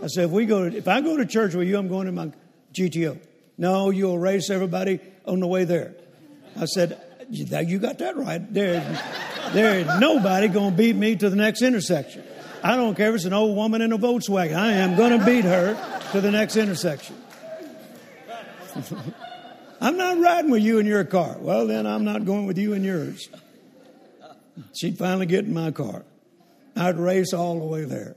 I 0.01 0.07
said, 0.07 0.25
if 0.25 0.31
we 0.31 0.45
go, 0.45 0.69
to, 0.69 0.75
if 0.75 0.87
I 0.87 1.01
go 1.01 1.17
to 1.17 1.25
church 1.25 1.53
with 1.53 1.67
you, 1.67 1.77
I'm 1.77 1.87
going 1.87 2.07
to 2.07 2.11
my 2.11 2.31
GTO. 2.73 3.19
No, 3.57 3.91
you'll 3.91 4.17
race 4.17 4.49
everybody 4.49 4.99
on 5.25 5.39
the 5.39 5.47
way 5.47 5.63
there. 5.63 5.93
I 6.59 6.65
said, 6.65 6.99
you 7.29 7.77
got 7.77 7.99
that 7.99 8.17
right. 8.17 8.51
There, 8.51 8.81
there 9.53 9.79
is 9.79 9.99
nobody 9.99 10.47
going 10.47 10.71
to 10.71 10.77
beat 10.77 10.95
me 10.95 11.15
to 11.15 11.29
the 11.29 11.35
next 11.35 11.61
intersection. 11.61 12.23
I 12.63 12.75
don't 12.75 12.95
care 12.95 13.09
if 13.09 13.15
it's 13.15 13.25
an 13.25 13.33
old 13.33 13.55
woman 13.55 13.81
in 13.81 13.91
a 13.91 13.97
Volkswagen. 13.97 14.55
I 14.55 14.71
am 14.73 14.95
going 14.95 15.17
to 15.17 15.25
beat 15.25 15.45
her 15.45 15.75
to 16.11 16.21
the 16.21 16.31
next 16.31 16.57
intersection. 16.57 17.15
I'm 19.81 19.97
not 19.97 20.19
riding 20.19 20.51
with 20.51 20.63
you 20.63 20.79
in 20.79 20.85
your 20.85 21.03
car. 21.03 21.37
Well, 21.39 21.67
then 21.67 21.85
I'm 21.85 22.05
not 22.05 22.25
going 22.25 22.45
with 22.45 22.57
you 22.57 22.73
in 22.73 22.83
yours. 22.83 23.29
She'd 24.75 24.97
finally 24.97 25.25
get 25.25 25.45
in 25.45 25.53
my 25.53 25.71
car. 25.71 26.03
I'd 26.75 26.97
race 26.97 27.33
all 27.33 27.59
the 27.59 27.65
way 27.65 27.85
there 27.85 28.15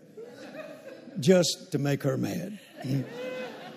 just 1.20 1.72
to 1.72 1.78
make 1.78 2.02
her 2.02 2.16
mad. 2.16 2.58
Mm. 2.82 3.04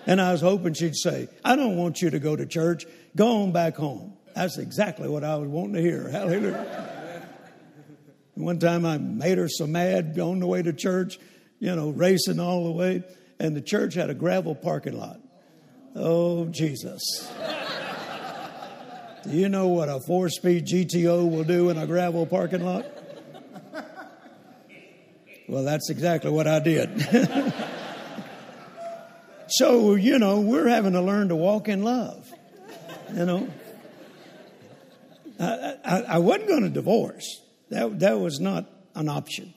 And 0.06 0.20
I 0.20 0.32
was 0.32 0.40
hoping 0.40 0.72
she'd 0.72 0.96
say, 0.96 1.28
I 1.44 1.54
don't 1.56 1.76
want 1.76 2.00
you 2.00 2.10
to 2.10 2.18
go 2.18 2.34
to 2.34 2.46
church. 2.46 2.86
Go 3.14 3.42
on 3.42 3.52
back 3.52 3.76
home. 3.76 4.14
That's 4.34 4.56
exactly 4.56 5.08
what 5.08 5.24
I 5.24 5.36
was 5.36 5.48
wanting 5.48 5.74
to 5.74 5.82
hear. 5.82 6.08
Hallelujah. 6.08 6.88
One 8.34 8.58
time 8.58 8.86
I 8.86 8.98
made 8.98 9.36
her 9.36 9.48
so 9.48 9.66
mad 9.66 10.18
on 10.18 10.38
the 10.38 10.46
way 10.46 10.62
to 10.62 10.72
church, 10.72 11.18
you 11.58 11.74
know, 11.74 11.90
racing 11.90 12.38
all 12.38 12.64
the 12.64 12.70
way, 12.70 13.02
and 13.40 13.56
the 13.56 13.60
church 13.60 13.94
had 13.94 14.10
a 14.10 14.14
gravel 14.14 14.54
parking 14.54 14.96
lot. 14.96 15.20
Oh, 15.96 16.46
Jesus. 16.46 17.02
do 19.24 19.30
you 19.30 19.48
know 19.48 19.66
what 19.66 19.88
a 19.88 19.98
four 20.00 20.28
speed 20.28 20.66
GTO 20.66 21.28
will 21.28 21.44
do 21.44 21.70
in 21.70 21.76
a 21.76 21.86
gravel 21.86 22.26
parking 22.26 22.64
lot? 22.64 22.86
Well, 25.48 25.64
that's 25.64 25.88
exactly 25.88 26.30
what 26.30 26.46
I 26.46 26.60
did. 26.60 26.90
so, 29.48 29.94
you 29.94 30.18
know, 30.18 30.40
we're 30.40 30.68
having 30.68 30.92
to 30.92 31.00
learn 31.00 31.30
to 31.30 31.36
walk 31.36 31.68
in 31.68 31.82
love. 31.82 32.30
You 33.14 33.24
know, 33.24 33.48
I, 35.40 35.76
I, 35.82 36.00
I 36.02 36.18
wasn't 36.18 36.48
going 36.48 36.62
to 36.64 36.68
divorce. 36.68 37.40
That, 37.70 38.00
that 38.00 38.20
was 38.20 38.40
not 38.40 38.66
an 38.94 39.08
option. 39.08 39.54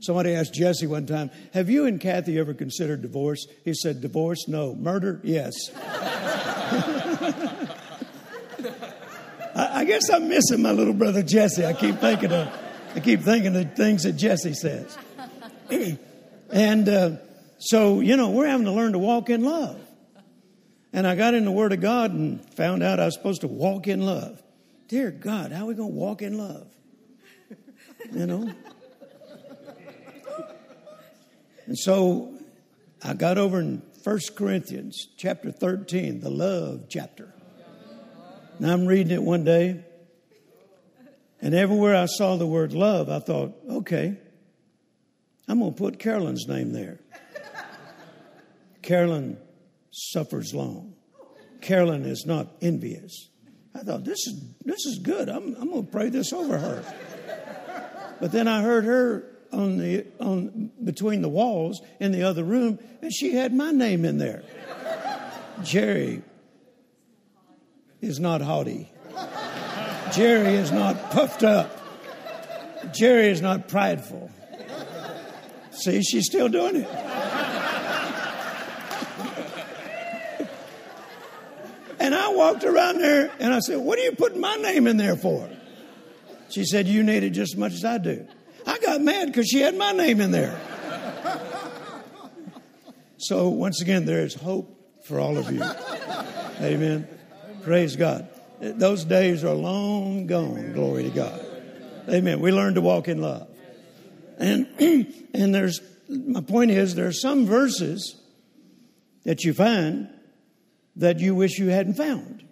Somebody 0.00 0.34
asked 0.34 0.54
Jesse 0.54 0.88
one 0.88 1.06
time, 1.06 1.30
Have 1.52 1.70
you 1.70 1.84
and 1.86 2.00
Cathy 2.00 2.38
ever 2.38 2.54
considered 2.54 3.02
divorce? 3.02 3.46
He 3.64 3.74
said, 3.74 4.00
Divorce? 4.00 4.48
No. 4.48 4.74
Murder? 4.74 5.20
Yes. 5.22 5.52
I, 9.54 9.80
I, 9.80 9.84
guess 9.84 10.08
I'm 10.10 10.28
missing 10.28 10.62
my 10.62 10.72
little 10.72 10.94
brother 10.94 11.22
Jesse. 11.22 11.66
I 11.66 11.74
keep 11.74 11.98
thinking 11.98 12.32
of 12.32 12.48
I 12.94 13.00
keep 13.00 13.20
thinking 13.20 13.54
of 13.54 13.74
things 13.74 14.02
that 14.02 14.14
Jesse 14.14 14.54
says. 14.54 14.96
and 16.52 16.88
uh, 16.88 17.16
so, 17.58 18.00
you 18.00 18.16
know, 18.16 18.30
we're 18.30 18.46
having 18.46 18.66
to 18.66 18.72
learn 18.72 18.92
to 18.92 18.98
walk 18.98 19.30
in 19.30 19.44
love. 19.44 19.80
And 20.92 21.06
I 21.06 21.14
got 21.14 21.34
in 21.34 21.44
the 21.44 21.52
Word 21.52 21.72
of 21.72 21.80
God 21.80 22.12
and 22.12 22.44
found 22.54 22.82
out 22.82 22.98
I 22.98 23.04
was 23.04 23.14
supposed 23.14 23.42
to 23.42 23.48
walk 23.48 23.86
in 23.86 24.00
love. 24.00 24.42
Dear 24.88 25.10
God, 25.10 25.52
how 25.52 25.64
are 25.64 25.66
we 25.66 25.74
going 25.74 25.90
to 25.90 25.94
walk 25.94 26.22
in 26.22 26.36
love? 26.36 26.66
You 28.12 28.26
know? 28.26 28.52
And 31.66 31.78
so 31.78 32.34
I 33.00 33.14
got 33.14 33.38
over 33.38 33.60
in 33.60 33.82
1 34.02 34.18
Corinthians 34.34 35.06
chapter 35.16 35.52
13, 35.52 36.20
the 36.20 36.30
love 36.30 36.86
chapter. 36.88 37.32
And 38.58 38.68
I'm 38.68 38.86
reading 38.86 39.12
it 39.12 39.22
one 39.22 39.44
day, 39.44 39.84
And 41.40 41.54
everywhere 41.54 41.94
I 41.94 42.06
saw 42.06 42.36
the 42.36 42.46
word 42.46 42.72
love, 42.72 43.08
I 43.08 43.20
thought, 43.20 43.56
okay, 43.68 44.18
I'm 45.50 45.58
going 45.58 45.74
to 45.74 45.76
put 45.76 45.98
Carolyn's 45.98 46.46
name 46.46 46.72
there. 46.72 47.00
Carolyn 48.82 49.36
suffers 49.90 50.54
long. 50.54 50.94
Carolyn 51.60 52.04
is 52.04 52.24
not 52.24 52.46
envious. 52.62 53.28
I 53.74 53.80
thought, 53.80 54.04
this 54.04 54.28
is, 54.28 54.44
this 54.64 54.86
is 54.86 55.00
good. 55.00 55.28
I'm, 55.28 55.56
I'm 55.60 55.70
going 55.70 55.86
to 55.86 55.90
pray 55.90 56.08
this 56.08 56.32
over 56.32 56.56
her. 56.56 56.84
But 58.20 58.30
then 58.30 58.46
I 58.46 58.62
heard 58.62 58.84
her 58.84 59.24
on 59.52 59.78
the, 59.78 60.06
on, 60.20 60.70
between 60.84 61.20
the 61.20 61.28
walls 61.28 61.80
in 61.98 62.12
the 62.12 62.22
other 62.22 62.44
room, 62.44 62.78
and 63.02 63.12
she 63.12 63.34
had 63.34 63.52
my 63.52 63.72
name 63.72 64.04
in 64.04 64.18
there. 64.18 64.44
Jerry 65.64 66.22
is 68.00 68.20
not 68.20 68.40
haughty. 68.40 68.92
Jerry 70.12 70.54
is 70.54 70.70
not 70.70 71.10
puffed 71.10 71.42
up. 71.42 71.76
Jerry 72.92 73.30
is 73.30 73.42
not 73.42 73.66
prideful. 73.66 74.30
See, 75.70 76.02
she's 76.02 76.26
still 76.26 76.48
doing 76.48 76.76
it. 76.76 76.88
and 82.00 82.14
I 82.14 82.32
walked 82.32 82.64
around 82.64 82.98
there 82.98 83.30
and 83.38 83.54
I 83.54 83.60
said, 83.60 83.78
What 83.78 83.98
are 83.98 84.02
you 84.02 84.12
putting 84.12 84.40
my 84.40 84.56
name 84.56 84.86
in 84.86 84.96
there 84.96 85.16
for? 85.16 85.48
She 86.48 86.64
said, 86.64 86.86
You 86.88 87.02
need 87.02 87.22
it 87.22 87.30
just 87.30 87.54
as 87.54 87.58
much 87.58 87.72
as 87.72 87.84
I 87.84 87.98
do. 87.98 88.26
I 88.66 88.78
got 88.78 89.00
mad 89.00 89.26
because 89.26 89.48
she 89.48 89.60
had 89.60 89.76
my 89.76 89.92
name 89.92 90.20
in 90.20 90.30
there. 90.30 90.58
So, 93.22 93.50
once 93.50 93.82
again, 93.82 94.06
there 94.06 94.22
is 94.22 94.34
hope 94.34 94.74
for 95.04 95.20
all 95.20 95.36
of 95.36 95.52
you. 95.52 95.62
Amen. 96.60 97.06
Praise 97.62 97.94
God. 97.94 98.26
Those 98.60 99.04
days 99.04 99.44
are 99.44 99.54
long 99.54 100.26
gone. 100.26 100.72
Glory 100.72 101.02
to 101.02 101.10
God. 101.10 101.44
Amen. 102.08 102.40
We 102.40 102.50
learn 102.50 102.74
to 102.74 102.80
walk 102.80 103.08
in 103.08 103.20
love. 103.20 103.49
And, 104.40 104.66
and 105.34 105.54
there's, 105.54 105.80
my 106.08 106.40
point 106.40 106.72
is, 106.72 106.94
there 106.94 107.06
are 107.06 107.12
some 107.12 107.46
verses 107.46 108.16
that 109.24 109.44
you 109.44 109.52
find 109.52 110.08
that 110.96 111.20
you 111.20 111.34
wish 111.34 111.58
you 111.58 111.68
hadn't 111.68 111.94
found. 111.94 112.42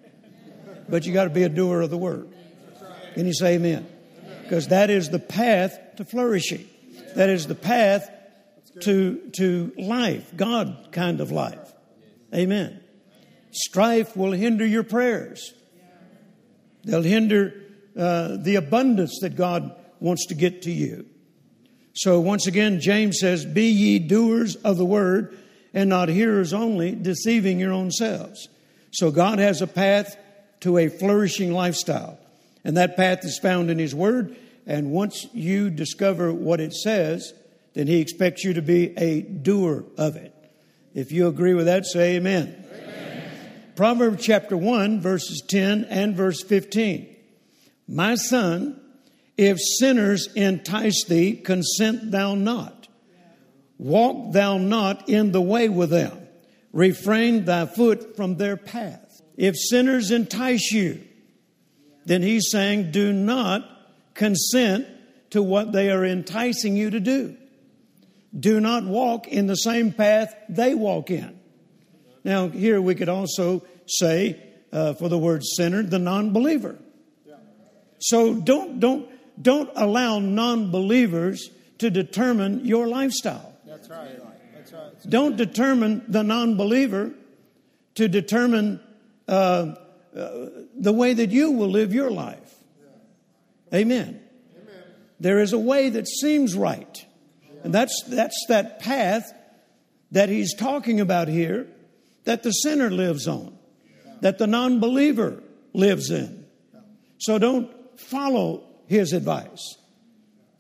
But 0.88 1.06
you 1.06 1.12
got 1.12 1.24
to 1.24 1.30
be 1.30 1.42
a 1.42 1.48
doer 1.48 1.80
of 1.80 1.90
the 1.90 1.98
word. 1.98 2.32
Can 3.14 3.26
you 3.26 3.34
say 3.34 3.54
amen? 3.54 3.86
Because 4.42 4.68
that 4.68 4.90
is 4.90 5.10
the 5.10 5.18
path 5.18 5.78
to 5.96 6.04
flourishing. 6.04 6.66
That 7.16 7.30
is 7.30 7.46
the 7.46 7.54
path 7.54 8.08
to, 8.82 9.30
to 9.36 9.72
life, 9.76 10.30
God 10.36 10.88
kind 10.92 11.20
of 11.20 11.32
life. 11.32 11.72
Amen. 12.34 12.80
Strife 13.50 14.16
will 14.16 14.32
hinder 14.32 14.64
your 14.64 14.82
prayers. 14.82 15.52
They'll 16.84 17.02
hinder 17.02 17.54
uh, 17.98 18.36
the 18.36 18.56
abundance 18.56 19.18
that 19.22 19.36
God 19.36 19.74
wants 20.00 20.26
to 20.26 20.34
get 20.34 20.62
to 20.62 20.70
you. 20.70 21.06
So 21.98 22.20
once 22.20 22.46
again, 22.46 22.80
James 22.80 23.18
says, 23.18 23.44
Be 23.44 23.70
ye 23.70 23.98
doers 23.98 24.54
of 24.54 24.76
the 24.76 24.84
word 24.84 25.36
and 25.74 25.90
not 25.90 26.08
hearers 26.08 26.52
only, 26.52 26.92
deceiving 26.92 27.58
your 27.58 27.72
own 27.72 27.90
selves. 27.90 28.48
So 28.92 29.10
God 29.10 29.40
has 29.40 29.62
a 29.62 29.66
path 29.66 30.16
to 30.60 30.78
a 30.78 30.90
flourishing 30.90 31.52
lifestyle. 31.52 32.16
And 32.62 32.76
that 32.76 32.96
path 32.96 33.24
is 33.24 33.40
found 33.40 33.68
in 33.68 33.80
His 33.80 33.96
Word. 33.96 34.36
And 34.64 34.92
once 34.92 35.26
you 35.34 35.70
discover 35.70 36.32
what 36.32 36.60
it 36.60 36.72
says, 36.72 37.32
then 37.74 37.88
He 37.88 38.00
expects 38.00 38.44
you 38.44 38.52
to 38.54 38.62
be 38.62 38.96
a 38.96 39.22
doer 39.22 39.84
of 39.96 40.14
it. 40.14 40.32
If 40.94 41.10
you 41.10 41.26
agree 41.26 41.54
with 41.54 41.66
that, 41.66 41.84
say 41.84 42.14
amen. 42.14 42.64
amen. 42.74 43.30
Proverbs 43.74 44.24
chapter 44.24 44.56
1, 44.56 45.00
verses 45.00 45.42
10 45.48 45.84
and 45.86 46.14
verse 46.14 46.44
15. 46.44 47.16
My 47.88 48.14
son, 48.14 48.77
if 49.38 49.58
sinners 49.60 50.28
entice 50.34 51.04
thee, 51.04 51.36
consent 51.36 52.10
thou 52.10 52.34
not. 52.34 52.88
Walk 53.78 54.32
thou 54.32 54.58
not 54.58 55.08
in 55.08 55.30
the 55.30 55.40
way 55.40 55.68
with 55.68 55.90
them. 55.90 56.26
Refrain 56.72 57.44
thy 57.44 57.66
foot 57.66 58.16
from 58.16 58.36
their 58.36 58.56
path. 58.56 59.22
If 59.36 59.54
sinners 59.56 60.10
entice 60.10 60.72
you, 60.72 61.00
then 62.04 62.22
he's 62.22 62.50
saying, 62.50 62.90
do 62.90 63.12
not 63.12 63.64
consent 64.14 64.88
to 65.30 65.42
what 65.42 65.70
they 65.70 65.90
are 65.90 66.04
enticing 66.04 66.76
you 66.76 66.90
to 66.90 66.98
do. 66.98 67.36
Do 68.38 68.60
not 68.60 68.84
walk 68.84 69.28
in 69.28 69.46
the 69.46 69.54
same 69.54 69.92
path 69.92 70.34
they 70.48 70.74
walk 70.74 71.10
in. 71.10 71.38
Now, 72.24 72.48
here 72.48 72.82
we 72.82 72.96
could 72.96 73.08
also 73.08 73.62
say, 73.86 74.42
uh, 74.72 74.94
for 74.94 75.08
the 75.08 75.16
word 75.16 75.44
sinner, 75.44 75.82
the 75.82 75.98
non 76.00 76.32
believer. 76.32 76.78
So 78.00 78.34
don't, 78.34 78.80
don't, 78.80 79.08
don't 79.40 79.70
allow 79.76 80.18
non 80.18 80.70
believers 80.70 81.50
to 81.78 81.90
determine 81.90 82.64
your 82.64 82.86
lifestyle. 82.86 83.54
That's 83.66 83.88
right. 83.88 84.20
That's 84.54 84.72
right. 84.72 84.92
Don't 85.08 85.36
determine 85.36 86.04
the 86.08 86.22
non 86.22 86.56
believer 86.56 87.12
to 87.94 88.08
determine 88.08 88.80
uh, 89.26 89.74
uh, 90.16 90.46
the 90.76 90.92
way 90.92 91.12
that 91.14 91.30
you 91.30 91.52
will 91.52 91.68
live 91.68 91.92
your 91.92 92.10
life. 92.10 92.54
Amen. 93.72 94.20
Amen. 94.56 94.82
There 95.20 95.40
is 95.40 95.52
a 95.52 95.58
way 95.58 95.90
that 95.90 96.08
seems 96.08 96.56
right. 96.56 97.06
And 97.62 97.74
that's, 97.74 98.02
that's 98.08 98.46
that 98.48 98.78
path 98.78 99.32
that 100.12 100.28
he's 100.28 100.54
talking 100.54 101.00
about 101.00 101.28
here 101.28 101.66
that 102.24 102.42
the 102.42 102.50
sinner 102.50 102.90
lives 102.90 103.26
on, 103.26 103.56
that 104.20 104.38
the 104.38 104.46
non 104.46 104.80
believer 104.80 105.42
lives 105.72 106.10
in. 106.10 106.46
So 107.18 107.38
don't 107.38 107.70
follow 107.98 108.67
his 108.88 109.12
advice. 109.12 109.76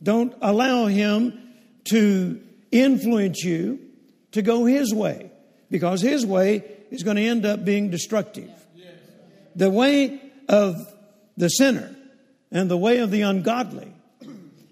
Don't 0.02 0.34
allow 0.40 0.86
him 0.86 1.42
to 1.90 2.40
influence 2.70 3.42
you 3.42 3.80
to 4.32 4.42
go 4.42 4.66
his 4.66 4.94
way 4.94 5.30
because 5.70 6.00
his 6.00 6.24
way 6.24 6.64
is 6.90 7.02
going 7.02 7.16
to 7.16 7.22
end 7.22 7.44
up 7.44 7.64
being 7.64 7.90
destructive. 7.90 8.50
The 9.56 9.70
way 9.70 10.20
of 10.48 10.76
the 11.36 11.48
sinner 11.48 11.94
and 12.52 12.70
the 12.70 12.76
way 12.76 12.98
of 12.98 13.10
the 13.10 13.22
ungodly, 13.22 13.92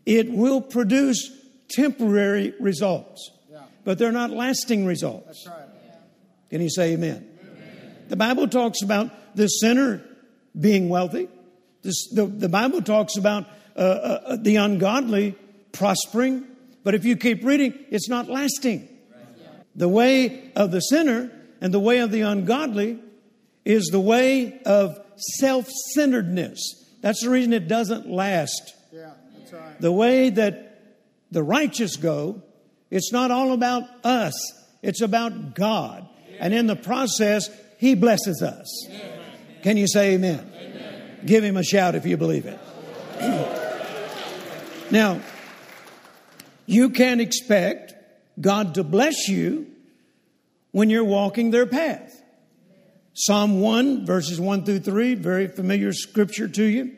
it 0.05 0.31
will 0.31 0.61
produce 0.61 1.31
temporary 1.69 2.55
results, 2.61 3.31
but 3.85 3.99
they're 3.99 4.13
not 4.13 4.31
lasting 4.31 4.87
results. 4.87 5.49
Can 6.51 6.61
you 6.61 6.71
say 6.71 6.93
amen? 6.93 7.27
The 8.09 8.17
Bible 8.17 8.47
talks 8.47 8.83
about 8.83 9.11
the 9.35 9.49
sinner 9.49 10.03
being 10.59 10.89
wealthy. 10.89 11.29
This, 11.87 12.09
the, 12.09 12.27
the 12.27 12.49
Bible 12.49 12.83
talks 12.83 13.17
about 13.17 13.47
uh, 13.77 13.81
uh, 13.81 14.37
the 14.41 14.57
ungodly 14.57 15.37
prospering, 15.71 16.45
but 16.83 16.97
if 16.97 17.05
you 17.05 17.17
keep 17.17 17.45
reading, 17.45 17.75
it's 17.91 18.09
not 18.09 18.29
lasting. 18.29 18.89
The 19.77 19.89
way 19.89 20.51
of 20.57 20.73
the 20.73 20.81
sinner 20.81 21.31
and 21.61 21.73
the 21.73 21.79
way 21.79 21.99
of 21.99 22.11
the 22.11 22.23
ungodly 22.23 22.99
is 23.65 23.87
the 23.93 24.01
way 24.01 24.61
of 24.67 24.99
self 25.39 25.69
centeredness. 25.95 26.59
That's 27.03 27.23
the 27.23 27.31
reason 27.31 27.53
it 27.53 27.69
doesn't 27.69 28.11
last. 28.11 28.75
Yeah, 28.91 29.13
that's 29.39 29.53
right. 29.53 29.81
The 29.81 29.93
way 29.93 30.31
that 30.31 30.83
the 31.31 31.45
righteous 31.45 31.95
go, 31.95 32.43
it's 32.91 33.13
not 33.13 33.31
all 33.31 33.53
about 33.53 33.85
us, 34.05 34.35
it's 34.83 35.03
about 35.03 35.55
God. 35.55 36.09
And 36.41 36.53
in 36.53 36.67
the 36.67 36.77
process, 36.77 37.49
He 37.79 37.95
blesses 37.95 38.43
us. 38.43 38.89
Can 39.63 39.77
you 39.77 39.87
say 39.87 40.15
amen? 40.15 40.53
Give 41.25 41.43
Him 41.43 41.57
a 41.57 41.65
shout 41.65 41.95
if 41.95 42.05
you 42.07 42.17
believe 42.17 42.47
it. 42.47 42.59
now, 44.91 45.21
you 46.67 46.91
can't 46.91 47.21
expect 47.21 47.95
God 48.41 48.75
to 48.75 48.85
bless 48.85 49.29
you 49.29 49.69
when 50.73 50.91
you're 50.91 51.05
walking 51.05 51.51
their 51.51 51.67
path. 51.67 52.23
Psalm 53.15 53.61
1, 53.63 54.05
verses 54.05 54.39
1 54.39 54.65
through 54.65 54.81
3, 54.81 55.15
very 55.15 55.49
familiar 55.49 55.93
scripture 55.93 56.49
to 56.49 56.65
you. 56.65 56.95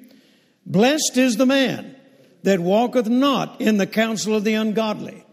Blessed 0.67 1.17
is 1.17 1.37
the 1.37 1.47
man 1.47 1.95
that 2.43 2.59
walketh 2.59 3.09
not 3.09 3.61
in 3.61 3.77
the 3.77 3.87
counsel 3.87 4.35
of 4.35 4.43
the 4.43 4.55
ungodly, 4.55 5.25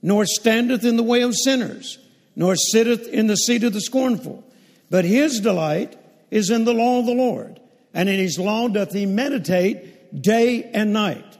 nor 0.00 0.24
standeth 0.24 0.84
in 0.84 0.96
the 0.96 1.02
way 1.02 1.20
of 1.20 1.34
sinners, 1.34 1.98
nor 2.34 2.56
sitteth 2.56 3.06
in 3.08 3.26
the 3.26 3.36
seat 3.36 3.64
of 3.64 3.74
the 3.74 3.80
scornful. 3.80 4.42
But 4.88 5.04
his 5.04 5.40
delight 5.40 5.94
is 6.30 6.50
in 6.50 6.64
the 6.64 6.74
law 6.74 7.00
of 7.00 7.06
the 7.06 7.12
Lord, 7.12 7.60
and 7.94 8.08
in 8.08 8.18
his 8.18 8.38
law 8.38 8.68
doth 8.68 8.92
he 8.92 9.06
meditate 9.06 10.20
day 10.20 10.64
and 10.64 10.92
night. 10.92 11.38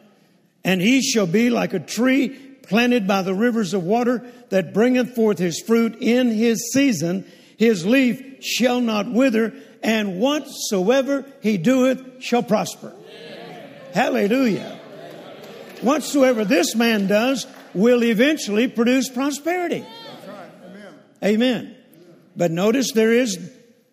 And 0.64 0.80
he 0.80 1.02
shall 1.02 1.26
be 1.26 1.50
like 1.50 1.74
a 1.74 1.80
tree 1.80 2.28
planted 2.28 3.06
by 3.06 3.22
the 3.22 3.34
rivers 3.34 3.74
of 3.74 3.82
water 3.82 4.24
that 4.48 4.72
bringeth 4.72 5.14
forth 5.14 5.38
his 5.38 5.60
fruit 5.60 5.96
in 6.00 6.30
his 6.30 6.72
season. 6.72 7.30
His 7.58 7.84
leaf 7.84 8.42
shall 8.42 8.80
not 8.80 9.10
wither, 9.10 9.52
and 9.82 10.18
whatsoever 10.18 11.26
he 11.42 11.58
doeth 11.58 12.22
shall 12.22 12.42
prosper. 12.42 12.94
Hallelujah. 13.92 14.80
Whatsoever 15.82 16.44
this 16.44 16.74
man 16.74 17.06
does 17.06 17.46
will 17.74 18.02
eventually 18.02 18.68
produce 18.68 19.08
prosperity. 19.08 19.84
Amen. 20.64 20.94
Amen. 21.22 21.76
But 22.36 22.50
notice 22.50 22.92
there 22.92 23.12
is 23.12 23.38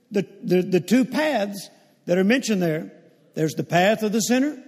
the, 0.09 0.25
the, 0.43 0.61
the 0.61 0.79
two 0.79 1.05
paths 1.05 1.69
that 2.05 2.17
are 2.17 2.23
mentioned 2.23 2.61
there. 2.61 2.91
There's 3.33 3.53
the 3.53 3.63
path 3.63 4.03
of 4.03 4.11
the 4.11 4.19
sinner, 4.19 4.61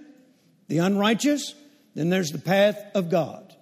the 0.68 0.78
unrighteous, 0.78 1.54
then 1.94 2.10
there's 2.10 2.30
the 2.30 2.38
path 2.38 2.78
of 2.94 3.10
God. 3.10 3.54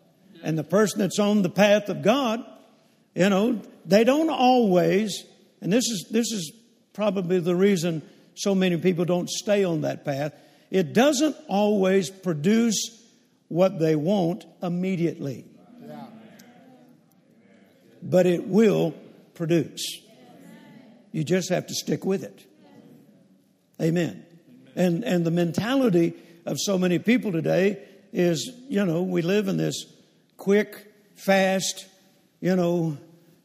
And 0.42 0.58
the 0.58 0.64
person 0.64 0.98
that's 1.00 1.18
on 1.18 1.42
the 1.42 1.50
path 1.50 1.88
of 1.88 2.02
God, 2.02 2.44
you 3.14 3.28
know, 3.28 3.60
they 3.84 4.04
don't 4.04 4.30
always, 4.30 5.24
and 5.60 5.72
this 5.72 5.86
is, 5.88 6.06
this 6.10 6.32
is 6.32 6.52
probably 6.92 7.40
the 7.40 7.54
reason 7.54 8.02
so 8.34 8.54
many 8.54 8.76
people 8.76 9.04
don't 9.04 9.28
stay 9.28 9.64
on 9.64 9.82
that 9.82 10.04
path. 10.04 10.34
It 10.70 10.92
doesn't 10.94 11.36
always 11.48 12.10
produce 12.10 12.98
what 13.48 13.78
they 13.78 13.94
want 13.94 14.46
immediately, 14.62 15.44
but 18.02 18.26
it 18.26 18.46
will 18.46 18.94
produce. 19.34 19.84
You 21.12 21.24
just 21.24 21.50
have 21.50 21.66
to 21.66 21.74
stick 21.74 22.04
with 22.06 22.24
it. 22.24 22.46
Amen. 23.82 24.24
And, 24.76 25.04
and 25.04 25.24
the 25.26 25.30
mentality 25.30 26.14
of 26.46 26.58
so 26.60 26.78
many 26.78 26.98
people 26.98 27.32
today 27.32 27.82
is, 28.12 28.50
you 28.68 28.84
know, 28.84 29.02
we 29.02 29.22
live 29.22 29.48
in 29.48 29.56
this 29.56 29.86
quick, 30.36 30.92
fast, 31.16 31.86
you 32.40 32.54
know, 32.54 32.96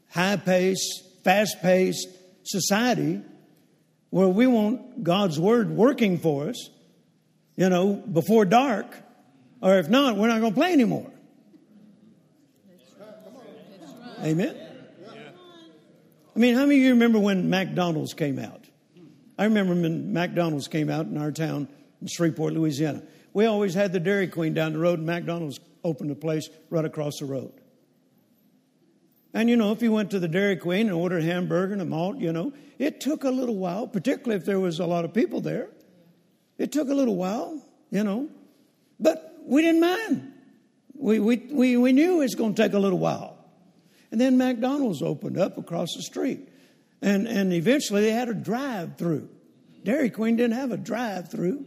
high 0.10 0.38
pace, 0.38 1.02
fast 1.24 1.62
paced 1.62 2.08
society 2.44 3.22
where 4.10 4.28
we 4.28 4.48
want 4.48 5.04
God's 5.04 5.40
Word 5.40 5.70
working 5.70 6.18
for 6.18 6.50
us, 6.50 6.70
you 7.56 7.70
know, 7.70 7.94
before 7.94 8.46
dark, 8.46 8.96
or 9.62 9.80
if 9.80 9.90
not, 9.90 10.16
we're 10.16 10.28
not 10.28 10.40
going 10.40 10.54
to 10.54 10.60
play 10.60 10.72
anymore. 10.72 11.12
Amen. 14.24 14.56
I 16.36 16.40
mean, 16.40 16.56
how 16.56 16.62
many 16.62 16.78
of 16.78 16.82
you 16.84 16.90
remember 16.92 17.20
when 17.20 17.50
McDonald's 17.50 18.14
came 18.14 18.38
out? 18.40 18.67
I 19.38 19.46
remember 19.46 19.74
when 19.74 20.14
McDonald's 20.14 20.68
came 20.68 20.90
out 20.90 21.06
in 21.06 21.18
our 21.18 21.32
town 21.32 21.68
in 22.02 22.08
Shreveport, 22.08 22.54
Louisiana. 22.54 23.04
We 23.34 23.46
always 23.46 23.74
had 23.74 23.94
the 23.94 24.00
Dairy 24.00 24.28
Queen 24.28 24.54
down 24.54 24.74
the 24.74 24.80
road, 24.80 25.00
and 25.00 25.06
McDonald's 25.06 25.60
opened 25.84 26.12
a 26.12 26.16
place 26.16 26.50
right 26.70 26.86
across 26.86 27.20
the 27.20 27.26
road. 27.26 27.54
And 29.34 29.50
you 29.50 29.56
know, 29.56 29.72
if 29.72 29.82
you 29.82 29.92
went 29.92 30.10
to 30.12 30.20
the 30.20 30.28
Dairy 30.28 30.56
Queen 30.56 30.88
and 30.88 30.96
ordered 30.96 31.22
a 31.22 31.26
hamburger 31.26 31.74
and 31.74 31.82
a 31.82 31.86
malt, 31.86 32.18
you 32.18 32.34
know, 32.34 32.54
it 32.80 33.00
took 33.00 33.24
a 33.24 33.30
little 33.30 33.56
while, 33.56 33.88
particularly 33.88 34.36
if 34.36 34.46
there 34.46 34.60
was 34.60 34.80
a 34.80 34.86
lot 34.86 35.06
of 35.06 35.14
people 35.14 35.42
there. 35.42 35.70
It 36.58 36.72
took 36.72 36.90
a 36.90 36.94
little 36.94 37.16
while, 37.16 37.64
you 37.92 38.04
know, 38.04 38.30
but 39.00 39.38
we 39.46 39.62
didn't 39.62 39.82
mind. 39.82 40.34
We, 40.96 41.20
we, 41.20 41.38
we, 41.52 41.78
we 41.78 41.94
knew 41.94 42.16
it 42.16 42.24
was 42.24 42.36
going 42.36 42.56
to 42.56 42.64
take 42.64 42.74
a 42.74 42.80
little 42.80 42.98
while. 42.98 43.38
And 44.12 44.20
then 44.20 44.38
McDonald's 44.38 45.04
opened 45.04 45.38
up 45.38 45.58
across 45.58 45.94
the 45.96 46.02
street. 46.02 46.50
And, 47.02 47.28
and 47.28 47.54
eventually 47.54 48.02
they 48.02 48.12
had 48.12 48.30
a 48.30 48.34
drive 48.34 48.98
through. 48.98 49.30
Dairy 49.84 50.10
Queen 50.10 50.36
didn't 50.36 50.56
have 50.56 50.72
a 50.72 50.78
drive 50.78 51.30
through. 51.30 51.66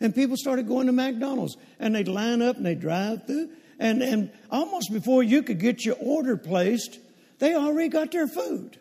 And 0.00 0.14
people 0.14 0.36
started 0.36 0.68
going 0.68 0.86
to 0.86 0.92
McDonald's 0.92 1.56
and 1.78 1.94
they'd 1.94 2.08
line 2.08 2.42
up 2.42 2.56
and 2.56 2.66
they'd 2.66 2.80
drive 2.80 3.26
through. 3.26 3.50
And, 3.78 4.02
and 4.02 4.30
almost 4.50 4.92
before 4.92 5.22
you 5.22 5.42
could 5.42 5.58
get 5.58 5.84
your 5.84 5.96
order 5.98 6.36
placed, 6.36 6.98
they 7.38 7.54
already 7.54 7.88
got 7.88 8.12
their 8.12 8.26
food. 8.26 8.78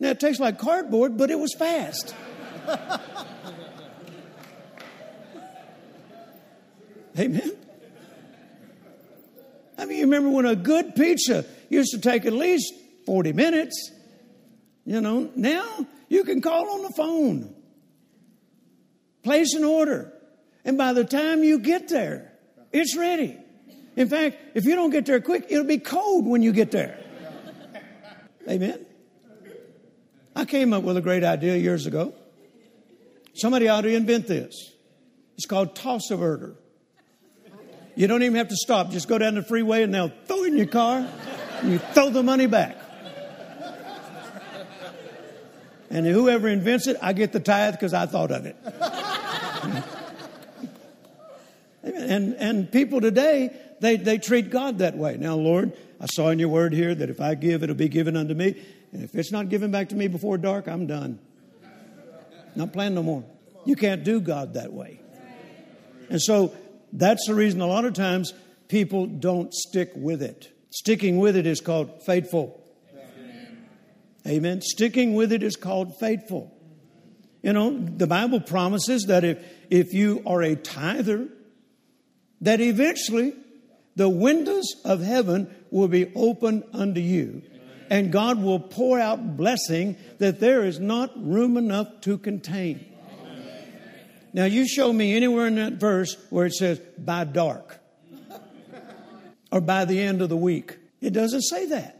Now 0.00 0.10
it 0.10 0.20
tastes 0.20 0.40
like 0.40 0.58
cardboard, 0.58 1.18
but 1.18 1.30
it 1.30 1.38
was 1.38 1.54
fast. 1.54 2.14
Amen. 7.18 7.52
I 9.76 9.84
mean, 9.84 9.98
you 9.98 10.04
remember 10.04 10.30
when 10.30 10.46
a 10.46 10.56
good 10.56 10.94
pizza 10.94 11.44
used 11.68 11.92
to 11.92 11.98
take 12.00 12.24
at 12.26 12.32
least 12.32 12.72
40 13.06 13.32
minutes? 13.32 13.92
You 14.88 15.02
know, 15.02 15.30
now 15.36 15.86
you 16.08 16.24
can 16.24 16.40
call 16.40 16.70
on 16.70 16.82
the 16.82 16.88
phone, 16.88 17.54
place 19.22 19.52
an 19.52 19.62
order, 19.62 20.10
and 20.64 20.78
by 20.78 20.94
the 20.94 21.04
time 21.04 21.44
you 21.44 21.58
get 21.58 21.88
there, 21.88 22.32
it's 22.72 22.96
ready. 22.96 23.36
In 23.96 24.08
fact, 24.08 24.38
if 24.54 24.64
you 24.64 24.74
don't 24.76 24.88
get 24.88 25.04
there 25.04 25.20
quick, 25.20 25.44
it'll 25.50 25.66
be 25.66 25.76
cold 25.76 26.26
when 26.26 26.40
you 26.40 26.54
get 26.54 26.70
there. 26.70 26.98
Amen. 28.48 28.86
I 30.34 30.46
came 30.46 30.72
up 30.72 30.84
with 30.84 30.96
a 30.96 31.02
great 31.02 31.22
idea 31.22 31.58
years 31.58 31.84
ago. 31.84 32.14
Somebody 33.34 33.68
ought 33.68 33.82
to 33.82 33.94
invent 33.94 34.26
this. 34.26 34.72
It's 35.36 35.44
called 35.44 35.76
toss 35.76 36.10
a 36.10 36.16
averter. 36.16 36.56
You 37.94 38.06
don't 38.06 38.22
even 38.22 38.36
have 38.36 38.48
to 38.48 38.56
stop. 38.56 38.90
Just 38.90 39.06
go 39.06 39.18
down 39.18 39.34
the 39.34 39.42
freeway 39.42 39.82
and 39.82 39.92
they'll 39.92 40.12
throw 40.24 40.44
in 40.44 40.56
your 40.56 40.64
car 40.64 41.06
and 41.60 41.72
you 41.72 41.78
throw 41.78 42.08
the 42.08 42.22
money 42.22 42.46
back. 42.46 42.87
And 45.90 46.06
whoever 46.06 46.48
invents 46.48 46.86
it, 46.86 46.96
I 47.00 47.12
get 47.12 47.32
the 47.32 47.40
tithe 47.40 47.74
because 47.74 47.94
I 47.94 48.06
thought 48.06 48.30
of 48.30 48.46
it. 48.46 48.56
and, 51.82 52.34
and 52.34 52.70
people 52.70 53.00
today, 53.00 53.50
they, 53.80 53.96
they 53.96 54.18
treat 54.18 54.50
God 54.50 54.78
that 54.78 54.96
way. 54.96 55.16
Now, 55.16 55.36
Lord, 55.36 55.72
I 56.00 56.06
saw 56.06 56.28
in 56.28 56.38
your 56.38 56.48
word 56.48 56.72
here 56.72 56.94
that 56.94 57.10
if 57.10 57.20
I 57.20 57.34
give, 57.34 57.62
it'll 57.62 57.74
be 57.74 57.88
given 57.88 58.16
unto 58.16 58.34
me. 58.34 58.62
And 58.92 59.02
if 59.02 59.14
it's 59.14 59.32
not 59.32 59.48
given 59.48 59.70
back 59.70 59.88
to 59.90 59.96
me 59.96 60.08
before 60.08 60.38
dark, 60.38 60.66
I'm 60.68 60.86
done. 60.86 61.18
Not 62.54 62.72
playing 62.72 62.94
no 62.94 63.02
more. 63.02 63.24
You 63.64 63.76
can't 63.76 64.04
do 64.04 64.20
God 64.20 64.54
that 64.54 64.72
way. 64.72 65.00
And 66.10 66.20
so 66.20 66.54
that's 66.92 67.26
the 67.26 67.34
reason 67.34 67.60
a 67.60 67.66
lot 67.66 67.84
of 67.84 67.92
times 67.94 68.32
people 68.68 69.06
don't 69.06 69.52
stick 69.52 69.92
with 69.94 70.22
it. 70.22 70.50
Sticking 70.70 71.18
with 71.18 71.36
it 71.36 71.46
is 71.46 71.60
called 71.60 72.02
faithful. 72.02 72.62
Amen. 74.28 74.60
Sticking 74.60 75.14
with 75.14 75.32
it 75.32 75.42
is 75.42 75.56
called 75.56 75.98
faithful. 75.98 76.54
You 77.42 77.52
know, 77.52 77.78
the 77.78 78.06
Bible 78.06 78.40
promises 78.40 79.04
that 79.04 79.24
if, 79.24 79.44
if 79.70 79.94
you 79.94 80.22
are 80.26 80.42
a 80.42 80.56
tither, 80.56 81.28
that 82.40 82.60
eventually 82.60 83.32
the 83.96 84.08
windows 84.08 84.74
of 84.84 85.00
heaven 85.00 85.54
will 85.70 85.88
be 85.88 86.12
open 86.14 86.64
unto 86.72 87.00
you 87.00 87.42
and 87.90 88.12
God 88.12 88.42
will 88.42 88.60
pour 88.60 89.00
out 89.00 89.36
blessing 89.36 89.96
that 90.18 90.40
there 90.40 90.64
is 90.64 90.78
not 90.78 91.10
room 91.16 91.56
enough 91.56 92.00
to 92.02 92.18
contain. 92.18 92.84
Now, 94.32 94.44
you 94.44 94.68
show 94.68 94.92
me 94.92 95.16
anywhere 95.16 95.46
in 95.46 95.54
that 95.56 95.74
verse 95.74 96.16
where 96.30 96.46
it 96.46 96.54
says 96.54 96.78
by 96.98 97.24
dark 97.24 97.80
or 99.50 99.60
by 99.60 99.84
the 99.86 99.98
end 100.00 100.20
of 100.20 100.28
the 100.28 100.36
week. 100.36 100.78
It 101.00 101.12
doesn't 101.12 101.42
say 101.42 101.66
that. 101.66 101.97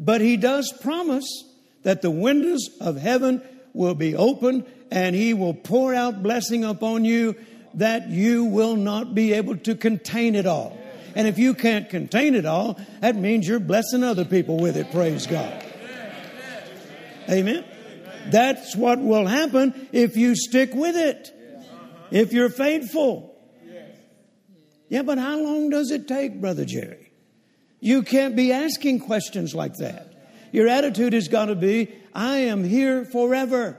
But 0.00 0.22
he 0.22 0.38
does 0.38 0.72
promise 0.80 1.44
that 1.82 2.00
the 2.00 2.10
windows 2.10 2.70
of 2.80 2.96
heaven 2.96 3.42
will 3.74 3.94
be 3.94 4.16
open 4.16 4.64
and 4.90 5.14
he 5.14 5.34
will 5.34 5.54
pour 5.54 5.94
out 5.94 6.22
blessing 6.22 6.64
upon 6.64 7.04
you 7.04 7.36
that 7.74 8.08
you 8.08 8.46
will 8.46 8.76
not 8.76 9.14
be 9.14 9.34
able 9.34 9.56
to 9.58 9.74
contain 9.74 10.34
it 10.34 10.46
all. 10.46 10.76
And 11.14 11.28
if 11.28 11.38
you 11.38 11.54
can't 11.54 11.88
contain 11.88 12.34
it 12.34 12.46
all, 12.46 12.80
that 13.00 13.14
means 13.14 13.46
you're 13.46 13.60
blessing 13.60 14.02
other 14.02 14.24
people 14.24 14.58
with 14.58 14.76
it. 14.76 14.90
Praise 14.90 15.26
God. 15.26 15.64
Amen. 17.28 17.64
That's 18.30 18.74
what 18.74 18.98
will 18.98 19.26
happen 19.26 19.88
if 19.92 20.16
you 20.16 20.34
stick 20.34 20.72
with 20.72 20.96
it. 20.96 21.32
If 22.10 22.32
you're 22.32 22.50
faithful. 22.50 23.36
Yeah, 24.88 25.02
but 25.02 25.18
how 25.18 25.38
long 25.38 25.70
does 25.70 25.92
it 25.92 26.08
take, 26.08 26.40
Brother 26.40 26.64
Jerry? 26.64 27.09
You 27.80 28.02
can't 28.02 28.36
be 28.36 28.52
asking 28.52 29.00
questions 29.00 29.54
like 29.54 29.76
that. 29.76 30.12
Your 30.52 30.68
attitude 30.68 31.14
has 31.14 31.28
got 31.28 31.46
to 31.46 31.54
be, 31.54 31.92
I 32.14 32.38
am 32.38 32.62
here 32.62 33.04
forever. 33.04 33.78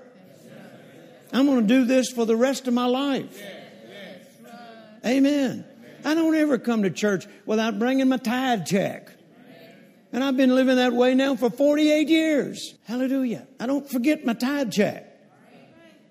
I'm 1.34 1.46
going 1.46 1.62
to 1.62 1.68
do 1.68 1.86
this 1.86 2.12
for 2.12 2.26
the 2.26 2.36
rest 2.36 2.68
of 2.68 2.74
my 2.74 2.86
life. 2.86 3.42
Amen. 5.06 5.66
I 6.04 6.16
don't 6.16 6.36
ever 6.36 6.58
come 6.58 6.84
to 6.84 6.90
church 6.90 7.26
without 7.46 7.80
bringing 7.80 8.10
my 8.10 8.18
tithe 8.18 8.66
check. 8.66 9.10
And 10.12 10.24
I've 10.24 10.36
been 10.36 10.54
living 10.54 10.76
that 10.76 10.94
way 10.94 11.16
now 11.16 11.36
for 11.36 11.50
48 11.50 12.10
years. 12.10 12.76
Hallelujah. 12.86 13.48
I 13.60 13.66
don't 13.66 13.90
forget 13.90 14.26
my 14.26 14.34
tithe 14.34 14.72
check. 14.72 15.08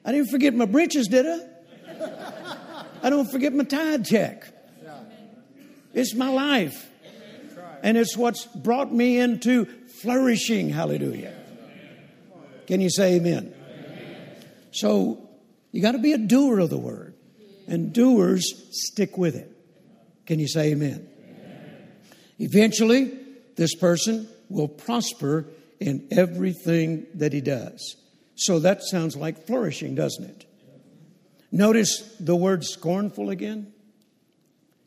I 0.04 0.12
didn't 0.12 0.28
forget 0.30 0.54
my 0.54 0.64
britches, 0.64 1.08
did 1.08 1.26
I? 1.26 1.40
I 3.02 3.10
don't 3.10 3.30
forget 3.30 3.52
my 3.52 3.64
tithe 3.64 4.06
check. 4.06 4.44
It's 5.92 6.14
my 6.14 6.30
life. 6.30 6.89
And 7.82 7.96
it's 7.96 8.16
what's 8.16 8.46
brought 8.46 8.92
me 8.92 9.18
into 9.18 9.64
flourishing. 10.02 10.70
Hallelujah. 10.70 11.34
Can 12.66 12.80
you 12.80 12.90
say 12.90 13.16
amen? 13.16 13.54
So 14.72 15.28
you 15.72 15.82
got 15.82 15.92
to 15.92 15.98
be 15.98 16.12
a 16.12 16.18
doer 16.18 16.58
of 16.60 16.70
the 16.70 16.78
word. 16.78 17.14
And 17.66 17.92
doers 17.92 18.44
stick 18.72 19.16
with 19.16 19.36
it. 19.36 19.50
Can 20.26 20.40
you 20.40 20.48
say 20.48 20.72
amen? 20.72 21.08
amen? 21.24 21.88
Eventually, 22.38 23.16
this 23.56 23.74
person 23.74 24.28
will 24.48 24.68
prosper 24.68 25.46
in 25.78 26.08
everything 26.10 27.06
that 27.14 27.32
he 27.32 27.40
does. 27.40 27.96
So 28.36 28.58
that 28.60 28.82
sounds 28.82 29.16
like 29.16 29.46
flourishing, 29.46 29.94
doesn't 29.94 30.24
it? 30.24 30.46
Notice 31.52 32.16
the 32.18 32.36
word 32.36 32.64
scornful 32.64 33.30
again. 33.30 33.72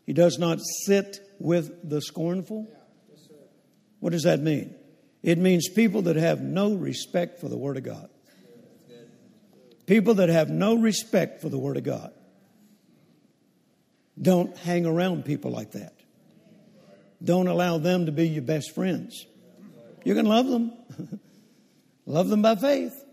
He 0.05 0.13
does 0.13 0.37
not 0.37 0.59
sit 0.85 1.19
with 1.39 1.89
the 1.89 2.01
scornful. 2.01 2.67
What 4.03 4.11
does 4.11 4.23
that 4.23 4.41
mean? 4.41 4.75
It 5.21 5.37
means 5.37 5.69
people 5.69 6.01
that 6.01 6.17
have 6.17 6.41
no 6.41 6.73
respect 6.73 7.39
for 7.39 7.47
the 7.47 7.55
Word 7.55 7.77
of 7.77 7.83
God. 7.83 8.09
People 9.85 10.15
that 10.15 10.27
have 10.27 10.49
no 10.49 10.75
respect 10.75 11.39
for 11.39 11.47
the 11.47 11.57
Word 11.57 11.77
of 11.77 11.85
God. 11.85 12.11
Don't 14.21 14.57
hang 14.57 14.85
around 14.85 15.23
people 15.23 15.51
like 15.51 15.71
that. 15.71 15.95
Don't 17.23 17.47
allow 17.47 17.77
them 17.77 18.07
to 18.07 18.11
be 18.11 18.27
your 18.27 18.41
best 18.41 18.75
friends. 18.75 19.25
You 20.03 20.15
can 20.15 20.25
love 20.25 20.47
them, 20.47 20.73
love 22.05 22.27
them 22.27 22.41
by 22.41 22.57
faith, 22.57 23.05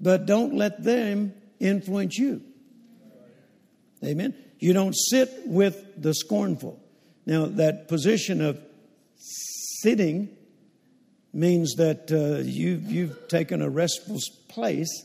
but 0.00 0.24
don't 0.24 0.54
let 0.54 0.82
them 0.82 1.34
influence 1.60 2.16
you. 2.16 2.40
Amen. 4.02 4.34
You 4.60 4.72
don't 4.72 4.96
sit 4.96 5.42
with 5.44 6.00
the 6.00 6.14
scornful. 6.14 6.82
Now, 7.26 7.44
that 7.44 7.88
position 7.88 8.40
of 8.40 8.58
sitting 9.82 10.28
means 11.32 11.74
that 11.74 12.10
uh, 12.10 12.42
you've, 12.42 12.90
you've 12.90 13.28
taken 13.28 13.62
a 13.62 13.68
restful 13.68 14.18
place. 14.48 15.04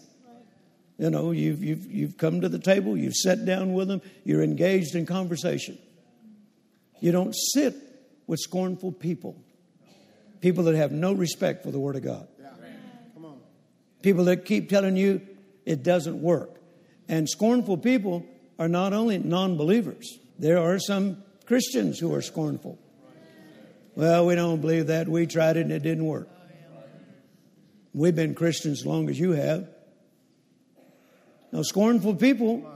You 0.98 1.10
know, 1.10 1.32
you've, 1.32 1.64
you've, 1.64 1.92
you've 1.92 2.18
come 2.18 2.42
to 2.42 2.50
the 2.50 2.60
table, 2.60 2.96
you've 2.96 3.16
sat 3.16 3.46
down 3.46 3.74
with 3.74 3.88
them, 3.88 4.02
you're 4.24 4.44
engaged 4.44 4.96
in 4.96 5.06
conversation. 5.06 5.78
You 7.00 7.12
don't 7.12 7.34
sit 7.34 7.76
with 8.28 8.40
scornful 8.40 8.92
people, 8.92 9.36
people 10.40 10.66
that 10.66 10.76
have 10.76 10.92
no 10.92 11.12
respect 11.14 11.64
for 11.64 11.72
the 11.72 11.80
Word 11.80 11.96
of 11.96 12.04
God. 12.04 12.28
Come 13.16 13.26
on. 13.26 13.38
People 14.02 14.26
that 14.26 14.46
keep 14.46 14.70
telling 14.70 14.96
you 14.96 15.22
it 15.66 15.84
doesn't 15.84 16.22
work. 16.22 16.62
And 17.08 17.28
scornful 17.28 17.78
people 17.78 18.26
are 18.58 18.70
not 18.70 18.94
only 18.94 19.18
non 19.18 19.58
believers, 19.58 20.20
there 20.38 20.60
are 20.60 20.80
some 20.80 21.24
Christians 21.46 22.00
who 22.00 22.14
are 22.14 22.22
scornful. 22.22 22.78
Well, 24.02 24.26
we 24.26 24.34
don't 24.34 24.62
believe 24.62 24.88
that. 24.88 25.08
We 25.08 25.28
tried 25.28 25.58
it 25.58 25.62
and 25.62 25.72
it 25.72 25.84
didn't 25.84 26.08
work. 26.08 26.28
We've 27.94 28.16
been 28.16 28.34
Christians 28.34 28.80
as 28.80 28.86
long 28.88 29.12
as 29.12 29.20
you 29.20 29.34
have. 29.34 29.70
Now, 31.52 31.62
scornful 31.62 32.16
people 32.16 32.68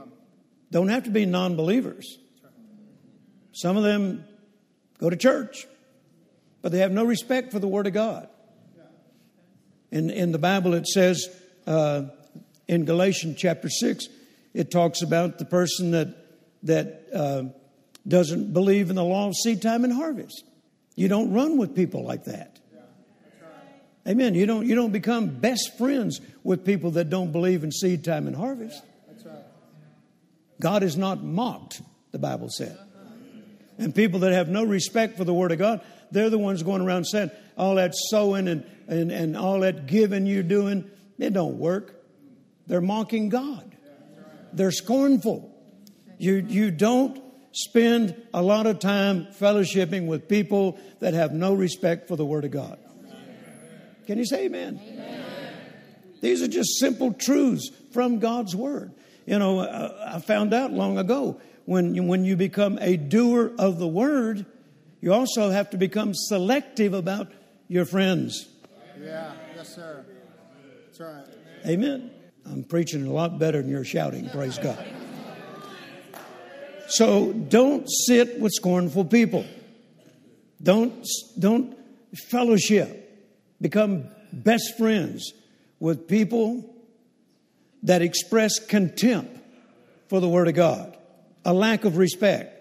don't 0.70 0.86
have 0.86 1.02
to 1.02 1.10
be 1.10 1.26
non 1.26 1.56
believers. 1.56 2.16
Some 3.50 3.76
of 3.76 3.82
them 3.82 4.24
go 5.00 5.10
to 5.10 5.16
church, 5.16 5.66
but 6.62 6.70
they 6.70 6.78
have 6.78 6.92
no 6.92 7.02
respect 7.02 7.50
for 7.50 7.58
the 7.58 7.66
Word 7.66 7.88
of 7.88 7.92
God. 7.92 8.28
In, 9.90 10.10
in 10.10 10.30
the 10.30 10.38
Bible, 10.38 10.74
it 10.74 10.86
says 10.86 11.28
uh, 11.66 12.02
in 12.68 12.84
Galatians 12.84 13.36
chapter 13.36 13.68
6, 13.68 14.06
it 14.54 14.70
talks 14.70 15.02
about 15.02 15.40
the 15.40 15.44
person 15.44 15.90
that, 15.90 16.14
that 16.62 17.02
uh, 17.12 17.42
doesn't 18.06 18.52
believe 18.52 18.90
in 18.90 18.94
the 18.94 19.02
law 19.02 19.26
of 19.26 19.34
seed 19.34 19.60
time 19.60 19.82
and 19.82 19.92
harvest. 19.92 20.44
You 20.96 21.08
don't 21.08 21.32
run 21.32 21.58
with 21.58 21.76
people 21.76 22.04
like 22.04 22.24
that. 22.24 22.58
Amen. 24.08 24.34
You 24.34 24.46
don't, 24.46 24.66
you 24.66 24.74
don't 24.74 24.92
become 24.92 25.28
best 25.28 25.76
friends 25.76 26.20
with 26.44 26.64
people 26.64 26.92
that 26.92 27.10
don't 27.10 27.32
believe 27.32 27.64
in 27.64 27.72
seed 27.72 28.04
time 28.04 28.26
and 28.26 28.34
harvest. 28.34 28.82
God 30.60 30.82
is 30.82 30.96
not 30.96 31.22
mocked, 31.22 31.82
the 32.12 32.18
Bible 32.18 32.48
said. 32.48 32.78
And 33.78 33.94
people 33.94 34.20
that 34.20 34.32
have 34.32 34.48
no 34.48 34.64
respect 34.64 35.18
for 35.18 35.24
the 35.24 35.34
Word 35.34 35.52
of 35.52 35.58
God, 35.58 35.82
they're 36.10 36.30
the 36.30 36.38
ones 36.38 36.62
going 36.62 36.80
around 36.80 37.04
saying, 37.04 37.30
all 37.58 37.74
that 37.74 37.94
sowing 37.94 38.48
and, 38.48 38.64
and, 38.88 39.12
and 39.12 39.36
all 39.36 39.60
that 39.60 39.86
giving 39.86 40.24
you're 40.24 40.42
doing, 40.42 40.90
it 41.18 41.32
don't 41.32 41.58
work. 41.58 42.02
They're 42.66 42.80
mocking 42.80 43.28
God. 43.28 43.76
They're 44.52 44.70
scornful. 44.70 45.52
You, 46.18 46.36
you 46.48 46.70
don't 46.70 47.22
spend 47.56 48.14
a 48.34 48.42
lot 48.42 48.66
of 48.66 48.78
time 48.78 49.26
fellowshipping 49.40 50.06
with 50.06 50.28
people 50.28 50.78
that 51.00 51.14
have 51.14 51.32
no 51.32 51.54
respect 51.54 52.06
for 52.06 52.14
the 52.14 52.24
Word 52.24 52.44
of 52.44 52.50
God. 52.50 52.78
Can 54.06 54.18
you 54.18 54.26
say 54.26 54.44
amen? 54.44 54.78
amen? 54.86 55.24
These 56.20 56.42
are 56.42 56.48
just 56.48 56.78
simple 56.78 57.14
truths 57.14 57.70
from 57.92 58.18
God's 58.18 58.54
Word. 58.54 58.92
You 59.24 59.38
know, 59.38 59.60
uh, 59.60 60.12
I 60.14 60.20
found 60.20 60.52
out 60.52 60.72
long 60.72 60.98
ago 60.98 61.40
when 61.64 61.94
you, 61.94 62.02
when 62.02 62.26
you 62.26 62.36
become 62.36 62.78
a 62.80 62.96
doer 62.96 63.50
of 63.58 63.78
the 63.78 63.88
Word, 63.88 64.44
you 65.00 65.14
also 65.14 65.50
have 65.50 65.70
to 65.70 65.78
become 65.78 66.12
selective 66.14 66.92
about 66.92 67.32
your 67.68 67.86
friends. 67.86 68.48
Yeah, 69.00 69.32
yes, 69.56 69.74
sir. 69.74 70.04
That's 70.84 71.00
right. 71.00 71.24
Amen. 71.66 72.10
I'm 72.44 72.64
preaching 72.64 73.06
a 73.06 73.10
lot 73.10 73.38
better 73.38 73.62
than 73.62 73.70
you're 73.70 73.84
shouting. 73.84 74.28
Praise 74.28 74.58
God. 74.58 74.84
So 76.88 77.32
don't 77.32 77.88
sit 77.88 78.40
with 78.40 78.52
scornful 78.52 79.04
people. 79.06 79.44
Don't, 80.62 81.06
don't 81.38 81.76
fellowship. 82.28 83.02
Become 83.60 84.08
best 84.32 84.76
friends 84.76 85.32
with 85.80 86.08
people 86.08 86.74
that 87.82 88.02
express 88.02 88.58
contempt 88.58 89.38
for 90.08 90.20
the 90.20 90.28
Word 90.28 90.48
of 90.48 90.54
God, 90.54 90.96
a 91.44 91.52
lack 91.52 91.84
of 91.84 91.96
respect. 91.96 92.52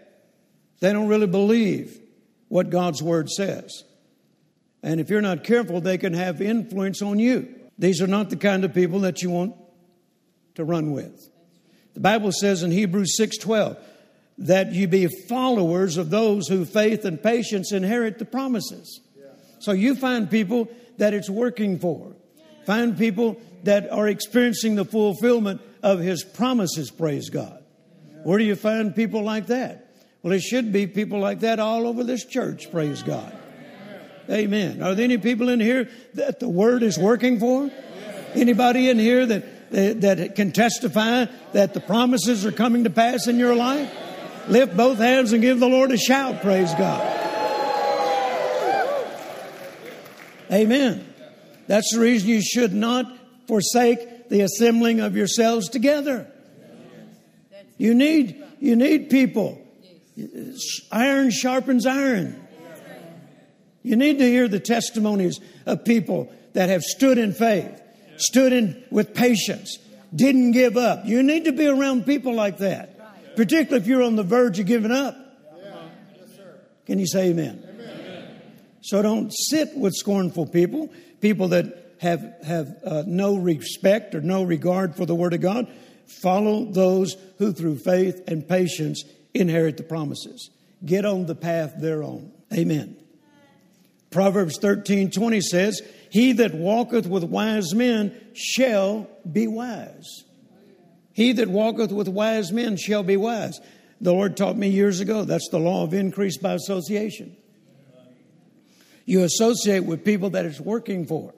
They 0.80 0.92
don't 0.94 1.08
really 1.08 1.28
believe 1.28 2.00
what 2.48 2.70
God's 2.70 3.02
Word 3.02 3.30
says. 3.30 3.84
And 4.84 5.00
if 5.00 5.10
you're 5.10 5.22
not 5.22 5.44
careful, 5.44 5.82
they 5.82 5.98
can 5.98 6.14
have 6.14 6.42
influence 6.42 7.02
on 7.02 7.18
you. 7.20 7.54
These 7.78 8.02
are 8.02 8.08
not 8.08 8.30
the 8.30 8.36
kind 8.36 8.64
of 8.64 8.74
people 8.74 9.00
that 9.02 9.22
you 9.22 9.30
want 9.30 9.56
to 10.56 10.64
run 10.64 10.92
with. 10.92 11.30
The 11.94 12.00
Bible 12.00 12.32
says 12.32 12.62
in 12.62 12.72
Hebrews 12.72 13.18
6:12 13.18 13.78
that 14.38 14.74
you 14.74 14.88
be 14.88 15.08
followers 15.08 15.98
of 15.98 16.10
those 16.10 16.48
who 16.48 16.66
faith 16.66 17.06
and 17.06 17.22
patience 17.22 17.72
inherit 17.72 18.20
the 18.20 18.26
promises. 18.26 19.02
So 19.60 19.72
you 19.72 19.96
find 19.96 20.30
people 20.30 20.68
that 20.98 21.14
it's 21.14 21.30
working 21.30 21.80
for. 21.80 22.16
Find 22.66 22.98
people 22.98 23.40
that 23.64 23.92
are 23.92 24.08
experiencing 24.08 24.76
the 24.76 24.86
fulfillment 24.86 25.62
of 25.82 26.00
his 26.00 26.24
promises, 26.24 26.92
praise 26.92 27.30
God. 27.30 27.64
Where 28.24 28.38
do 28.38 28.44
you 28.44 28.56
find 28.56 28.96
people 28.96 29.24
like 29.24 29.48
that? 29.48 29.94
Well, 30.22 30.34
it 30.34 30.42
should 30.42 30.74
be 30.74 30.88
people 30.88 31.20
like 31.20 31.42
that 31.42 31.60
all 31.60 31.88
over 31.88 32.04
this 32.04 32.26
church, 32.26 32.72
praise 32.72 33.04
God. 33.04 33.38
Amen. 34.30 34.82
Are 34.82 34.96
there 34.96 35.04
any 35.04 35.20
people 35.20 35.50
in 35.50 35.60
here 35.60 35.90
that 36.16 36.40
the 36.40 36.50
word 36.50 36.82
is 36.82 36.98
working 36.98 37.40
for? 37.40 37.70
Anybody 38.34 38.90
in 38.90 38.98
here 38.98 39.26
that 39.28 39.72
that 39.72 40.36
can 40.36 40.52
testify 40.52 41.26
that 41.54 41.74
the 41.74 41.80
promises 41.80 42.46
are 42.46 42.52
coming 42.52 42.86
to 42.86 42.90
pass 42.90 43.28
in 43.28 43.38
your 43.38 43.56
life? 43.56 43.92
Lift 44.48 44.78
both 44.78 45.00
hands 45.00 45.34
and 45.34 45.42
give 45.42 45.60
the 45.60 45.68
Lord 45.68 45.92
a 45.92 45.98
shout. 45.98 46.42
Praise 46.42 46.74
God. 46.76 47.02
Amen. 50.52 51.06
That's 51.68 51.92
the 51.94 52.00
reason 52.00 52.30
you 52.30 52.42
should 52.42 52.74
not 52.74 53.06
forsake 53.48 54.30
the 54.30 54.42
assembling 54.42 55.00
of 55.00 55.16
yourselves 55.16 55.70
together. 55.70 56.32
You 57.78 57.96
need, 57.96 58.44
you 58.60 58.76
need 58.76 59.10
people. 59.10 59.62
Iron 60.92 61.32
sharpens 61.32 61.88
iron. 61.88 62.42
You 63.82 63.96
need 63.96 64.20
to 64.20 64.26
hear 64.26 64.48
the 64.48 64.60
testimonies 64.60 65.40
of 65.66 65.84
people 65.86 66.32
that 66.54 66.70
have 66.70 66.84
stood 66.84 67.18
in 67.18 67.34
faith, 67.34 67.82
stood 68.18 68.54
in 68.54 68.84
with 68.92 69.14
patience, 69.14 69.78
didn't 70.16 70.52
give 70.52 70.78
up. 70.78 71.06
You 71.06 71.24
need 71.24 71.46
to 71.46 71.52
be 71.52 71.68
around 71.68 72.06
people 72.06 72.34
like 72.34 72.60
that 72.60 72.95
particularly 73.36 73.78
if 73.78 73.88
you're 73.88 74.04
on 74.04 74.16
the 74.16 74.24
verge 74.24 74.60
of 74.60 74.66
giving 74.66 74.92
up. 74.92 75.16
Can 76.86 77.00
you 77.00 77.08
say 77.08 77.30
amen? 77.30 77.64
amen? 77.68 78.42
So 78.82 79.02
don't 79.02 79.32
sit 79.32 79.76
with 79.76 79.94
scornful 79.96 80.46
people, 80.46 80.94
people 81.20 81.48
that 81.50 81.96
have, 82.00 82.36
have 82.46 82.76
uh, 82.86 83.04
no 83.08 83.36
respect 83.36 84.14
or 84.14 84.22
no 84.22 84.44
regard 84.44 84.96
for 84.96 85.06
the 85.06 85.16
Word 85.16 85.34
of 85.34 85.42
God. 85.42 85.68
Follow 86.22 86.66
those 86.66 87.16
who, 87.40 87.52
through 87.52 87.80
faith 87.80 88.24
and 88.28 88.48
patience, 88.48 89.04
inherit 89.34 89.78
the 89.78 89.84
promises. 89.84 90.52
Get 90.86 91.06
on 91.06 91.26
the 91.26 91.34
path 91.34 91.74
they're 91.80 92.04
on. 92.04 92.32
Amen. 92.54 92.98
Proverbs 94.12 94.60
13 94.60 95.10
20 95.10 95.42
says, 95.42 95.82
He 96.12 96.34
that 96.34 96.54
walketh 96.54 97.08
with 97.08 97.24
wise 97.24 97.74
men 97.74 98.16
shall 98.34 99.08
be 99.30 99.48
wise. 99.48 100.25
He 101.16 101.32
that 101.32 101.48
walketh 101.48 101.94
with 101.94 102.10
wise 102.10 102.52
men 102.52 102.76
shall 102.76 103.02
be 103.02 103.16
wise. 103.16 103.62
The 104.02 104.12
Lord 104.12 104.36
taught 104.36 104.58
me 104.58 104.68
years 104.68 105.00
ago 105.00 105.24
that's 105.24 105.48
the 105.50 105.60
law 105.60 105.84
of 105.84 105.94
increase 105.94 106.38
by 106.38 106.54
association. 106.54 107.38
You 109.06 109.24
associate 109.24 109.86
with 109.86 110.04
people 110.04 110.32
that 110.32 110.46
it's 110.46 110.60
working 110.60 111.06
for. 111.06 111.34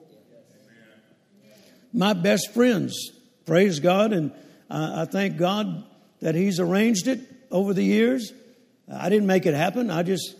My 1.92 2.12
best 2.12 2.52
friends, 2.52 3.12
praise 3.46 3.78
God, 3.78 4.12
and 4.12 4.32
I 4.68 5.04
thank 5.04 5.36
God 5.36 5.84
that 6.22 6.34
He's 6.34 6.58
arranged 6.58 7.06
it 7.06 7.20
over 7.52 7.72
the 7.72 7.84
years. 7.84 8.32
I 8.92 9.08
didn't 9.08 9.28
make 9.28 9.46
it 9.46 9.54
happen. 9.54 9.92
I 9.92 10.02
just, 10.02 10.34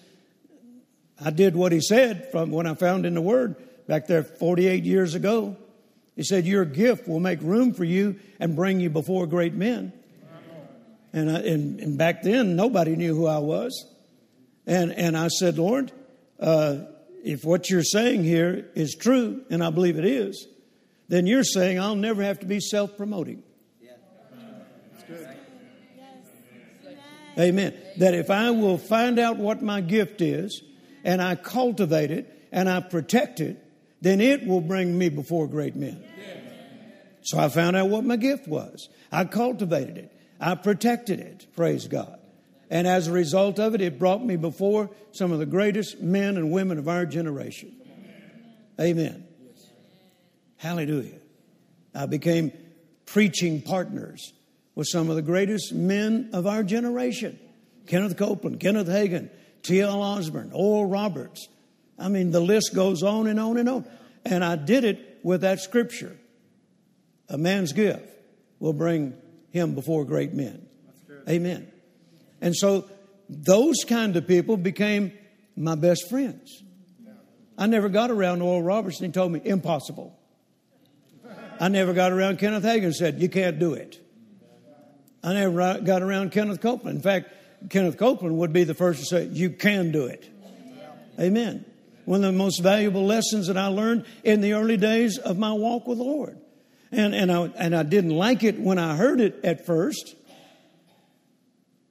I 1.24 1.30
did 1.30 1.54
what 1.54 1.70
He 1.70 1.80
said 1.80 2.32
from 2.32 2.50
when 2.50 2.66
I 2.66 2.74
found 2.74 3.06
in 3.06 3.14
the 3.14 3.20
Word 3.20 3.54
back 3.86 4.08
there 4.08 4.24
48 4.24 4.82
years 4.82 5.14
ago. 5.14 5.56
He 6.18 6.24
said, 6.24 6.46
Your 6.46 6.64
gift 6.64 7.06
will 7.06 7.20
make 7.20 7.40
room 7.42 7.72
for 7.72 7.84
you 7.84 8.16
and 8.40 8.56
bring 8.56 8.80
you 8.80 8.90
before 8.90 9.28
great 9.28 9.54
men. 9.54 9.92
And, 11.12 11.30
I, 11.30 11.38
and, 11.38 11.78
and, 11.78 11.96
back 11.96 12.22
then, 12.22 12.56
nobody 12.56 12.96
knew 12.96 13.14
who 13.14 13.28
I 13.28 13.38
was. 13.38 13.86
And, 14.66 14.92
and 14.92 15.16
I 15.16 15.28
said, 15.28 15.58
Lord, 15.58 15.92
uh, 16.40 16.78
if 17.22 17.44
what 17.44 17.70
you're 17.70 17.84
saying 17.84 18.24
here 18.24 18.68
is 18.74 18.96
true, 18.96 19.44
and 19.48 19.62
I 19.62 19.70
believe 19.70 19.96
it 19.96 20.04
is, 20.04 20.48
then 21.06 21.28
you're 21.28 21.44
saying 21.44 21.78
I'll 21.78 21.94
never 21.94 22.24
have 22.24 22.40
to 22.40 22.46
be 22.46 22.58
self 22.58 22.96
promoting. 22.96 23.44
Amen. 27.38 27.74
That 27.98 28.14
if 28.14 28.28
I 28.28 28.50
will 28.50 28.76
find 28.76 29.20
out 29.20 29.36
what 29.36 29.62
my 29.62 29.80
gift 29.80 30.20
is 30.20 30.64
and 31.04 31.22
I 31.22 31.36
cultivate 31.36 32.10
it 32.10 32.48
and 32.50 32.68
I 32.68 32.80
protect 32.80 33.38
it, 33.38 33.64
then 34.00 34.20
it 34.20 34.46
will 34.46 34.60
bring 34.60 34.96
me 34.96 35.08
before 35.08 35.46
great 35.48 35.76
men. 35.76 36.04
So 37.22 37.38
I 37.38 37.48
found 37.48 37.76
out 37.76 37.88
what 37.88 38.04
my 38.04 38.16
gift 38.16 38.48
was. 38.48 38.88
I 39.10 39.24
cultivated 39.24 39.98
it. 39.98 40.12
I 40.40 40.54
protected 40.54 41.20
it. 41.20 41.46
Praise 41.56 41.88
God. 41.88 42.18
And 42.70 42.86
as 42.86 43.08
a 43.08 43.12
result 43.12 43.58
of 43.58 43.74
it, 43.74 43.80
it 43.80 43.98
brought 43.98 44.24
me 44.24 44.36
before 44.36 44.90
some 45.12 45.32
of 45.32 45.38
the 45.38 45.46
greatest 45.46 46.00
men 46.00 46.36
and 46.36 46.50
women 46.50 46.78
of 46.78 46.88
our 46.88 47.06
generation. 47.06 47.74
Amen. 48.80 49.26
Hallelujah. 50.56 51.18
I 51.94 52.06
became 52.06 52.52
preaching 53.06 53.62
partners 53.62 54.32
with 54.74 54.86
some 54.86 55.10
of 55.10 55.16
the 55.16 55.22
greatest 55.22 55.72
men 55.72 56.30
of 56.32 56.46
our 56.46 56.62
generation 56.62 57.38
Kenneth 57.86 58.18
Copeland, 58.18 58.60
Kenneth 58.60 58.86
Hagin, 58.86 59.30
T.L. 59.62 60.02
Osborn, 60.02 60.50
Oral 60.52 60.84
Roberts. 60.84 61.48
I 61.98 62.08
mean, 62.08 62.30
the 62.30 62.40
list 62.40 62.74
goes 62.74 63.02
on 63.02 63.26
and 63.26 63.40
on 63.40 63.56
and 63.56 63.68
on. 63.68 63.84
And 64.24 64.44
I 64.44 64.56
did 64.56 64.84
it 64.84 65.18
with 65.22 65.40
that 65.40 65.60
scripture. 65.60 66.16
A 67.28 67.36
man's 67.36 67.72
gift 67.72 68.08
will 68.58 68.72
bring 68.72 69.14
him 69.50 69.74
before 69.74 70.04
great 70.04 70.32
men. 70.32 70.66
Amen. 71.28 71.70
And 72.40 72.54
so 72.54 72.88
those 73.28 73.84
kind 73.86 74.16
of 74.16 74.26
people 74.26 74.56
became 74.56 75.12
my 75.56 75.74
best 75.74 76.08
friends. 76.08 76.62
I 77.56 77.66
never 77.66 77.88
got 77.88 78.10
around 78.10 78.40
Oral 78.40 78.62
Roberts 78.62 79.00
and 79.00 79.08
he 79.08 79.12
told 79.12 79.32
me, 79.32 79.40
impossible. 79.44 80.16
I 81.60 81.68
never 81.68 81.92
got 81.92 82.12
around 82.12 82.38
Kenneth 82.38 82.62
Hagin 82.62 82.84
and 82.84 82.94
said, 82.94 83.20
you 83.20 83.28
can't 83.28 83.58
do 83.58 83.74
it. 83.74 84.00
I 85.24 85.34
never 85.34 85.80
got 85.80 86.02
around 86.02 86.30
Kenneth 86.30 86.60
Copeland. 86.60 86.98
In 86.98 87.02
fact, 87.02 87.34
Kenneth 87.68 87.98
Copeland 87.98 88.38
would 88.38 88.52
be 88.52 88.62
the 88.62 88.74
first 88.74 89.00
to 89.00 89.06
say, 89.06 89.24
you 89.24 89.50
can 89.50 89.90
do 89.90 90.06
it. 90.06 90.30
Amen. 91.18 91.64
One 92.08 92.24
of 92.24 92.32
the 92.32 92.38
most 92.38 92.60
valuable 92.62 93.04
lessons 93.04 93.48
that 93.48 93.58
I 93.58 93.66
learned 93.66 94.06
in 94.24 94.40
the 94.40 94.54
early 94.54 94.78
days 94.78 95.18
of 95.18 95.36
my 95.36 95.52
walk 95.52 95.86
with 95.86 95.98
the 95.98 96.04
Lord. 96.04 96.38
And, 96.90 97.14
and, 97.14 97.30
I, 97.30 97.50
and 97.58 97.76
I 97.76 97.82
didn't 97.82 98.16
like 98.16 98.42
it 98.44 98.58
when 98.58 98.78
I 98.78 98.96
heard 98.96 99.20
it 99.20 99.44
at 99.44 99.66
first. 99.66 100.16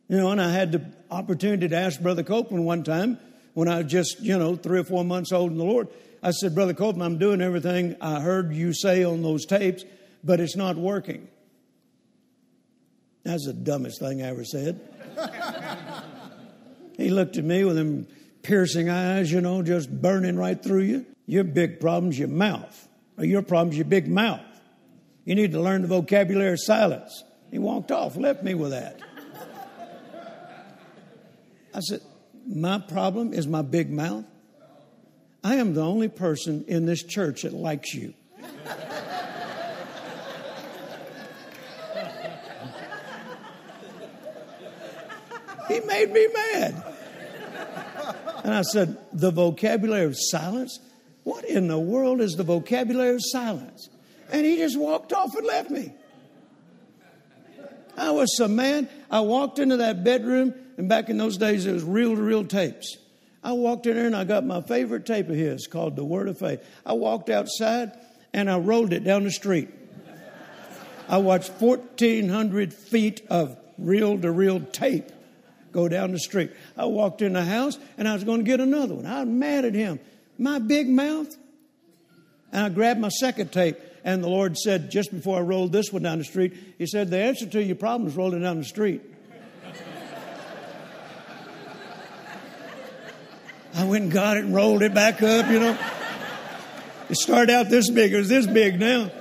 You 0.09 0.17
know, 0.17 0.31
and 0.31 0.41
I 0.41 0.51
had 0.51 0.71
the 0.71 0.83
opportunity 1.11 1.67
to 1.67 1.75
ask 1.75 2.01
Brother 2.01 2.23
Copeland 2.23 2.65
one 2.65 2.83
time 2.83 3.19
when 3.53 3.67
I 3.67 3.83
was 3.83 3.91
just, 3.91 4.19
you 4.19 4.39
know, 4.39 4.55
three 4.55 4.79
or 4.79 4.83
four 4.83 5.05
months 5.05 5.31
old 5.31 5.51
in 5.51 5.59
the 5.59 5.63
Lord. 5.63 5.87
I 6.23 6.31
said, 6.31 6.55
Brother 6.55 6.73
Copeland, 6.73 7.03
I'm 7.03 7.19
doing 7.19 7.39
everything 7.39 7.95
I 8.01 8.19
heard 8.19 8.51
you 8.55 8.73
say 8.73 9.03
on 9.03 9.21
those 9.21 9.45
tapes, 9.45 9.85
but 10.23 10.39
it's 10.39 10.55
not 10.55 10.77
working. 10.77 11.27
That's 13.23 13.45
the 13.45 13.53
dumbest 13.53 13.99
thing 13.99 14.23
I 14.23 14.29
ever 14.29 14.45
said. 14.45 14.81
he 16.97 17.11
looked 17.11 17.37
at 17.37 17.43
me 17.43 17.63
with 17.63 17.75
them 17.75 18.07
piercing 18.47 18.89
eyes, 18.89 19.29
you 19.29 19.41
know, 19.41 19.61
just 19.61 19.91
burning 20.01 20.37
right 20.37 20.63
through 20.63 20.83
you. 20.83 21.05
Your 21.25 21.43
big 21.43 21.81
problem's 21.81 22.17
your 22.17 22.29
mouth, 22.29 22.87
or 23.17 23.25
your 23.25 23.41
problem's 23.41 23.75
your 23.75 23.85
big 23.85 24.07
mouth. 24.07 24.39
You 25.25 25.35
need 25.35 25.51
to 25.51 25.59
learn 25.59 25.81
the 25.81 25.89
vocabulary 25.89 26.53
of 26.53 26.61
silence. 26.61 27.25
He 27.51 27.59
walked 27.59 27.91
off, 27.91 28.15
left 28.15 28.43
me 28.43 28.53
with 28.53 28.71
that. 28.71 29.01
I 31.75 31.81
said, 31.81 31.99
My 32.47 32.79
problem 32.79 33.33
is 33.33 33.45
my 33.45 33.61
big 33.61 33.91
mouth. 33.91 34.23
I 35.43 35.55
am 35.55 35.73
the 35.73 35.83
only 35.83 36.07
person 36.07 36.63
in 36.69 36.85
this 36.85 37.03
church 37.03 37.41
that 37.41 37.51
likes 37.53 37.93
you. 37.93 38.13
he 45.67 45.81
made 45.81 46.11
me 46.11 46.27
mad. 46.33 46.86
And 48.47 48.55
I 48.55 48.61
said, 48.61 48.97
The 49.11 49.29
vocabulary 49.29 50.05
of 50.05 50.15
silence? 50.17 50.79
What 51.25 51.43
in 51.43 51.67
the 51.67 51.77
world 51.77 52.21
is 52.21 52.37
the 52.37 52.45
vocabulary 52.45 53.15
of 53.15 53.21
silence? 53.21 53.89
And 54.31 54.45
he 54.45 54.55
just 54.55 54.79
walked 54.79 55.11
off 55.11 55.35
and 55.35 55.45
left 55.45 55.69
me. 55.69 55.91
I 57.97 58.11
was 58.11 58.37
some 58.37 58.55
man. 58.55 58.87
I 59.11 59.19
walked 59.19 59.59
into 59.59 59.75
that 59.77 60.05
bedroom, 60.05 60.53
and 60.77 60.87
back 60.87 61.09
in 61.09 61.17
those 61.17 61.35
days, 61.35 61.65
it 61.65 61.73
was 61.73 61.83
reel 61.83 62.15
to 62.15 62.21
reel 62.21 62.45
tapes. 62.45 62.95
I 63.43 63.51
walked 63.51 63.85
in 63.85 63.97
there 63.97 64.05
and 64.05 64.15
I 64.15 64.23
got 64.23 64.45
my 64.45 64.61
favorite 64.61 65.05
tape 65.05 65.27
of 65.27 65.35
his 65.35 65.67
called 65.67 65.97
The 65.97 66.05
Word 66.05 66.29
of 66.29 66.39
Faith. 66.39 66.65
I 66.85 66.93
walked 66.93 67.29
outside 67.29 67.91
and 68.33 68.49
I 68.49 68.59
rolled 68.59 68.93
it 68.93 69.03
down 69.03 69.25
the 69.25 69.31
street. 69.31 69.67
I 71.09 71.17
watched 71.17 71.51
1,400 71.59 72.73
feet 72.73 73.27
of 73.29 73.57
reel 73.77 74.17
to 74.19 74.31
reel 74.31 74.61
tape 74.61 75.11
go 75.77 75.87
down 75.87 76.11
the 76.11 76.17
street. 76.17 76.49
I 76.75 76.85
walked 76.85 77.21
in 77.21 77.33
the 77.33 77.45
house 77.45 77.77
and 77.99 78.07
I 78.07 78.15
was 78.15 78.23
going 78.23 78.39
to 78.39 78.43
get 78.43 78.59
another 78.59 78.95
one. 78.95 79.05
I 79.05 79.19
was 79.19 79.29
mad 79.29 79.63
at 79.63 79.75
him. 79.75 79.99
My 80.39 80.57
big 80.57 80.89
mouth. 80.89 81.37
And 82.51 82.65
I 82.65 82.69
grabbed 82.69 82.99
my 82.99 83.09
second 83.09 83.51
tape 83.51 83.77
and 84.03 84.23
the 84.23 84.27
Lord 84.27 84.57
said, 84.57 84.89
just 84.89 85.11
before 85.11 85.37
I 85.37 85.41
rolled 85.41 85.71
this 85.71 85.93
one 85.93 86.01
down 86.01 86.17
the 86.17 86.23
street, 86.23 86.53
He 86.79 86.87
said, 86.87 87.11
The 87.11 87.19
answer 87.19 87.45
to 87.45 87.61
your 87.61 87.75
problem 87.75 88.09
is 88.09 88.15
rolling 88.15 88.41
down 88.41 88.57
the 88.57 88.63
street. 88.63 89.01
I 93.75 93.83
went 93.83 94.05
and 94.05 94.11
got 94.11 94.37
it 94.37 94.45
and 94.45 94.55
rolled 94.55 94.81
it 94.81 94.95
back 94.95 95.21
up, 95.21 95.51
you 95.51 95.59
know. 95.59 95.77
It 97.09 97.17
started 97.17 97.53
out 97.53 97.69
this 97.69 97.91
big, 97.91 98.11
it 98.13 98.17
was 98.17 98.29
this 98.29 98.47
big 98.47 98.79
now. 98.79 99.11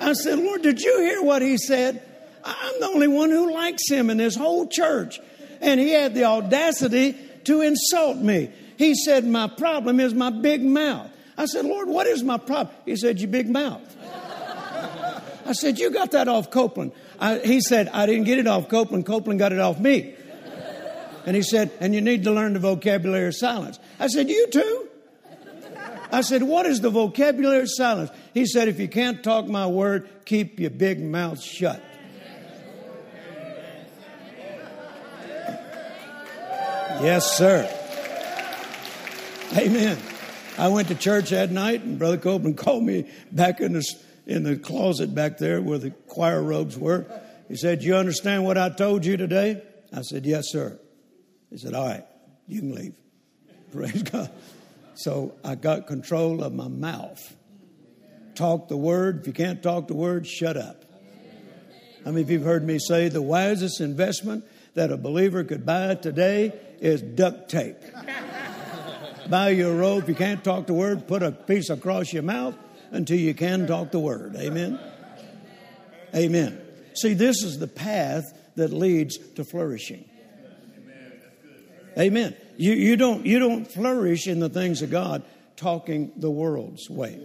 I 0.00 0.14
said, 0.14 0.38
Lord, 0.38 0.62
did 0.62 0.80
you 0.80 0.98
hear 1.00 1.22
what 1.22 1.42
he 1.42 1.58
said? 1.58 2.02
I'm 2.42 2.80
the 2.80 2.86
only 2.86 3.08
one 3.08 3.30
who 3.30 3.52
likes 3.52 3.90
him 3.90 4.08
in 4.08 4.16
this 4.16 4.34
whole 4.34 4.66
church. 4.66 5.20
And 5.60 5.80
he 5.80 5.90
had 5.90 6.14
the 6.14 6.24
audacity 6.24 7.16
to 7.44 7.60
insult 7.62 8.18
me. 8.18 8.50
He 8.76 8.94
said, 8.94 9.24
My 9.24 9.48
problem 9.48 10.00
is 10.00 10.14
my 10.14 10.30
big 10.30 10.62
mouth. 10.62 11.10
I 11.38 11.46
said, 11.46 11.64
Lord, 11.64 11.88
what 11.88 12.06
is 12.06 12.22
my 12.22 12.38
problem? 12.38 12.74
He 12.84 12.96
said, 12.96 13.20
Your 13.20 13.30
big 13.30 13.48
mouth. 13.48 13.82
I 15.46 15.52
said, 15.52 15.78
You 15.78 15.90
got 15.90 16.12
that 16.12 16.28
off 16.28 16.50
Copeland. 16.50 16.92
I, 17.18 17.38
he 17.38 17.60
said, 17.60 17.88
I 17.88 18.06
didn't 18.06 18.24
get 18.24 18.38
it 18.38 18.46
off 18.46 18.68
Copeland. 18.68 19.06
Copeland 19.06 19.38
got 19.38 19.52
it 19.52 19.60
off 19.60 19.78
me. 19.78 20.14
And 21.24 21.34
he 21.34 21.42
said, 21.42 21.70
And 21.80 21.94
you 21.94 22.00
need 22.00 22.24
to 22.24 22.32
learn 22.32 22.52
the 22.52 22.58
vocabulary 22.58 23.28
of 23.28 23.36
silence. 23.36 23.78
I 23.98 24.08
said, 24.08 24.28
You 24.28 24.48
too? 24.48 24.88
I 26.10 26.20
said, 26.20 26.42
What 26.42 26.66
is 26.66 26.80
the 26.80 26.90
vocabulary 26.90 27.62
of 27.62 27.68
silence? 27.70 28.10
He 28.34 28.46
said, 28.46 28.68
If 28.68 28.78
you 28.80 28.88
can't 28.88 29.22
talk 29.22 29.46
my 29.46 29.66
word, 29.66 30.08
keep 30.24 30.60
your 30.60 30.70
big 30.70 31.00
mouth 31.00 31.42
shut. 31.42 31.82
Yes, 37.02 37.36
sir. 37.36 37.68
Amen. 39.54 39.98
I 40.56 40.68
went 40.68 40.88
to 40.88 40.94
church 40.94 41.28
that 41.30 41.50
night, 41.50 41.82
and 41.82 41.98
Brother 41.98 42.16
Copeland 42.16 42.56
called 42.56 42.84
me 42.84 43.10
back 43.30 43.60
in 43.60 43.74
the 43.74 43.84
in 44.26 44.42
the 44.42 44.56
closet 44.56 45.14
back 45.14 45.36
there 45.36 45.60
where 45.60 45.78
the 45.78 45.90
choir 45.90 46.42
robes 46.42 46.78
were. 46.78 47.06
He 47.48 47.56
said, 47.56 47.82
You 47.82 47.96
understand 47.96 48.44
what 48.44 48.56
I 48.56 48.70
told 48.70 49.04
you 49.04 49.18
today? 49.18 49.62
I 49.92 50.00
said, 50.02 50.24
Yes, 50.24 50.46
sir. 50.48 50.78
He 51.50 51.58
said, 51.58 51.74
All 51.74 51.86
right, 51.86 52.04
you 52.48 52.60
can 52.60 52.74
leave. 52.74 52.94
Praise 53.72 54.02
God. 54.02 54.30
So 54.94 55.34
I 55.44 55.54
got 55.54 55.86
control 55.86 56.42
of 56.42 56.54
my 56.54 56.68
mouth. 56.68 57.36
Talk 58.34 58.68
the 58.68 58.76
word. 58.76 59.20
If 59.20 59.26
you 59.26 59.32
can't 59.34 59.62
talk 59.62 59.86
the 59.86 59.94
word, 59.94 60.26
shut 60.26 60.56
up. 60.56 60.84
How 62.04 62.12
many 62.12 62.22
of 62.22 62.30
you 62.30 62.38
have 62.38 62.46
heard 62.46 62.66
me 62.66 62.78
say 62.78 63.08
the 63.10 63.20
wisest 63.20 63.82
investment 63.82 64.44
that 64.74 64.90
a 64.90 64.96
believer 64.96 65.44
could 65.44 65.66
buy 65.66 65.94
today 65.94 66.52
is 66.80 67.02
duct 67.02 67.50
tape? 67.50 67.76
buy 69.28 69.50
you 69.50 69.68
a 69.68 69.74
rope. 69.74 70.04
If 70.04 70.08
you 70.08 70.14
can't 70.14 70.42
talk 70.42 70.66
the 70.66 70.74
word, 70.74 71.06
put 71.08 71.22
a 71.22 71.32
piece 71.32 71.70
across 71.70 72.12
your 72.12 72.22
mouth 72.22 72.54
until 72.90 73.18
you 73.18 73.34
can 73.34 73.66
talk 73.66 73.90
the 73.90 73.98
word. 73.98 74.36
Amen? 74.36 74.78
Amen. 76.14 76.60
See, 76.94 77.14
this 77.14 77.42
is 77.42 77.58
the 77.58 77.66
path 77.66 78.24
that 78.56 78.72
leads 78.72 79.18
to 79.34 79.44
flourishing. 79.44 80.04
Amen. 81.98 82.36
You, 82.56 82.72
you, 82.72 82.96
don't, 82.96 83.24
you 83.24 83.38
don't 83.38 83.66
flourish 83.66 84.26
in 84.26 84.38
the 84.40 84.48
things 84.48 84.82
of 84.82 84.90
God 84.90 85.22
talking 85.56 86.12
the 86.16 86.30
world's 86.30 86.88
way. 86.90 87.18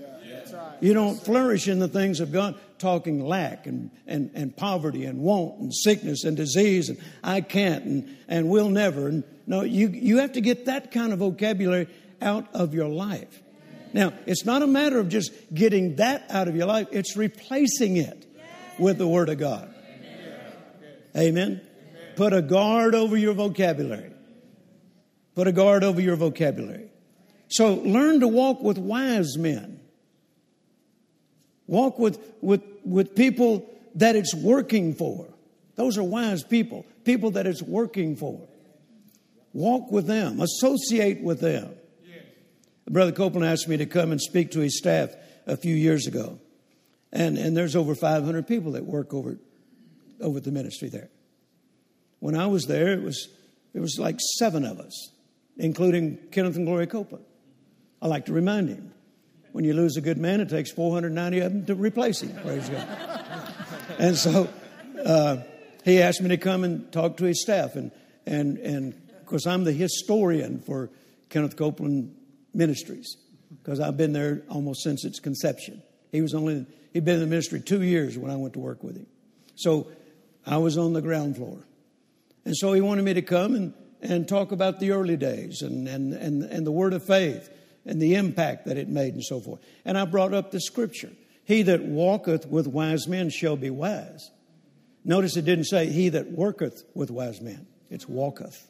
You 0.80 0.94
don't 0.94 1.16
flourish 1.16 1.68
in 1.68 1.80
the 1.80 1.88
things 1.88 2.20
of 2.20 2.32
God 2.32 2.56
talking 2.80 3.24
lack 3.24 3.68
and, 3.68 3.92
and, 4.08 4.32
and 4.34 4.56
poverty 4.56 5.06
and 5.06 5.20
want 5.20 5.60
and 5.60 5.74
sickness 5.74 6.24
and 6.24 6.36
disease 6.36 6.90
and 6.90 6.98
I 7.24 7.42
can't 7.42 7.86
and, 7.86 8.18
and 8.28 8.50
will 8.50 8.70
never. 8.70 9.08
And 9.08 9.24
no, 9.46 9.62
you, 9.62 9.88
you 9.90 10.18
have 10.20 10.34
to 10.34 10.42
get 10.42 10.66
that 10.66 10.92
kind 10.92 11.14
of 11.14 11.20
vocabulary 11.20 11.88
out 12.22 12.48
of 12.54 12.74
your 12.74 12.88
life. 12.88 13.42
Now, 13.94 14.14
it's 14.26 14.46
not 14.46 14.62
a 14.62 14.68
matter 14.68 15.00
of 15.00 15.10
just 15.10 15.32
getting 15.54 15.98
that 15.98 16.26
out 16.30 16.48
of 16.48 16.56
your 16.56 16.66
life, 16.66 16.88
it's 16.92 17.18
replacing 17.18 17.98
it 17.98 18.26
with 18.80 18.98
the 18.98 19.08
Word 19.08 19.30
of 19.30 19.38
God. 19.38 19.74
Amen. 21.16 21.62
Put 22.16 22.34
a 22.34 22.42
guard 22.42 22.96
over 22.96 23.18
your 23.18 23.34
vocabulary. 23.34 24.12
Put 25.36 25.48
a 25.48 25.52
guard 25.52 25.84
over 25.84 26.00
your 26.00 26.16
vocabulary. 26.16 26.90
So 27.50 27.74
learn 27.74 28.22
to 28.22 28.28
walk 28.28 28.62
with 28.62 28.78
wise 28.78 29.38
men. 29.38 29.81
Walk 31.72 31.98
with, 32.00 32.20
with, 32.42 32.62
with 32.84 33.16
people 33.16 33.66
that 33.96 34.18
it's 34.18 34.36
working 34.36 34.94
for. 34.94 35.26
Those 35.78 35.98
are 35.98 36.04
wise 36.04 36.44
people, 36.44 36.86
people 37.06 37.32
that 37.32 37.48
it's 37.48 37.62
working 37.62 38.18
for. 38.18 38.46
Walk 39.54 39.90
with 39.90 40.06
them, 40.06 40.42
associate 40.42 41.22
with 41.22 41.40
them. 41.40 41.74
Brother 42.90 43.14
Copeland 43.14 43.50
asked 43.50 43.70
me 43.70 43.78
to 43.78 43.86
come 43.86 44.12
and 44.12 44.20
speak 44.20 44.52
to 44.52 44.60
his 44.60 44.78
staff 44.78 45.16
a 45.48 45.56
few 45.56 45.74
years 45.74 46.08
ago. 46.08 46.40
And, 47.14 47.38
and 47.38 47.56
there's 47.56 47.78
over 47.78 47.96
500 47.96 48.46
people 48.46 48.74
that 48.74 48.84
work 48.84 49.14
over, 49.14 49.38
over 50.20 50.42
the 50.42 50.52
ministry 50.52 50.90
there. 50.90 51.08
When 52.20 52.36
I 52.36 52.48
was 52.48 52.66
there, 52.66 52.92
it 52.92 53.02
was, 53.02 53.30
it 53.74 53.80
was 53.80 53.98
like 53.98 54.20
seven 54.20 54.66
of 54.66 54.82
us, 54.82 55.12
including 55.56 56.18
Kenneth 56.34 56.58
and 56.58 56.66
Gloria 56.66 56.88
Copeland. 56.88 57.24
I 58.02 58.08
like 58.08 58.26
to 58.26 58.34
remind 58.34 58.68
him 58.68 58.92
when 59.52 59.66
you 59.66 59.74
lose 59.74 59.98
a 59.98 60.02
good 60.02 60.18
man, 60.18 60.42
it 60.42 60.50
takes 60.50 60.72
490 60.72 61.40
of 61.40 61.54
them 61.54 61.66
to 61.66 61.76
replace 61.76 62.22
him. 62.22 62.34
Praise 62.42 62.70
God. 62.70 62.88
and 64.00 64.16
so 64.16 64.50
uh, 65.06 65.38
he 65.84 66.02
asked 66.02 66.22
me 66.22 66.30
to 66.30 66.38
come 66.38 66.64
and 66.64 66.92
talk 66.92 67.18
to 67.18 67.26
his 67.26 67.42
staff. 67.42 67.76
And, 67.76 67.92
and, 68.26 68.58
and 68.58 68.94
of 69.20 69.26
course, 69.26 69.46
I'm 69.46 69.64
the 69.64 69.74
historian 69.74 70.60
for 70.60 70.90
Kenneth 71.30 71.58
Copeland 71.58 72.16
Ministries 72.54 73.18
because 73.62 73.80
I've 73.80 73.98
been 73.98 74.14
there 74.14 74.44
almost 74.50 74.84
since 74.84 75.04
its 75.04 75.20
conception. 75.20 75.82
He 76.12 76.22
was 76.22 76.34
only, 76.34 76.66
he'd 76.94 77.06
been 77.06 77.16
in 77.16 77.22
the 77.22 77.28
ministry 77.28 77.60
two 77.60 77.82
years 77.82 78.18
when 78.18 78.32
I 78.32 78.36
went 78.36 78.54
to 78.54 78.60
work 78.60 78.84
with 78.84 78.96
him. 78.96 79.08
So 79.56 79.92
I 80.46 80.58
was 80.58 80.78
on 80.78 80.94
the 80.94 81.02
ground 81.02 81.36
floor. 81.36 81.66
And 82.46 82.56
so 82.56 82.74
he 82.74 82.82
wanted 82.82 83.06
me 83.06 83.14
to 83.14 83.22
come 83.22 83.56
and, 83.56 83.74
and 84.02 84.28
talk 84.28 84.52
about 84.52 84.80
the 84.80 84.92
early 84.92 85.18
days 85.18 85.62
and, 85.62 85.88
and, 85.88 86.14
and, 86.14 86.44
and 86.44 86.66
the 86.66 86.72
word 86.72 86.94
of 86.94 87.04
faith 87.06 87.50
and 87.86 88.02
the 88.02 88.16
impact 88.16 88.66
that 88.66 88.78
it 88.78 88.88
made 88.88 89.14
and 89.14 89.24
so 89.24 89.40
forth. 89.40 89.60
And 89.86 89.98
I 89.98 90.06
brought 90.06 90.34
up 90.34 90.52
the 90.52 90.62
scripture 90.62 91.12
He 91.44 91.64
that 91.64 91.82
walketh 91.84 92.48
with 92.48 92.68
wise 92.68 93.08
men 93.08 93.30
shall 93.30 93.58
be 93.58 93.70
wise. 93.70 94.32
Notice 95.04 95.36
it 95.36 95.46
didn't 95.46 95.66
say 95.66 95.88
he 95.88 96.10
that 96.10 96.32
worketh 96.32 96.84
with 96.94 97.10
wise 97.10 97.42
men, 97.42 97.68
it's 97.90 98.08
walketh. 98.08 98.68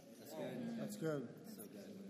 That's 0.79 0.95
good. 0.95 1.27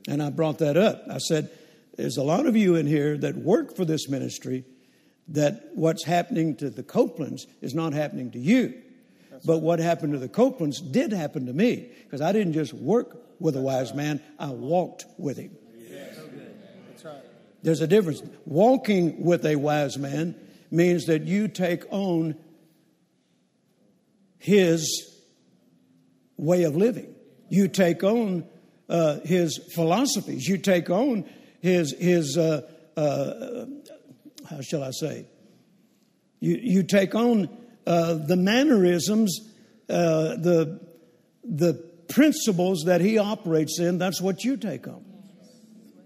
And 0.08 0.22
I 0.22 0.30
brought 0.30 0.60
that 0.60 0.78
up. 0.78 1.04
I 1.10 1.18
said, 1.18 1.50
There's 1.98 2.18
a 2.18 2.24
lot 2.24 2.46
of 2.46 2.56
you 2.56 2.76
in 2.76 2.88
here 2.88 3.18
that 3.18 3.36
work 3.36 3.76
for 3.76 3.86
this 3.86 4.10
ministry 4.10 4.66
that 5.30 5.70
what's 5.74 6.04
happening 6.06 6.56
to 6.58 6.70
the 6.70 6.84
Copelands 6.84 7.46
is 7.62 7.74
not 7.74 7.94
happening 7.94 8.32
to 8.32 8.40
you. 8.40 8.82
But 9.46 9.60
what 9.60 9.80
happened 9.80 10.14
to 10.14 10.20
the 10.20 10.30
Copelands 10.30 10.82
did 10.82 11.14
happen 11.14 11.48
to 11.48 11.54
me 11.54 11.90
because 12.04 12.22
I 12.22 12.32
didn't 12.32 12.54
just 12.54 12.74
work 12.74 13.18
with 13.40 13.56
a 13.56 13.62
wise 13.62 13.94
man, 13.94 14.22
I 14.38 14.50
walked 14.50 15.06
with 15.18 15.38
him. 15.38 15.58
There's 17.64 17.82
a 17.82 17.88
difference. 17.88 18.22
Walking 18.46 19.24
with 19.24 19.46
a 19.46 19.56
wise 19.56 19.98
man 19.98 20.36
means 20.72 21.06
that 21.06 21.24
you 21.24 21.48
take 21.48 21.84
on 21.92 22.36
his 24.40 25.12
way 26.38 26.64
of 26.64 26.76
living. 26.76 27.14
You 27.50 27.68
take 27.68 28.04
on 28.04 28.46
uh, 28.90 29.20
his 29.20 29.60
philosophies. 29.74 30.48
You 30.48 30.58
take 30.58 30.90
on 30.90 31.26
his 31.62 31.94
his 32.00 32.38
uh, 32.38 32.62
uh, 32.98 33.66
how 34.50 34.62
shall 34.62 34.84
I 34.84 34.92
say? 34.92 35.26
You 36.40 36.58
you 36.62 36.84
take 36.84 37.14
on 37.14 37.50
uh, 37.86 38.16
the 38.16 38.36
mannerisms, 38.36 39.40
uh, 39.90 40.36
the 40.36 40.80
the 41.44 41.74
principles 42.10 42.84
that 42.86 43.02
he 43.02 43.18
operates 43.18 43.80
in. 43.80 43.98
That's 43.98 44.22
what 44.22 44.44
you 44.44 44.58
take 44.58 44.88
on. 44.88 45.06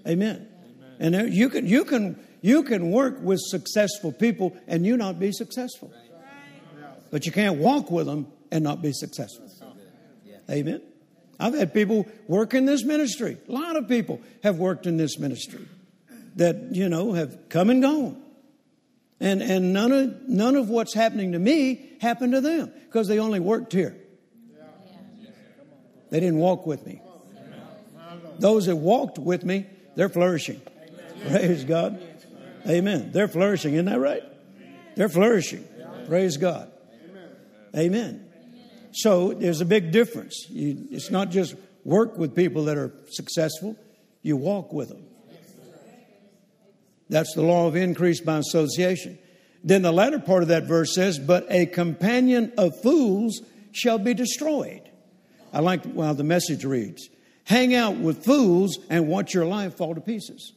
Amen. 0.08 0.48
And 1.00 1.34
you 1.34 1.50
can 1.50 1.66
you 1.66 1.86
can 1.86 2.20
you 2.42 2.64
can 2.64 2.92
work 2.92 3.22
with 3.22 3.40
successful 3.42 4.12
people 4.12 4.56
and 4.68 4.86
you 4.86 4.98
not 4.98 5.20
be 5.20 5.32
successful. 5.32 5.92
But 7.12 7.26
you 7.26 7.32
can't 7.32 7.58
walk 7.58 7.92
with 7.92 8.08
them 8.08 8.28
and 8.52 8.64
not 8.64 8.82
be 8.82 8.92
successful. 8.92 9.50
Amen. 10.50 10.82
I've 11.40 11.54
had 11.54 11.74
people 11.74 12.08
work 12.28 12.54
in 12.54 12.66
this 12.66 12.84
ministry. 12.84 13.38
A 13.48 13.52
lot 13.52 13.76
of 13.76 13.88
people 13.88 14.22
have 14.44 14.58
worked 14.58 14.86
in 14.86 14.98
this 14.98 15.20
ministry 15.20 15.68
that, 16.36 16.70
you 16.72 16.88
know, 16.90 17.14
have 17.14 17.50
come 17.50 17.70
and 17.70 17.82
gone. 17.82 18.22
And, 19.20 19.42
and 19.42 19.74
none, 19.74 19.92
of, 19.92 20.28
none 20.28 20.56
of 20.56 20.70
what's 20.70 20.94
happening 20.94 21.32
to 21.32 21.40
me 21.40 21.90
happened 22.02 22.34
to 22.34 22.42
them 22.42 22.72
because 22.86 23.08
they 23.08 23.20
only 23.20 23.40
worked 23.40 23.74
here. 23.74 23.96
They 26.10 26.20
didn't 26.20 26.38
walk 26.38 26.66
with 26.66 26.86
me. 26.86 27.02
Those 28.40 28.68
that 28.68 28.76
walked 28.76 29.18
with 29.18 29.44
me, 29.44 29.66
they're 29.96 30.10
flourishing. 30.10 30.62
Praise 31.30 31.64
God. 31.64 32.02
Amen. 32.68 33.12
They're 33.12 33.28
flourishing. 33.28 33.74
Isn't 33.74 33.86
that 33.86 34.00
right? 34.00 34.24
They're 34.96 35.10
flourishing. 35.10 35.66
Praise 36.08 36.38
God. 36.38 36.72
Amen. 37.76 38.26
So 38.94 39.34
there's 39.34 39.62
a 39.62 39.66
big 39.66 39.92
difference. 39.92 40.46
You, 40.50 40.88
it's 40.92 41.12
not 41.12 41.30
just 41.30 41.56
work 41.84 42.18
with 42.18 42.36
people 42.36 42.66
that 42.66 42.78
are 42.78 42.94
successful, 43.10 43.76
you 44.22 44.38
walk 44.38 44.72
with 44.72 44.90
them. 44.90 45.06
That's 47.10 47.34
the 47.36 47.44
law 47.44 47.68
of 47.68 47.76
increase 47.76 48.22
by 48.22 48.40
association. 48.40 49.20
Then 49.64 49.82
the 49.82 49.92
latter 49.92 50.20
part 50.20 50.42
of 50.42 50.50
that 50.50 50.64
verse 50.64 50.96
says, 50.96 51.20
But 51.20 51.46
a 51.50 51.66
companion 51.66 52.54
of 52.58 52.82
fools 52.82 53.42
shall 53.72 54.00
be 54.00 54.14
destroyed. 54.14 54.90
I 55.54 55.60
like 55.60 55.96
how 55.96 56.14
the 56.14 56.24
message 56.24 56.66
reads 56.66 57.10
Hang 57.44 57.76
out 57.76 57.98
with 57.98 58.26
fools 58.26 58.80
and 58.90 59.08
watch 59.08 59.34
your 59.34 59.46
life 59.46 59.78
fall 59.78 59.94
to 59.94 60.02
pieces. 60.02 60.54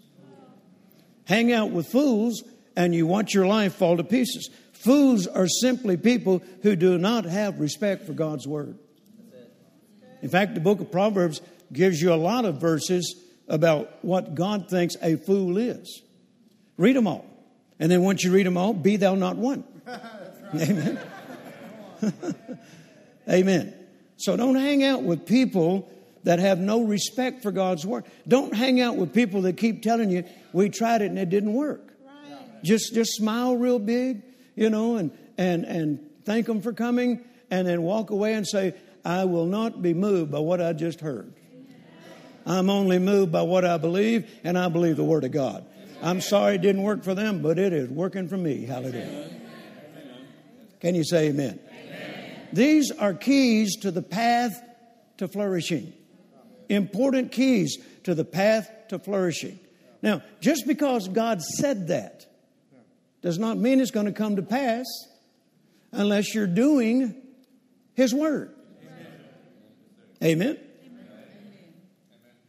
Hang 1.28 1.52
out 1.52 1.70
with 1.70 1.86
fools 1.86 2.42
and 2.74 2.94
you 2.94 3.06
watch 3.06 3.34
your 3.34 3.46
life 3.46 3.74
fall 3.74 3.98
to 3.98 4.04
pieces. 4.04 4.48
Fools 4.72 5.26
are 5.26 5.46
simply 5.46 5.96
people 5.96 6.42
who 6.62 6.74
do 6.74 6.96
not 6.96 7.24
have 7.26 7.60
respect 7.60 8.06
for 8.06 8.14
God's 8.14 8.46
word. 8.46 8.78
In 10.22 10.30
fact, 10.30 10.54
the 10.54 10.60
book 10.60 10.80
of 10.80 10.90
Proverbs 10.90 11.40
gives 11.72 12.00
you 12.00 12.12
a 12.12 12.16
lot 12.16 12.44
of 12.44 12.60
verses 12.60 13.14
about 13.46 14.02
what 14.02 14.34
God 14.34 14.70
thinks 14.70 14.96
a 15.02 15.16
fool 15.16 15.58
is. 15.58 16.02
Read 16.76 16.96
them 16.96 17.06
all. 17.06 17.26
And 17.78 17.90
then 17.90 18.02
once 18.02 18.24
you 18.24 18.32
read 18.32 18.46
them 18.46 18.56
all, 18.56 18.72
be 18.72 18.96
thou 18.96 19.14
not 19.14 19.36
one. 19.36 19.64
Amen. 20.54 20.98
Amen. 23.28 23.74
So 24.16 24.36
don't 24.36 24.56
hang 24.56 24.82
out 24.82 25.02
with 25.02 25.26
people 25.26 25.90
that 26.24 26.38
have 26.38 26.58
no 26.58 26.82
respect 26.82 27.42
for 27.42 27.52
God's 27.52 27.86
word. 27.86 28.04
Don't 28.26 28.54
hang 28.54 28.80
out 28.80 28.96
with 28.96 29.14
people 29.14 29.42
that 29.42 29.56
keep 29.56 29.82
telling 29.82 30.10
you, 30.10 30.24
we 30.52 30.68
tried 30.68 31.02
it 31.02 31.06
and 31.06 31.18
it 31.18 31.30
didn't 31.30 31.52
work. 31.52 31.92
Right. 32.04 32.62
Just, 32.62 32.94
just 32.94 33.12
smile 33.12 33.56
real 33.56 33.78
big, 33.78 34.22
you 34.54 34.70
know, 34.70 34.96
and, 34.96 35.10
and, 35.36 35.64
and 35.64 36.00
thank 36.24 36.46
them 36.46 36.62
for 36.62 36.72
coming 36.72 37.24
and 37.50 37.66
then 37.66 37.82
walk 37.82 38.10
away 38.10 38.34
and 38.34 38.46
say, 38.46 38.74
I 39.04 39.24
will 39.24 39.46
not 39.46 39.80
be 39.80 39.94
moved 39.94 40.30
by 40.30 40.38
what 40.38 40.60
I 40.60 40.72
just 40.72 41.00
heard. 41.00 41.32
I'm 42.46 42.70
only 42.70 42.98
moved 42.98 43.30
by 43.30 43.42
what 43.42 43.66
I 43.66 43.76
believe, 43.76 44.30
and 44.42 44.58
I 44.58 44.68
believe 44.68 44.96
the 44.96 45.04
Word 45.04 45.24
of 45.24 45.32
God. 45.32 45.66
I'm 46.02 46.22
sorry 46.22 46.54
it 46.54 46.62
didn't 46.62 46.82
work 46.82 47.04
for 47.04 47.14
them, 47.14 47.42
but 47.42 47.58
it 47.58 47.72
is 47.74 47.90
working 47.90 48.26
for 48.26 48.38
me. 48.38 48.64
Hallelujah. 48.64 49.30
Can 50.80 50.94
you 50.94 51.04
say 51.04 51.28
amen? 51.28 51.58
amen? 51.68 52.40
These 52.52 52.90
are 52.92 53.12
keys 53.12 53.76
to 53.80 53.90
the 53.90 54.00
path 54.00 54.62
to 55.18 55.28
flourishing. 55.28 55.92
Important 56.68 57.32
keys 57.32 57.76
to 58.04 58.14
the 58.14 58.24
path 58.24 58.70
to 58.88 58.98
flourishing. 58.98 59.58
Now, 60.02 60.22
just 60.40 60.66
because 60.66 61.08
God 61.08 61.42
said 61.42 61.88
that 61.88 62.26
does 63.22 63.38
not 63.38 63.58
mean 63.58 63.80
it's 63.80 63.90
going 63.90 64.06
to 64.06 64.12
come 64.12 64.36
to 64.36 64.42
pass 64.42 64.86
unless 65.92 66.34
you're 66.34 66.46
doing 66.46 67.14
His 67.94 68.14
Word. 68.14 68.54
Amen. 70.22 70.56
Amen. 70.56 70.58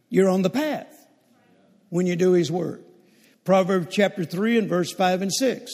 You're 0.09 0.29
on 0.29 0.41
the 0.41 0.49
path 0.49 1.07
when 1.89 2.05
you 2.05 2.15
do 2.15 2.33
His 2.33 2.51
Word. 2.51 2.83
Proverbs 3.45 3.87
chapter 3.89 4.25
3 4.25 4.59
and 4.59 4.69
verse 4.69 4.91
5 4.91 5.23
and 5.23 5.33
6. 5.33 5.71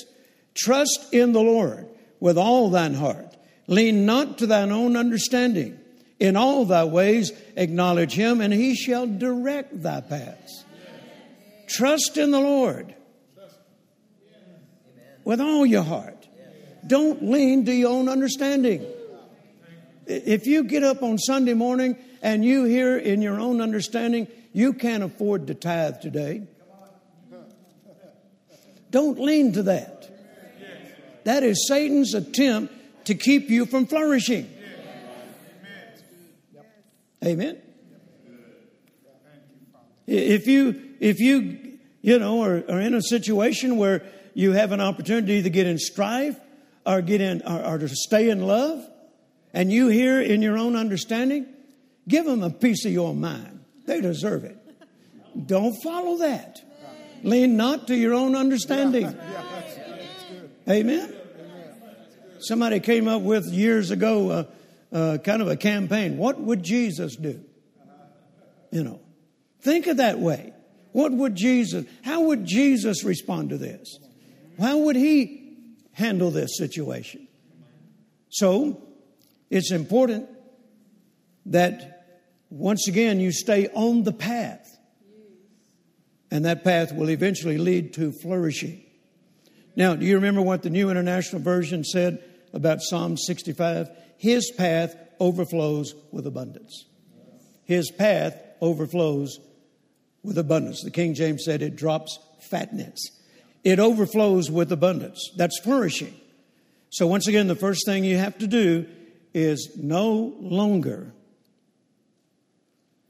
Trust 0.54 1.14
in 1.14 1.34
the 1.34 1.42
Lord 1.42 1.88
with 2.20 2.38
all 2.38 2.70
thine 2.70 2.94
heart. 2.94 3.36
Lean 3.68 4.06
not 4.06 4.38
to 4.38 4.48
thine 4.48 4.72
own 4.72 4.96
understanding. 4.96 5.80
In 6.20 6.38
all 6.38 6.64
thy 6.66 6.86
ways 6.86 7.32
acknowledge 7.58 8.14
him, 8.14 8.40
and 8.40 8.54
he 8.54 8.76
shall 8.76 9.06
direct 9.06 9.82
thy 9.82 10.00
paths. 10.02 10.65
Trust 11.68 12.18
in 12.18 12.32
the 12.32 12.40
Lord 12.40 12.94
with 15.24 15.42
all 15.42 15.66
your 15.66 15.84
heart. 15.84 16.28
Don't 16.86 17.24
lean 17.24 17.66
to 17.66 17.74
your 17.74 17.92
own 17.92 18.08
understanding. 18.08 18.86
If 20.06 20.46
you 20.46 20.64
get 20.64 20.84
up 20.84 21.02
on 21.02 21.18
Sunday 21.18 21.56
morning 21.56 21.98
and 22.22 22.46
you 22.46 22.66
hear 22.66 22.98
in 22.98 23.22
your 23.22 23.40
own 23.40 23.60
understanding, 23.60 24.28
you 24.54 24.74
can't 24.74 25.04
afford 25.04 25.48
to 25.48 25.56
tithe 25.56 26.02
today. 26.02 26.48
Don't 28.92 29.20
lean 29.20 29.54
to 29.54 29.64
that. 29.64 30.10
That 31.26 31.44
is 31.44 31.68
Satan's 31.68 32.14
attempt 32.14 32.74
to 33.06 33.16
keep 33.16 33.50
you 33.50 33.66
from 33.66 33.88
flourishing. 33.88 34.50
Amen. 37.24 37.58
If 40.06 40.46
you, 40.46 40.85
if 41.00 41.20
you, 41.20 41.78
you 42.02 42.20
know, 42.20 42.42
are, 42.44 42.64
are, 42.70 42.80
in 42.80 42.94
a 42.94 43.02
situation 43.02 43.78
where 43.78 44.06
you 44.34 44.52
have 44.52 44.72
an 44.72 44.82
opportunity 44.82 45.42
to 45.42 45.50
get 45.50 45.68
in 45.68 45.78
strife 45.78 46.40
or 46.86 47.02
get 47.02 47.22
in, 47.22 47.42
or, 47.44 47.66
or 47.66 47.78
to 47.78 47.88
stay 47.90 48.30
in 48.30 48.42
love, 48.42 48.86
and 49.54 49.72
you 49.72 49.88
hear 49.88 50.22
in 50.22 50.42
your 50.42 50.58
own 50.58 50.76
understanding, 50.76 51.46
give 52.08 52.26
them 52.26 52.44
a 52.44 52.50
piece 52.50 52.86
of 52.86 52.92
your 52.92 53.14
mind. 53.14 53.64
They 53.86 54.02
deserve 54.02 54.44
it. 54.44 54.58
Don't 55.48 55.76
follow 55.84 56.18
that. 56.18 56.62
Lean 57.24 57.58
not 57.58 57.88
to 57.88 57.96
your 57.96 58.14
own 58.14 58.36
understanding. 58.36 59.18
Amen. 60.70 61.14
Somebody 62.40 62.80
came 62.80 63.08
up 63.08 63.22
with 63.22 63.48
years 63.48 63.92
ago 63.92 64.30
uh, 64.30 64.44
uh, 64.96 65.18
kind 65.18 65.42
of 65.42 65.48
a 65.48 65.58
campaign. 65.58 66.18
What 66.18 66.40
would 66.40 66.64
Jesus 66.64 67.16
do? 67.16 67.44
You 68.72 68.84
know, 68.84 69.00
think 69.62 69.88
of 69.88 69.98
that 69.98 70.20
way. 70.20 70.54
What 70.96 71.12
would 71.12 71.36
Jesus, 71.36 71.86
how 72.04 72.22
would 72.22 72.46
Jesus 72.46 73.04
respond 73.04 73.50
to 73.50 73.58
this? 73.58 74.00
How 74.58 74.78
would 74.78 74.96
he 74.96 75.58
handle 75.92 76.32
this 76.32 76.58
situation? 76.58 77.28
So, 78.30 78.82
it's 79.50 79.74
important 79.74 80.30
that 81.48 82.22
once 82.50 82.88
again 82.88 83.20
you 83.20 83.34
stay 83.34 83.68
on 83.74 84.04
the 84.04 84.14
path. 84.14 84.80
And 86.32 86.46
that 86.46 86.64
path 86.64 86.96
will 86.96 87.10
eventually 87.10 87.58
lead 87.58 87.94
to 87.96 88.14
flourishing. 88.14 88.82
Now, 89.76 89.96
do 89.96 90.06
you 90.06 90.16
remember 90.16 90.42
what 90.42 90.64
the 90.64 90.70
New 90.70 90.90
International 90.90 91.42
Version 91.42 91.84
said 91.84 92.24
about 92.54 92.82
Psalm 92.82 93.18
65? 93.18 93.90
His 94.16 94.50
path 94.50 94.96
overflows 95.20 95.94
with 96.14 96.26
abundance. 96.26 96.86
His 97.66 97.92
path 97.92 98.40
overflows 98.62 99.42
with 100.26 100.38
abundance. 100.38 100.82
The 100.84 100.92
King 100.92 101.14
James 101.14 101.44
said 101.46 101.62
it 101.62 101.76
drops 101.76 102.20
fatness. 102.50 103.00
It 103.64 103.80
overflows 103.80 104.52
with 104.52 104.72
abundance. 104.72 105.32
That's 105.36 105.60
flourishing. 105.60 106.14
So, 106.90 107.08
once 107.08 107.28
again, 107.28 107.48
the 107.48 107.56
first 107.56 107.86
thing 107.86 108.04
you 108.04 108.18
have 108.18 108.38
to 108.38 108.48
do 108.48 108.86
is 109.34 109.72
no 109.76 110.34
longer 110.40 111.12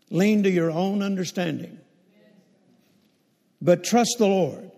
lean 0.09 0.43
to 0.43 0.49
your 0.49 0.71
own 0.71 1.03
understanding, 1.03 1.77
but 3.61 3.83
trust 3.83 4.15
the 4.17 4.27
Lord. 4.27 4.71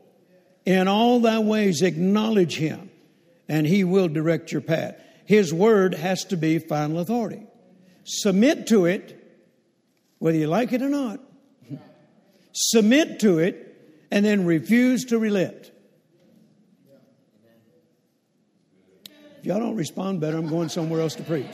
In 0.66 0.90
all 0.90 1.22
thy 1.22 1.40
ways, 1.40 1.82
acknowledge 1.82 2.58
him, 2.58 2.90
and 3.48 3.66
he 3.66 3.86
will 3.86 4.10
direct 4.10 4.52
your 4.52 4.62
path. 4.62 5.00
His 5.26 5.54
word 5.54 5.94
has 5.94 6.26
to 6.26 6.36
be 6.36 6.60
final 6.60 7.00
authority. 7.00 7.46
Submit 8.04 8.68
to 8.68 8.86
it, 8.86 9.14
whether 10.20 10.38
you 10.38 10.48
like 10.48 10.74
it 10.74 10.82
or 10.82 10.90
not. 10.90 11.22
Submit 12.60 13.20
to 13.20 13.38
it, 13.38 13.78
and 14.10 14.26
then 14.26 14.44
refuse 14.44 15.06
to 15.06 15.20
relent. 15.20 15.72
If 19.38 19.46
y'all 19.46 19.60
don't 19.60 19.76
respond 19.76 20.22
better, 20.22 20.38
I'm 20.38 20.48
going 20.48 20.70
somewhere 20.70 21.02
else 21.02 21.14
to 21.16 21.24
preach. 21.24 21.46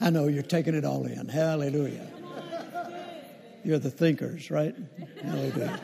I 0.00 0.10
know 0.10 0.26
you're 0.26 0.42
taking 0.42 0.74
it 0.74 0.84
all 0.84 1.06
in. 1.06 1.28
Hallelujah. 1.28 2.04
You're 3.64 3.78
the 3.78 3.92
thinkers, 3.92 4.50
right? 4.50 4.74
Hallelujah. 5.22 5.78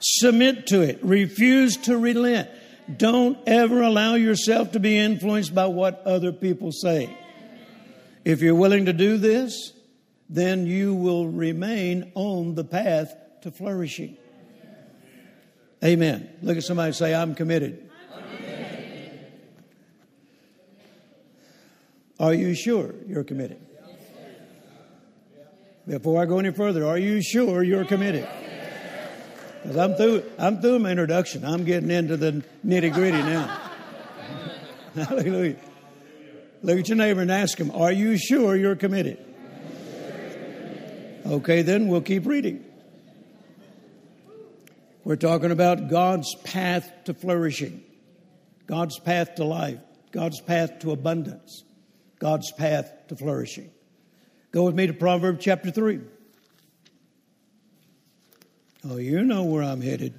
Submit 0.00 0.66
to 0.66 0.82
it. 0.82 0.98
Refuse 1.02 1.78
to 1.78 1.96
relent. 1.96 2.50
Don't 2.94 3.38
ever 3.46 3.80
allow 3.80 4.14
yourself 4.14 4.72
to 4.72 4.78
be 4.78 4.98
influenced 4.98 5.54
by 5.54 5.66
what 5.66 6.02
other 6.04 6.32
people 6.32 6.70
say. 6.70 7.16
If 8.26 8.42
you're 8.42 8.54
willing 8.54 8.84
to 8.86 8.92
do 8.92 9.16
this, 9.16 9.72
then 10.28 10.66
you 10.66 10.94
will 10.94 11.28
remain 11.28 12.10
on 12.14 12.54
the 12.54 12.64
path 12.64 13.14
to 13.42 13.50
flourishing. 13.50 14.16
Amen. 15.84 16.30
Look 16.40 16.56
at 16.56 16.62
somebody 16.62 16.92
say, 16.92 17.14
I'm 17.14 17.34
committed. 17.34 17.90
Are 22.18 22.32
you 22.32 22.54
sure 22.54 22.94
you're 23.06 23.24
committed? 23.24 23.60
Before 25.86 26.22
I 26.22 26.24
go 26.24 26.38
any 26.38 26.52
further, 26.52 26.86
are 26.86 26.96
you 26.96 27.20
sure 27.20 27.62
you're 27.62 27.84
committed? 27.84 28.26
Because 29.62 29.76
I'm 29.76 29.94
through, 29.94 30.24
I'm 30.38 30.60
through 30.60 30.78
my 30.78 30.90
introduction. 30.90 31.44
I'm 31.44 31.64
getting 31.64 31.90
into 31.90 32.16
the 32.16 32.42
nitty 32.64 32.92
gritty 32.92 33.18
now. 33.18 33.60
Hallelujah. 34.94 35.56
Look 36.62 36.78
at 36.78 36.88
your 36.88 36.96
neighbor 36.96 37.20
and 37.20 37.30
ask 37.30 37.58
him, 37.58 37.70
Are 37.72 37.92
you 37.92 38.16
sure 38.16 38.56
you're 38.56 38.76
committed? 38.76 39.33
Okay, 41.26 41.62
then 41.62 41.88
we'll 41.88 42.02
keep 42.02 42.26
reading. 42.26 42.64
We're 45.04 45.16
talking 45.16 45.50
about 45.50 45.88
God's 45.88 46.34
path 46.44 46.90
to 47.04 47.14
flourishing, 47.14 47.82
God's 48.66 48.98
path 48.98 49.36
to 49.36 49.44
life, 49.44 49.80
God's 50.12 50.40
path 50.40 50.80
to 50.80 50.92
abundance, 50.92 51.64
God's 52.18 52.52
path 52.52 52.92
to 53.08 53.16
flourishing. 53.16 53.70
Go 54.52 54.64
with 54.64 54.74
me 54.74 54.86
to 54.86 54.92
Proverbs 54.92 55.42
chapter 55.42 55.70
3. 55.70 56.00
Oh, 58.90 58.96
you 58.96 59.22
know 59.22 59.44
where 59.44 59.62
I'm 59.62 59.80
headed. 59.80 60.14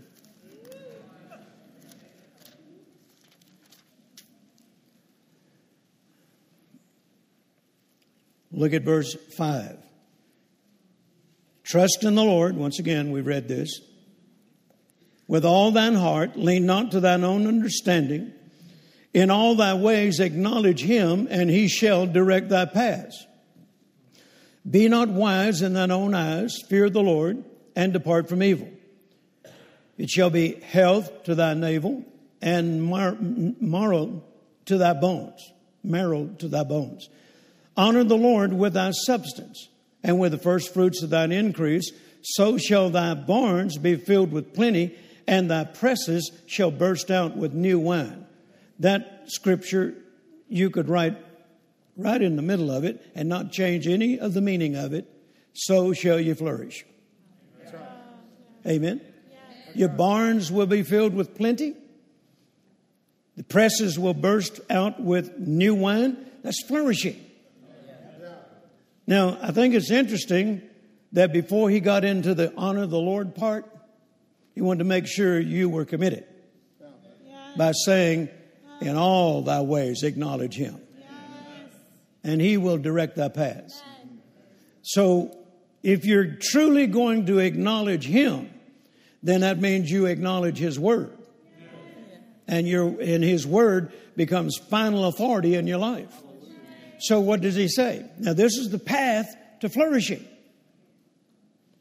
Look 8.52 8.74
at 8.74 8.84
verse 8.84 9.14
5. 9.38 9.85
Trust 11.66 12.04
in 12.04 12.14
the 12.14 12.24
Lord. 12.24 12.56
Once 12.56 12.78
again, 12.78 13.12
we 13.12 13.22
read 13.22 13.48
this. 13.48 13.82
With 15.28 15.44
all 15.44 15.72
thine 15.72 15.96
heart, 15.96 16.38
lean 16.38 16.68
not 16.68 16.92
to 16.92 17.00
thine 17.00 17.24
own 17.24 17.48
understanding. 17.48 18.32
In 19.16 19.32
all 19.32 19.56
thy 19.56 19.74
ways, 19.74 20.20
acknowledge 20.20 20.84
him, 20.84 21.28
and 21.32 21.50
he 21.50 21.68
shall 21.68 22.06
direct 22.06 22.50
thy 22.50 22.66
paths. 22.66 23.26
Be 24.70 24.88
not 24.88 25.10
wise 25.10 25.64
in 25.64 25.74
thine 25.74 25.90
own 25.90 26.14
eyes. 26.14 26.62
Fear 26.70 26.92
the 26.92 27.02
Lord, 27.02 27.44
and 27.76 27.92
depart 27.92 28.30
from 28.30 28.44
evil. 28.44 28.70
It 29.98 30.12
shall 30.12 30.30
be 30.30 30.60
health 30.62 31.24
to 31.24 31.34
thy 31.34 31.56
navel, 31.56 32.06
and 32.44 32.84
mar- 32.84 33.18
marrow 33.20 34.24
to 34.66 34.78
thy 34.78 34.94
bones. 34.94 35.52
Marrow 35.84 36.28
to 36.40 36.48
thy 36.48 36.64
bones. 36.64 37.10
Honor 37.76 38.04
the 38.04 38.18
Lord 38.18 38.54
with 38.54 38.74
thy 38.74 38.92
substance 38.92 39.70
and 40.06 40.20
with 40.20 40.32
the 40.32 40.38
first 40.38 40.72
fruits 40.72 41.02
of 41.02 41.10
thine 41.10 41.32
increase. 41.32 41.92
So 42.22 42.60
shall 42.60 42.92
thy 42.92 43.16
barns 43.16 43.80
be 43.80 43.96
filled 43.96 44.32
with 44.32 44.54
plenty, 44.54 44.96
and 45.28 45.50
thy 45.50 45.64
presses 45.64 46.32
shall 46.46 46.70
burst 46.70 47.10
out 47.10 47.36
with 47.36 47.54
new 47.54 47.80
wine. 47.80 48.28
That 48.80 49.24
scripture 49.26 49.96
you 50.48 50.70
could 50.70 50.90
write 50.90 51.18
right 51.98 52.22
in 52.22 52.36
the 52.36 52.44
middle 52.44 52.70
of 52.70 52.84
it 52.84 53.04
and 53.16 53.28
not 53.28 53.52
change 53.52 53.88
any 53.88 54.20
of 54.20 54.36
the 54.36 54.42
meaning 54.42 54.76
of 54.76 54.94
it. 54.94 55.12
So 55.54 55.92
shall 55.94 56.20
you 56.20 56.36
flourish. 56.36 56.86
Amen. 58.68 59.02
Your 59.74 59.90
barns 59.90 60.52
will 60.52 60.68
be 60.68 60.84
filled 60.84 61.16
with 61.16 61.36
plenty. 61.36 61.76
The 63.38 63.44
presses 63.44 63.98
will 63.98 64.14
burst 64.14 64.60
out 64.70 65.02
with 65.02 65.40
new 65.40 65.74
wine. 65.74 66.18
That's 66.44 66.64
flourishing. 66.68 67.20
Now, 69.08 69.38
I 69.42 69.52
think 69.52 69.76
it's 69.76 69.92
interesting 69.92 70.62
that 71.12 71.32
before 71.32 71.70
he 71.70 71.80
got 71.80 72.04
into 72.04 72.34
the 72.34 72.54
honor 72.58 72.88
the 72.88 72.98
Lord 73.00 73.36
part, 73.36 73.66
he 74.54 74.62
wanted 74.62 74.80
to 74.80 74.86
make 74.86 75.06
sure 75.06 75.40
you 75.40 75.70
were 75.70 75.86
committed 75.86 76.26
by 77.58 77.72
saying, 77.72 78.30
In 78.82 78.96
all 78.96 79.42
thy 79.42 79.62
ways 79.62 80.04
acknowledge 80.04 80.56
him, 80.56 80.80
and 82.24 82.42
he 82.42 82.58
will 82.58 82.78
direct 82.78 83.16
thy 83.16 83.30
paths. 83.30 83.82
So, 84.82 85.38
if 85.84 86.06
you're 86.06 86.38
truly 86.42 86.88
going 86.88 87.28
to 87.28 87.40
acknowledge 87.40 88.06
him, 88.06 88.50
then 89.22 89.42
that 89.42 89.60
means 89.60 89.92
you 89.92 90.08
acknowledge 90.08 90.58
his 90.58 90.80
word. 90.80 91.16
And 92.48 92.68
your 92.68 92.88
and 93.02 93.24
his 93.24 93.46
word 93.46 93.92
becomes 94.16 94.58
final 94.58 95.06
authority 95.06 95.56
in 95.56 95.68
your 95.68 95.80
life. 95.80 96.14
So 97.06 97.20
what 97.20 97.42
does 97.42 97.54
he 97.54 97.68
say? 97.68 98.04
Now 98.18 98.34
this 98.34 98.58
is 98.58 98.72
the 98.72 98.80
path 98.80 99.28
to 99.60 99.70
flourishing. 99.70 100.26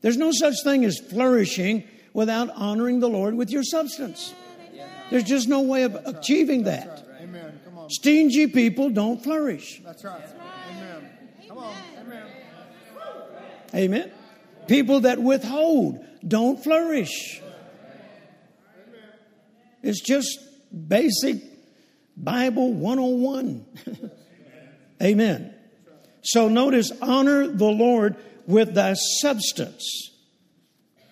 There's 0.02 0.18
no 0.18 0.32
such 0.32 0.56
thing 0.62 0.84
as 0.84 0.98
flourishing 0.98 1.84
without 2.12 2.50
honoring 2.50 3.00
the 3.00 3.08
Lord 3.08 3.34
with 3.34 3.50
your 3.50 3.62
substance. 3.62 4.34
There's 5.10 5.24
just 5.24 5.48
no 5.48 5.62
way 5.62 5.84
of 5.84 5.94
achieving 6.04 6.64
that. 6.64 7.06
Amen. 7.22 7.58
Come 7.64 7.78
on. 7.78 7.88
Stingy 7.88 8.48
people 8.48 8.90
don't 8.90 9.22
flourish. 9.22 9.80
That's 9.82 10.04
right. 10.04 10.22
Amen. 10.72 11.08
Come 11.48 11.56
on. 11.58 11.74
Amen. 12.00 12.26
Amen. 13.74 14.12
People 14.68 15.00
that 15.00 15.18
withhold 15.18 16.04
don't 16.26 16.62
flourish. 16.62 17.40
It's 19.82 20.02
just 20.02 20.38
basic 20.86 21.42
Bible 22.14 22.74
101. 22.74 24.10
Amen. 25.02 25.54
So 26.22 26.48
notice, 26.48 26.90
honor 27.02 27.46
the 27.46 27.64
Lord 27.64 28.16
with 28.46 28.74
thy 28.74 28.94
substance, 28.94 30.10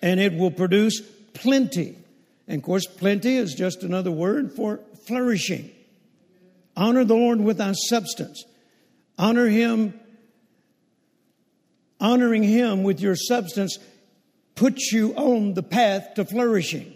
and 0.01 0.19
it 0.19 0.33
will 0.33 0.51
produce 0.51 1.01
plenty. 1.33 1.97
And 2.47 2.59
of 2.59 2.63
course, 2.63 2.85
plenty 2.85 3.37
is 3.37 3.53
just 3.53 3.83
another 3.83 4.11
word 4.11 4.53
for 4.53 4.79
flourishing. 5.05 5.69
Honor 6.75 7.03
the 7.03 7.15
Lord 7.15 7.41
with 7.41 7.57
thy 7.57 7.73
substance. 7.73 8.43
Honor 9.17 9.47
him 9.47 9.99
Honoring 12.03 12.43
Him 12.43 12.83
with 12.83 12.99
your 12.99 13.15
substance 13.15 13.79
puts 14.55 14.91
you 14.91 15.15
on 15.15 15.53
the 15.53 15.63
path 15.63 16.15
to 16.15 16.25
flourishing. 16.25 16.93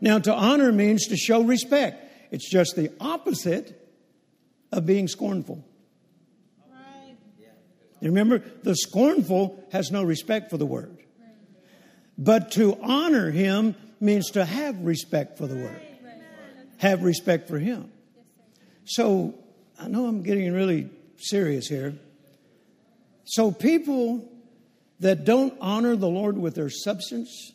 Now, 0.00 0.20
to 0.20 0.32
honor 0.32 0.70
means 0.70 1.08
to 1.08 1.16
show 1.16 1.42
respect. 1.42 2.30
It's 2.30 2.48
just 2.48 2.76
the 2.76 2.92
opposite 3.00 3.76
of 4.70 4.86
being 4.86 5.08
scornful. 5.08 5.64
Remember, 8.04 8.42
the 8.62 8.76
scornful 8.76 9.64
has 9.72 9.90
no 9.90 10.02
respect 10.02 10.50
for 10.50 10.56
the 10.56 10.66
word. 10.66 10.98
But 12.16 12.52
to 12.52 12.78
honor 12.82 13.30
him 13.30 13.74
means 14.00 14.30
to 14.32 14.44
have 14.44 14.78
respect 14.80 15.38
for 15.38 15.46
the 15.46 15.56
word, 15.56 15.80
have 16.78 17.02
respect 17.02 17.48
for 17.48 17.58
him. 17.58 17.90
So 18.84 19.34
I 19.80 19.88
know 19.88 20.06
I'm 20.06 20.22
getting 20.22 20.52
really 20.52 20.90
serious 21.16 21.66
here. 21.66 21.94
So 23.24 23.50
people 23.50 24.30
that 25.00 25.24
don't 25.24 25.54
honor 25.60 25.96
the 25.96 26.08
Lord 26.08 26.38
with 26.38 26.54
their 26.54 26.70
substance, 26.70 27.52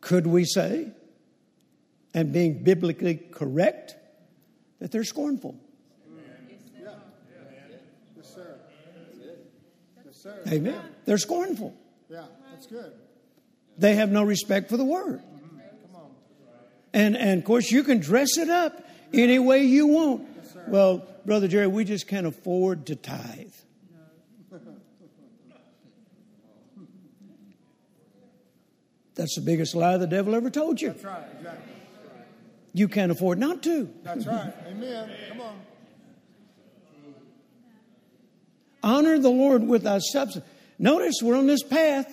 could 0.00 0.26
we 0.26 0.44
say, 0.44 0.92
and 2.14 2.32
being 2.32 2.62
biblically 2.62 3.16
correct, 3.16 3.96
that 4.78 4.92
they're 4.92 5.04
scornful? 5.04 5.56
Yes, 8.16 8.34
sir. 8.34 8.58
Yes, 10.04 10.11
sir. 10.22 10.40
Amen. 10.48 10.80
They're 11.04 11.18
scornful. 11.18 11.74
Yeah, 12.08 12.24
that's 12.50 12.66
good. 12.66 12.92
They 13.78 13.96
have 13.96 14.10
no 14.10 14.22
respect 14.22 14.68
for 14.70 14.76
the 14.76 14.84
word. 14.84 15.20
Mm-hmm. 15.20 15.58
Come 15.86 15.96
on. 15.96 16.10
And, 16.92 17.16
and 17.16 17.40
of 17.40 17.44
course, 17.44 17.70
you 17.70 17.82
can 17.82 17.98
dress 17.98 18.36
it 18.38 18.48
up 18.48 18.84
any 19.12 19.38
way 19.38 19.64
you 19.64 19.86
want. 19.86 20.28
Well, 20.68 21.06
Brother 21.26 21.48
Jerry, 21.48 21.66
we 21.66 21.84
just 21.84 22.06
can't 22.06 22.26
afford 22.26 22.86
to 22.86 22.94
tithe. 22.96 23.52
That's 29.14 29.34
the 29.34 29.40
biggest 29.42 29.74
lie 29.74 29.96
the 29.96 30.06
devil 30.06 30.34
ever 30.34 30.50
told 30.50 30.80
you. 30.80 30.90
That's 30.90 31.04
right. 31.04 31.24
Exactly. 31.38 31.72
You 32.74 32.88
can't 32.88 33.12
afford 33.12 33.38
not 33.38 33.62
to. 33.64 33.92
That's 34.02 34.26
right. 34.26 34.52
Amen. 34.66 35.10
Come 35.28 35.42
on. 35.42 35.60
Honor 38.82 39.18
the 39.18 39.30
Lord 39.30 39.62
with 39.62 39.84
thy 39.84 39.98
substance. 39.98 40.44
Notice 40.78 41.16
we're 41.22 41.36
on 41.36 41.46
this 41.46 41.62
path. 41.62 42.12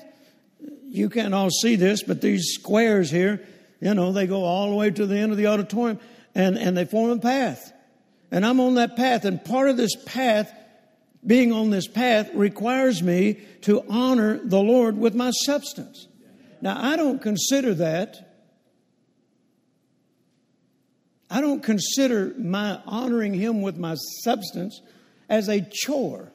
You 0.87 1.09
can't 1.09 1.33
all 1.33 1.49
see 1.49 1.75
this, 1.75 2.03
but 2.03 2.21
these 2.21 2.53
squares 2.53 3.09
here, 3.09 3.45
you 3.79 3.93
know, 3.93 4.11
they 4.11 4.27
go 4.27 4.43
all 4.43 4.69
the 4.69 4.75
way 4.75 4.91
to 4.91 5.05
the 5.05 5.17
end 5.17 5.31
of 5.31 5.37
the 5.37 5.47
auditorium 5.47 5.99
and, 6.35 6.57
and 6.57 6.75
they 6.75 6.85
form 6.85 7.11
a 7.11 7.19
path. 7.19 7.73
And 8.31 8.45
I'm 8.45 8.59
on 8.59 8.75
that 8.75 8.95
path. 8.95 9.25
And 9.25 9.43
part 9.43 9.69
of 9.69 9.77
this 9.77 9.95
path, 10.05 10.53
being 11.25 11.51
on 11.51 11.69
this 11.69 11.87
path, 11.87 12.29
requires 12.33 13.01
me 13.01 13.39
to 13.61 13.83
honor 13.89 14.39
the 14.43 14.59
Lord 14.59 14.97
with 14.97 15.15
my 15.15 15.31
substance. 15.31 16.07
Now, 16.61 16.77
I 16.79 16.95
don't 16.95 17.21
consider 17.21 17.73
that. 17.75 18.29
I 21.29 21.41
don't 21.41 21.63
consider 21.63 22.33
my 22.37 22.81
honoring 22.85 23.33
Him 23.33 23.61
with 23.61 23.77
my 23.77 23.95
substance 24.23 24.81
as 25.27 25.47
a 25.47 25.61
chore. 25.61 26.31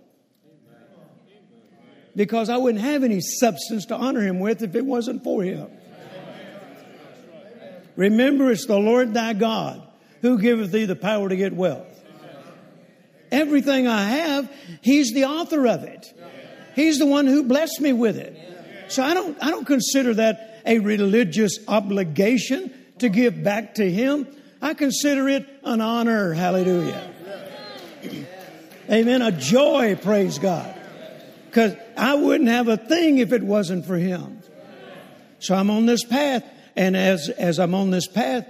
Because 2.17 2.49
I 2.49 2.57
wouldn't 2.57 2.85
have 2.85 3.03
any 3.03 3.21
substance 3.21 3.87
to 3.87 3.97
honor 3.97 4.21
Him 4.21 4.41
with 4.41 4.63
if 4.63 4.75
it 4.75 4.85
wasn't 4.85 5.25
for 5.25 5.43
Him. 5.43 5.69
Remember, 7.97 8.51
it's 8.51 8.67
the 8.67 8.79
Lord 8.79 9.15
thy 9.15 9.33
God 9.35 9.83
who 10.21 10.39
giveth 10.39 10.73
thee 10.73 10.85
the 10.85 10.97
power 10.97 11.29
to 11.29 11.37
get 11.37 11.53
wealth. 11.53 11.87
Everything 13.31 13.87
I 13.87 14.05
have, 14.05 14.51
He's 14.81 15.13
the 15.13 15.25
author 15.25 15.67
of 15.67 15.83
it. 15.85 16.13
He's 16.75 16.99
the 16.99 17.07
one 17.07 17.27
who 17.27 17.45
blessed 17.45 17.81
me 17.81 17.93
with 17.93 18.17
it. 18.17 18.39
So 18.89 19.03
I 19.03 19.15
don't, 19.15 19.37
I 19.43 19.51
don't 19.51 19.67
consider 19.67 20.15
that 20.15 20.63
a 20.67 20.79
religious 20.79 21.59
obligation 21.69 22.73
to 22.99 23.09
give 23.09 23.43
back 23.43 23.75
to 23.77 23.91
Him. 23.91 24.27
I 24.63 24.75
consider 24.75 25.29
it 25.29 25.47
an 25.63 25.81
honor. 25.81 26.33
Hallelujah. 26.33 27.11
Amen. 28.91 29.23
A 29.23 29.33
joy, 29.33 29.97
praise 29.97 30.39
God. 30.39 30.74
Because 31.55 31.77
I 31.97 32.17
wouldn't 32.17 32.51
have 32.51 32.67
a 32.67 32.77
thing 32.77 33.19
if 33.19 33.33
it 33.33 33.45
wasn't 33.45 33.87
for 33.87 33.97
Him. 33.97 34.43
So 35.39 35.55
I'm 35.55 35.71
on 35.71 35.87
this 35.87 36.03
path. 36.03 36.43
And 36.75 36.97
as, 36.97 37.29
as 37.29 37.61
I'm 37.61 37.77
on 37.77 37.91
this 37.93 38.09
path, 38.09 38.45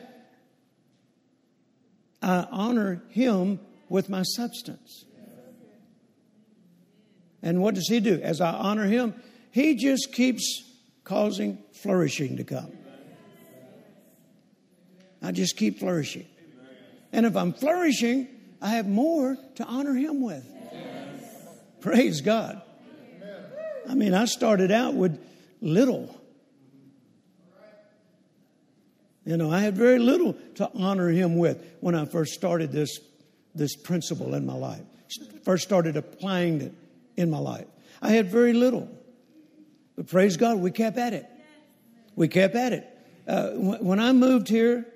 I 2.22 2.46
honor 2.50 3.02
Him 3.10 3.60
with 3.90 4.08
my 4.08 4.22
substance. 4.22 5.04
And 7.42 7.60
what 7.60 7.74
does 7.74 7.88
He 7.88 8.00
do? 8.00 8.18
As 8.22 8.40
I 8.40 8.52
honor 8.54 8.86
Him, 8.86 9.12
He 9.50 9.74
just 9.74 10.14
keeps 10.14 10.64
causing 11.04 11.58
flourishing 11.74 12.38
to 12.38 12.44
come. 12.44 12.72
I 15.20 15.32
just 15.32 15.58
keep 15.58 15.78
flourishing. 15.78 16.26
And 17.12 17.26
if 17.26 17.36
I'm 17.36 17.52
flourishing, 17.52 18.28
I 18.62 18.68
have 18.70 18.88
more 18.88 19.36
to 19.56 19.64
honor 19.64 19.92
Him 19.92 20.22
with. 20.22 20.46
Praise 21.82 22.22
God. 22.22 22.62
I 23.88 23.94
mean, 23.94 24.14
I 24.14 24.24
started 24.24 24.70
out 24.70 24.94
with 24.94 25.18
little. 25.60 26.14
You 29.24 29.36
know, 29.36 29.50
I 29.50 29.60
had 29.60 29.76
very 29.76 29.98
little 29.98 30.34
to 30.56 30.70
honor 30.74 31.08
him 31.08 31.36
with 31.36 31.64
when 31.80 31.94
I 31.94 32.04
first 32.04 32.34
started 32.34 32.72
this, 32.72 32.98
this 33.54 33.74
principle 33.74 34.34
in 34.34 34.44
my 34.44 34.54
life. 34.54 34.82
First 35.44 35.64
started 35.64 35.96
applying 35.96 36.60
it 36.60 36.74
in 37.16 37.30
my 37.30 37.38
life. 37.38 37.66
I 38.02 38.10
had 38.10 38.30
very 38.30 38.52
little. 38.52 38.88
But 39.96 40.08
praise 40.08 40.36
God, 40.36 40.58
we 40.58 40.70
kept 40.70 40.98
at 40.98 41.12
it. 41.12 41.26
We 42.16 42.28
kept 42.28 42.54
at 42.54 42.72
it. 42.72 42.86
Uh, 43.26 43.50
when 43.50 44.00
I 44.00 44.12
moved 44.12 44.48
here 44.48 44.86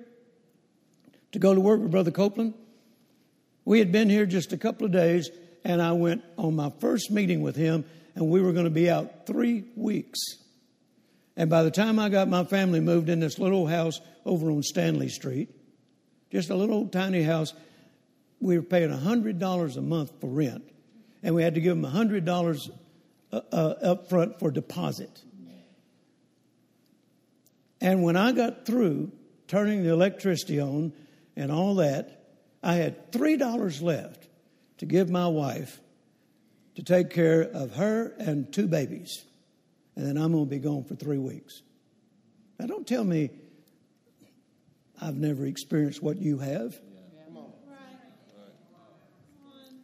to 1.31 1.39
go 1.39 1.55
to 1.55 1.59
work 1.59 1.81
with 1.81 1.91
Brother 1.91 2.11
Copeland, 2.11 2.53
we 3.65 3.79
had 3.79 3.91
been 3.91 4.09
here 4.09 4.25
just 4.25 4.53
a 4.53 4.57
couple 4.57 4.85
of 4.85 4.91
days, 4.91 5.29
and 5.63 5.81
I 5.81 5.91
went 5.93 6.23
on 6.37 6.55
my 6.55 6.71
first 6.79 7.11
meeting 7.11 7.41
with 7.41 7.55
him, 7.55 7.85
and 8.15 8.29
we 8.29 8.41
were 8.41 8.53
going 8.53 8.65
to 8.65 8.71
be 8.71 8.89
out 8.89 9.25
three 9.25 9.65
weeks. 9.75 10.19
And 11.35 11.49
by 11.49 11.63
the 11.63 11.71
time 11.71 11.99
I 11.99 12.09
got 12.09 12.27
my 12.27 12.43
family 12.43 12.79
moved 12.79 13.09
in 13.09 13.19
this 13.19 13.39
little 13.39 13.67
house 13.67 14.01
over 14.25 14.51
on 14.51 14.63
Stanley 14.63 15.09
Street, 15.09 15.49
just 16.31 16.49
a 16.49 16.55
little 16.55 16.87
tiny 16.87 17.23
house, 17.23 17.53
we 18.39 18.57
were 18.57 18.63
paying 18.63 18.89
$100 18.89 19.77
a 19.77 19.81
month 19.81 20.11
for 20.19 20.27
rent. 20.27 20.63
And 21.23 21.35
we 21.35 21.43
had 21.43 21.55
to 21.55 21.61
give 21.61 21.79
them 21.79 21.89
$100 21.89 22.69
uh, 23.31 23.41
uh, 23.51 23.55
up 23.55 24.09
front 24.09 24.39
for 24.39 24.51
deposit. 24.51 25.21
And 27.81 28.03
when 28.03 28.15
I 28.17 28.31
got 28.31 28.65
through 28.65 29.11
turning 29.47 29.83
the 29.83 29.91
electricity 29.91 30.59
on 30.59 30.93
and 31.35 31.51
all 31.51 31.75
that, 31.75 32.25
I 32.61 32.75
had 32.75 33.11
$3 33.11 33.81
left 33.81 34.18
to 34.79 34.85
give 34.85 35.09
my 35.09 35.27
wife 35.27 35.79
to 36.75 36.83
take 36.83 37.09
care 37.09 37.41
of 37.41 37.75
her 37.75 38.13
and 38.17 38.51
two 38.51 38.67
babies 38.67 39.25
and 39.99 40.07
then 40.07 40.17
I'm 40.17 40.31
going 40.31 40.45
to 40.45 40.49
be 40.49 40.59
gone 40.59 40.85
for 40.85 40.95
three 40.95 41.17
weeks. 41.17 41.61
Now, 42.57 42.67
don't 42.67 42.87
tell 42.87 43.03
me 43.03 43.31
I've 45.01 45.17
never 45.17 45.45
experienced 45.45 46.01
what 46.01 46.21
you 46.21 46.37
have. 46.39 46.79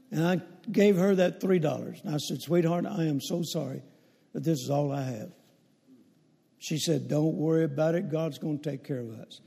And 0.10 0.26
I 0.26 0.42
gave 0.72 0.96
her 0.96 1.16
that 1.16 1.42
$3. 1.42 2.04
And 2.06 2.16
I 2.16 2.18
said, 2.18 2.42
Sweetheart, 2.42 2.86
I 2.86 3.04
am 3.04 3.20
so 3.20 3.42
sorry 3.44 3.82
that 4.32 4.46
this 4.46 4.60
is 4.60 4.70
all 4.70 4.94
I 4.94 5.04
have. 5.04 5.34
She 6.60 6.78
said, 6.78 7.10
Don't 7.10 7.36
worry 7.36 7.66
about 7.66 7.96
it. 7.96 8.10
God's 8.10 8.38
going 8.38 8.60
to 8.60 8.70
take 8.70 8.86
care 8.86 9.00
of 9.00 9.20
us. 9.20 9.42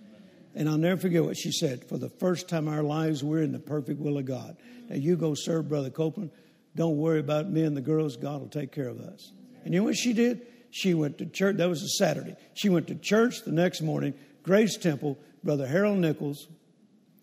And 0.55 0.69
I'll 0.69 0.79
never 0.79 1.01
forget 1.01 1.25
what 1.25 1.37
she 1.37 1.53
said. 1.53 1.85
For 1.85 1.99
the 1.99 2.09
first 2.09 2.49
time 2.49 2.69
in 2.69 2.75
our 2.75 2.83
lives, 2.83 3.23
we're 3.23 3.43
in 3.43 3.53
the 3.53 3.59
perfect 3.59 4.01
will 4.01 4.19
of 4.19 4.25
God. 4.25 4.57
Now, 4.89 4.97
you 4.97 5.17
go 5.17 5.35
serve 5.35 5.69
Brother 5.69 5.91
Copeland. 5.91 6.31
Don't 6.75 6.97
worry 6.97 7.21
about 7.21 7.51
me 7.51 7.63
and 7.63 7.77
the 7.77 7.81
girls. 7.81 8.17
God 8.17 8.41
will 8.41 8.49
take 8.49 8.73
care 8.73 8.89
of 8.89 9.01
us. 9.01 9.33
And 9.65 9.75
you 9.75 9.81
know 9.81 9.85
what 9.85 9.97
she 9.97 10.13
did? 10.13 10.47
She 10.71 10.95
went 10.95 11.19
to 11.19 11.27
church. 11.27 11.57
That 11.57 11.69
was 11.69 11.83
a 11.83 11.89
Saturday. 11.89 12.37
She 12.55 12.69
went 12.69 12.87
to 12.89 12.95
church 12.95 13.43
the 13.45 13.53
next 13.53 13.81
morning, 13.81 14.15
Grace 14.43 14.77
Temple, 14.77 15.19
Brother 15.43 15.67
Harold 15.67 15.99
Nichols. 15.99 16.49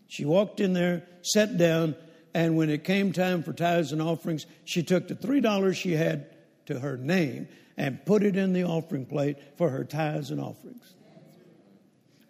She 0.07 0.25
walked 0.25 0.59
in 0.59 0.73
there, 0.73 1.03
sat 1.21 1.57
down, 1.57 1.95
and 2.33 2.57
when 2.57 2.69
it 2.69 2.83
came 2.83 3.13
time 3.13 3.43
for 3.43 3.53
tithes 3.53 3.91
and 3.91 4.01
offerings, 4.01 4.45
she 4.65 4.83
took 4.83 5.07
the 5.07 5.15
$3 5.15 5.75
she 5.75 5.93
had 5.93 6.27
to 6.65 6.79
her 6.79 6.97
name 6.97 7.47
and 7.77 8.05
put 8.05 8.23
it 8.23 8.35
in 8.35 8.53
the 8.53 8.63
offering 8.63 9.05
plate 9.05 9.37
for 9.57 9.69
her 9.69 9.83
tithes 9.83 10.31
and 10.31 10.39
offerings. 10.39 10.94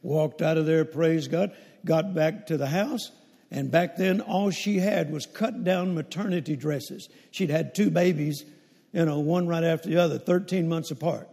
Walked 0.06 0.44
out 0.44 0.58
of 0.58 0.68
there, 0.68 0.86
praise 0.86 1.28
God, 1.28 1.52
got 1.84 2.14
back 2.14 2.46
to 2.48 2.58
the 2.58 2.68
house, 2.68 3.12
and 3.50 3.72
back 3.72 3.98
then 3.98 4.22
all 4.22 4.52
she 4.52 4.78
had 4.78 5.12
was 5.12 5.26
cut 5.26 5.64
down 5.64 5.96
maternity 5.96 6.56
dresses. 6.56 7.10
She'd 7.32 7.50
had 7.50 7.74
two 7.74 7.90
babies 7.90 8.46
you 8.96 9.04
know, 9.04 9.20
one 9.20 9.46
right 9.46 9.64
after 9.64 9.90
the 9.90 9.98
other, 9.98 10.18
13 10.18 10.70
months 10.70 10.90
apart. 10.90 11.28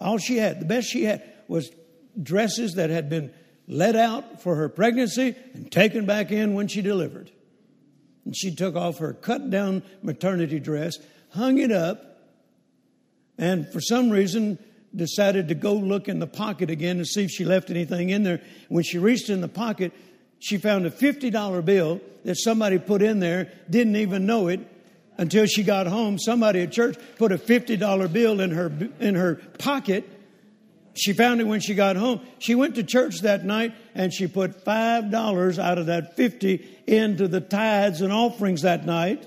All 0.00 0.16
she 0.16 0.38
had, 0.38 0.60
the 0.60 0.64
best 0.64 0.88
she 0.88 1.04
had, 1.04 1.22
was 1.46 1.70
dresses 2.20 2.76
that 2.76 2.88
had 2.88 3.10
been 3.10 3.34
let 3.68 3.96
out 3.96 4.40
for 4.40 4.54
her 4.54 4.70
pregnancy 4.70 5.34
and 5.52 5.70
taken 5.70 6.06
back 6.06 6.32
in 6.32 6.54
when 6.54 6.68
she 6.68 6.80
delivered. 6.80 7.30
And 8.24 8.34
she 8.34 8.54
took 8.54 8.76
off 8.76 8.98
her 8.98 9.12
cut 9.12 9.50
down 9.50 9.82
maternity 10.02 10.58
dress, 10.58 10.96
hung 11.30 11.58
it 11.58 11.70
up, 11.70 12.02
and 13.36 13.70
for 13.70 13.80
some 13.82 14.08
reason 14.08 14.58
decided 14.94 15.48
to 15.48 15.54
go 15.54 15.74
look 15.74 16.08
in 16.08 16.18
the 16.18 16.26
pocket 16.26 16.70
again 16.70 16.98
to 16.98 17.04
see 17.04 17.24
if 17.24 17.30
she 17.30 17.44
left 17.44 17.70
anything 17.70 18.10
in 18.10 18.22
there. 18.22 18.40
When 18.68 18.84
she 18.84 18.98
reached 18.98 19.28
in 19.28 19.40
the 19.40 19.48
pocket, 19.48 19.92
she 20.38 20.58
found 20.58 20.86
a 20.86 20.90
$50 20.90 21.64
bill 21.64 22.00
that 22.24 22.36
somebody 22.36 22.78
put 22.78 23.02
in 23.02 23.20
there, 23.20 23.52
didn't 23.68 23.96
even 23.96 24.26
know 24.26 24.48
it 24.48 24.60
until 25.18 25.46
she 25.46 25.62
got 25.62 25.86
home. 25.86 26.18
Somebody 26.18 26.62
at 26.62 26.72
church 26.72 26.96
put 27.16 27.32
a 27.32 27.38
$50 27.38 28.12
bill 28.12 28.40
in 28.40 28.50
her, 28.50 28.72
in 29.00 29.14
her 29.14 29.36
pocket. 29.58 30.08
She 30.94 31.12
found 31.12 31.40
it 31.40 31.44
when 31.44 31.60
she 31.60 31.74
got 31.74 31.96
home. 31.96 32.20
She 32.38 32.54
went 32.54 32.74
to 32.76 32.82
church 32.82 33.20
that 33.20 33.44
night 33.44 33.74
and 33.94 34.12
she 34.12 34.26
put 34.26 34.64
$5 34.64 35.58
out 35.58 35.78
of 35.78 35.86
that 35.86 36.16
50 36.16 36.82
into 36.86 37.28
the 37.28 37.40
tithes 37.40 38.00
and 38.00 38.12
offerings 38.12 38.62
that 38.62 38.86
night. 38.86 39.26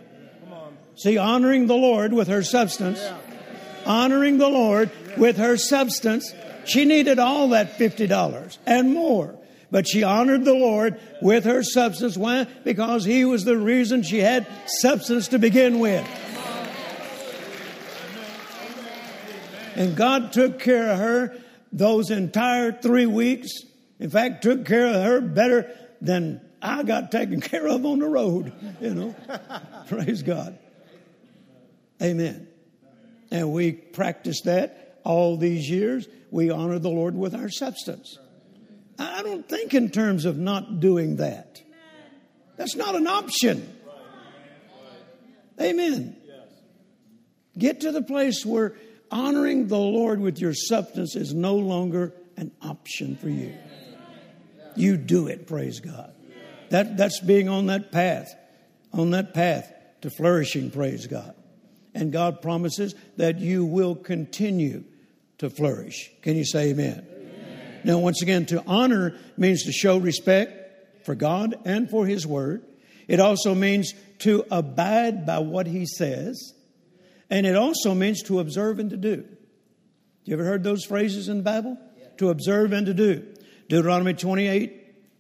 See, 0.96 1.18
honoring 1.18 1.68
the 1.68 1.76
Lord 1.76 2.12
with 2.12 2.28
her 2.28 2.44
substance. 2.44 3.02
Honoring 3.86 4.38
the 4.38 4.50
Lord 4.50 4.92
with 5.20 5.38
her 5.38 5.58
substance. 5.58 6.34
She 6.66 6.86
needed 6.86 7.20
all 7.20 7.50
that 7.50 7.78
$50 7.78 8.58
and 8.66 8.94
more. 8.94 9.36
But 9.72 9.88
she 9.88 10.04
honored 10.04 10.46
the 10.46 10.54
Lord 10.54 11.00
with 11.22 11.46
her 11.46 11.62
substance. 11.62 12.18
Why? 12.18 12.46
Because 12.64 13.06
He 13.06 13.26
was 13.26 13.46
the 13.46 13.58
reason 13.58 14.02
she 14.02 14.20
had 14.20 14.48
substance 14.66 15.28
to 15.30 15.40
begin 15.40 15.80
with. 15.80 16.08
And 19.76 19.96
God 19.96 20.34
took 20.34 20.60
care 20.60 20.92
of 20.92 20.98
her 20.98 21.38
those 21.72 22.10
entire 22.10 22.72
three 22.72 23.06
weeks. 23.06 23.50
In 24.00 24.10
fact, 24.10 24.42
took 24.42 24.66
care 24.66 24.88
of 24.88 25.04
her 25.04 25.22
better 25.22 25.72
than 26.02 26.42
I 26.62 26.84
got 26.84 27.12
taken 27.12 27.40
care 27.40 27.68
of 27.68 27.86
on 27.86 28.00
the 28.00 28.08
road, 28.08 28.52
you 28.82 28.94
know. 28.94 29.16
Praise 29.88 30.24
God. 30.24 30.58
Amen. 32.02 32.48
And 33.32 33.54
we 33.54 33.72
practiced 33.72 34.46
that 34.46 34.89
all 35.04 35.38
these 35.38 35.70
years. 35.70 36.08
We 36.32 36.50
honor 36.50 36.80
the 36.80 36.90
Lord 36.90 37.16
with 37.16 37.34
our 37.36 37.50
substance. 37.50 38.18
I 38.98 39.24
don't 39.24 39.48
think 39.48 39.74
in 39.74 39.90
terms 39.90 40.26
of 40.26 40.38
not 40.38 40.80
doing 40.80 41.18
that. 41.18 41.62
That's 42.58 42.76
not 42.76 42.96
an 42.96 43.08
option. 43.08 43.76
Amen. 45.62 46.16
Get 47.58 47.82
to 47.82 47.92
the 47.92 48.02
place 48.02 48.46
where 48.46 48.76
honoring 49.12 49.68
the 49.68 49.78
Lord 49.78 50.20
with 50.20 50.40
your 50.40 50.54
substance 50.54 51.16
is 51.16 51.34
no 51.34 51.56
longer 51.56 52.14
an 52.38 52.52
option 52.62 53.16
for 53.16 53.30
you. 53.30 53.54
You 54.76 54.98
do 54.98 55.28
it, 55.28 55.48
praise 55.48 55.80
God. 55.80 56.14
That, 56.70 56.98
that's 56.98 57.20
being 57.20 57.50
on 57.50 57.66
that 57.68 57.92
path, 57.92 58.34
on 58.94 59.12
that 59.12 59.34
path 59.34 59.72
to 60.02 60.10
flourishing, 60.10 60.72
praise 60.72 61.08
God. 61.08 61.36
And 61.94 62.12
God 62.12 62.42
promises 62.42 62.96
that 63.18 63.40
you 63.40 63.66
will 63.66 63.96
continue 63.96 64.84
to 65.40 65.50
flourish. 65.50 66.12
Can 66.22 66.36
you 66.36 66.46
say 66.46 66.70
amen? 66.70 67.06
amen? 67.10 67.82
Now, 67.84 68.00
once 68.00 68.22
again, 68.22 68.46
to 68.48 68.64
honor 68.68 69.16
means 69.38 69.64
to 69.64 69.72
show 69.72 69.98
respect 69.98 71.06
for 71.06 71.16
God 71.16 71.56
and 71.66 71.90
for 71.90 72.06
His 72.06 72.28
Word. 72.28 72.64
It 73.08 73.20
also 73.20 73.56
means 73.56 73.94
to 74.20 74.46
abide 74.52 75.26
by 75.26 75.40
what 75.40 75.66
He 75.66 75.86
says. 75.86 76.54
And 77.30 77.46
it 77.46 77.56
also 77.56 77.94
means 77.94 78.24
to 78.24 78.40
observe 78.40 78.80
and 78.80 78.90
to 78.90 78.98
do. 78.98 79.26
You 80.26 80.34
ever 80.34 80.44
heard 80.44 80.64
those 80.64 80.86
phrases 80.86 81.28
in 81.28 81.38
the 81.38 81.44
Bible? 81.44 81.78
Yeah. 81.98 82.08
To 82.18 82.30
observe 82.30 82.74
and 82.74 82.86
to 82.86 82.94
do. 82.94 83.26
Deuteronomy 83.68 84.14
28, 84.14 84.74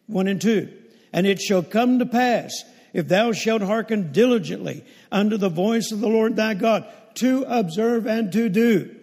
1 0.07 0.27
and 0.27 0.41
2. 0.41 0.71
And 1.13 1.25
it 1.25 1.39
shall 1.39 1.63
come 1.63 1.99
to 1.99 2.05
pass, 2.05 2.63
if 2.93 3.07
thou 3.07 3.31
shalt 3.31 3.61
hearken 3.61 4.11
diligently 4.11 4.83
unto 5.11 5.37
the 5.37 5.49
voice 5.49 5.91
of 5.91 5.99
the 5.99 6.07
Lord 6.07 6.35
thy 6.35 6.53
God, 6.53 6.85
to 7.15 7.43
observe 7.47 8.07
and 8.07 8.31
to 8.31 8.49
do 8.49 8.95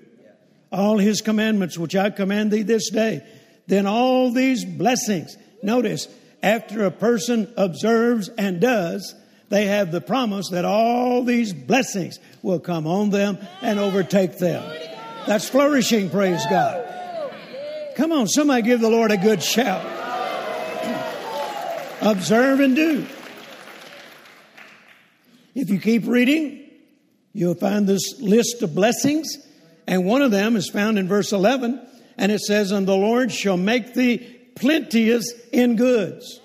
all 0.72 0.99
his 0.99 1.20
commandments 1.20 1.78
which 1.78 1.95
I 1.95 2.11
command 2.11 2.51
thee 2.51 2.62
this 2.62 2.91
day, 2.91 3.24
then 3.66 3.87
all 3.87 4.30
these 4.30 4.64
blessings, 4.64 5.37
notice, 5.62 6.09
after 6.43 6.84
a 6.84 6.91
person 6.91 7.53
observes 7.57 8.28
and 8.28 8.61
does, 8.61 9.14
they 9.49 9.66
have 9.66 9.93
the 9.93 10.01
promise 10.01 10.51
that 10.51 10.64
all 10.64 11.24
these 11.24 11.53
blessings 11.53 12.18
will 12.43 12.61
come 12.61 12.87
on 12.87 13.11
them 13.11 13.39
and 13.62 13.78
overtake 13.78 14.39
them. 14.39 14.62
That's 15.26 15.49
flourishing, 15.49 16.11
praise 16.11 16.45
God. 16.51 16.84
Come 17.97 18.12
on, 18.12 18.28
somebody 18.28 18.62
give 18.62 18.80
the 18.80 18.91
Lord 18.91 19.11
a 19.11 19.16
good 19.16 19.43
shout. 19.43 19.84
Observe 22.03 22.61
and 22.61 22.76
do. 22.76 23.07
If 25.57 25.70
you 25.70 25.80
keep 25.80 26.07
reading, 26.07 26.68
you'll 27.32 27.54
find 27.54 27.86
this 27.86 28.20
list 28.20 28.62
of 28.62 28.74
blessings, 28.74 29.38
and 29.86 30.04
one 30.04 30.20
of 30.20 30.30
them 30.30 30.54
is 30.54 30.68
found 30.68 30.98
in 30.98 31.09
verse 31.09 31.32
11, 31.32 31.80
and 32.18 32.30
it 32.30 32.42
says, 32.42 32.72
And 32.72 32.86
the 32.86 32.94
Lord 32.94 33.32
shall 33.32 33.57
make 33.57 33.94
thee 33.94 34.18
plenteous 34.54 35.32
in 35.52 35.76
goods. 35.76 36.42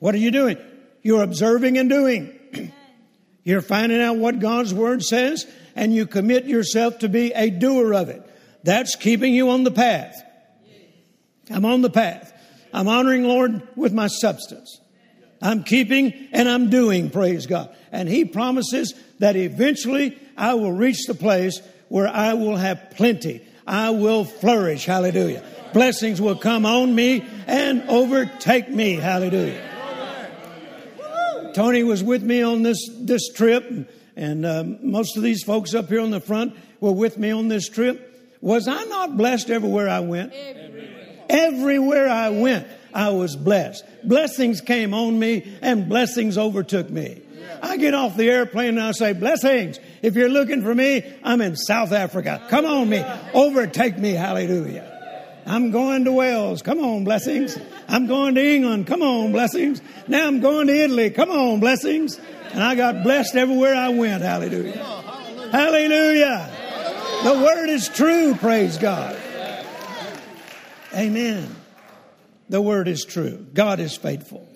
What 0.00 0.12
are 0.12 0.18
you 0.18 0.32
doing? 0.32 0.58
You're 1.04 1.22
observing 1.22 1.78
and 1.78 1.88
doing. 1.88 2.36
You're 3.44 3.62
finding 3.62 4.02
out 4.02 4.16
what 4.16 4.40
God's 4.40 4.74
Word 4.74 5.04
says, 5.04 5.46
and 5.76 5.94
you 5.94 6.06
commit 6.06 6.46
yourself 6.46 6.98
to 6.98 7.08
be 7.08 7.32
a 7.32 7.48
doer 7.48 7.94
of 7.94 8.08
it. 8.08 8.28
That's 8.64 8.96
keeping 8.96 9.32
you 9.32 9.50
on 9.50 9.62
the 9.62 9.70
path. 9.70 10.20
I'm 11.48 11.64
on 11.64 11.82
the 11.82 11.90
path. 11.90 12.32
I'm 12.74 12.88
honoring 12.88 13.22
Lord 13.22 13.68
with 13.76 13.92
my 13.92 14.08
substance. 14.08 14.80
I'm 15.42 15.64
keeping 15.64 16.28
and 16.32 16.48
I'm 16.48 16.70
doing, 16.70 17.10
praise 17.10 17.46
God. 17.46 17.74
And 17.92 18.08
He 18.08 18.24
promises 18.24 18.94
that 19.18 19.36
eventually 19.36 20.18
I 20.36 20.54
will 20.54 20.72
reach 20.72 21.06
the 21.06 21.14
place 21.14 21.60
where 21.88 22.08
I 22.08 22.34
will 22.34 22.56
have 22.56 22.90
plenty. 22.92 23.42
I 23.66 23.90
will 23.90 24.24
flourish, 24.24 24.84
hallelujah. 24.84 25.42
Blessings 25.72 26.20
will 26.20 26.36
come 26.36 26.66
on 26.66 26.94
me 26.94 27.24
and 27.46 27.82
overtake 27.88 28.68
me, 28.68 28.94
hallelujah. 28.94 29.68
Tony 31.54 31.82
was 31.82 32.02
with 32.02 32.22
me 32.22 32.42
on 32.42 32.62
this, 32.62 32.78
this 32.98 33.28
trip, 33.32 33.88
and 34.16 34.46
uh, 34.46 34.64
most 34.82 35.16
of 35.16 35.22
these 35.22 35.42
folks 35.42 35.74
up 35.74 35.88
here 35.88 36.00
on 36.00 36.10
the 36.10 36.20
front 36.20 36.56
were 36.80 36.92
with 36.92 37.18
me 37.18 37.30
on 37.30 37.48
this 37.48 37.68
trip. 37.68 38.06
Was 38.40 38.68
I 38.68 38.84
not 38.84 39.16
blessed 39.16 39.50
everywhere 39.50 39.88
I 39.88 40.00
went? 40.00 40.32
Everywhere, 40.32 41.26
everywhere 41.28 42.08
I 42.08 42.30
went, 42.30 42.66
I 42.92 43.10
was 43.10 43.36
blessed. 43.36 43.84
Blessings 44.04 44.60
came 44.60 44.94
on 44.94 45.18
me, 45.18 45.56
and 45.62 45.88
blessings 45.88 46.38
overtook 46.38 46.90
me. 46.90 47.22
I 47.62 47.76
get 47.76 47.94
off 47.94 48.16
the 48.16 48.30
airplane 48.30 48.70
and 48.70 48.80
I 48.80 48.92
say, 48.92 49.12
Blessings. 49.12 49.78
If 50.02 50.14
you're 50.14 50.28
looking 50.28 50.62
for 50.62 50.74
me, 50.74 51.04
I'm 51.22 51.40
in 51.40 51.56
South 51.56 51.92
Africa. 51.92 52.42
Come 52.48 52.64
on 52.64 52.88
me. 52.88 53.04
Overtake 53.34 53.98
me. 53.98 54.12
Hallelujah. 54.12 54.86
I'm 55.46 55.70
going 55.70 56.04
to 56.04 56.12
Wales. 56.12 56.62
Come 56.62 56.80
on, 56.80 57.04
blessings. 57.04 57.58
I'm 57.88 58.06
going 58.06 58.34
to 58.36 58.44
England. 58.44 58.86
Come 58.86 59.02
on, 59.02 59.32
blessings. 59.32 59.82
Now 60.06 60.26
I'm 60.26 60.40
going 60.40 60.68
to 60.68 60.74
Italy. 60.74 61.10
Come 61.10 61.30
on, 61.30 61.60
blessings. 61.60 62.20
And 62.52 62.62
I 62.62 62.74
got 62.74 63.02
blessed 63.02 63.36
everywhere 63.36 63.74
I 63.74 63.88
went. 63.90 64.22
Hallelujah. 64.22 64.72
Hallelujah. 65.50 66.50
The 67.24 67.34
word 67.34 67.68
is 67.68 67.88
true. 67.88 68.34
Praise 68.34 68.78
God. 68.78 69.16
Amen. 70.94 71.59
The 72.50 72.60
word 72.60 72.86
is 72.88 73.04
true. 73.04 73.46
God 73.54 73.80
is 73.80 73.96
faithful. 73.96 74.46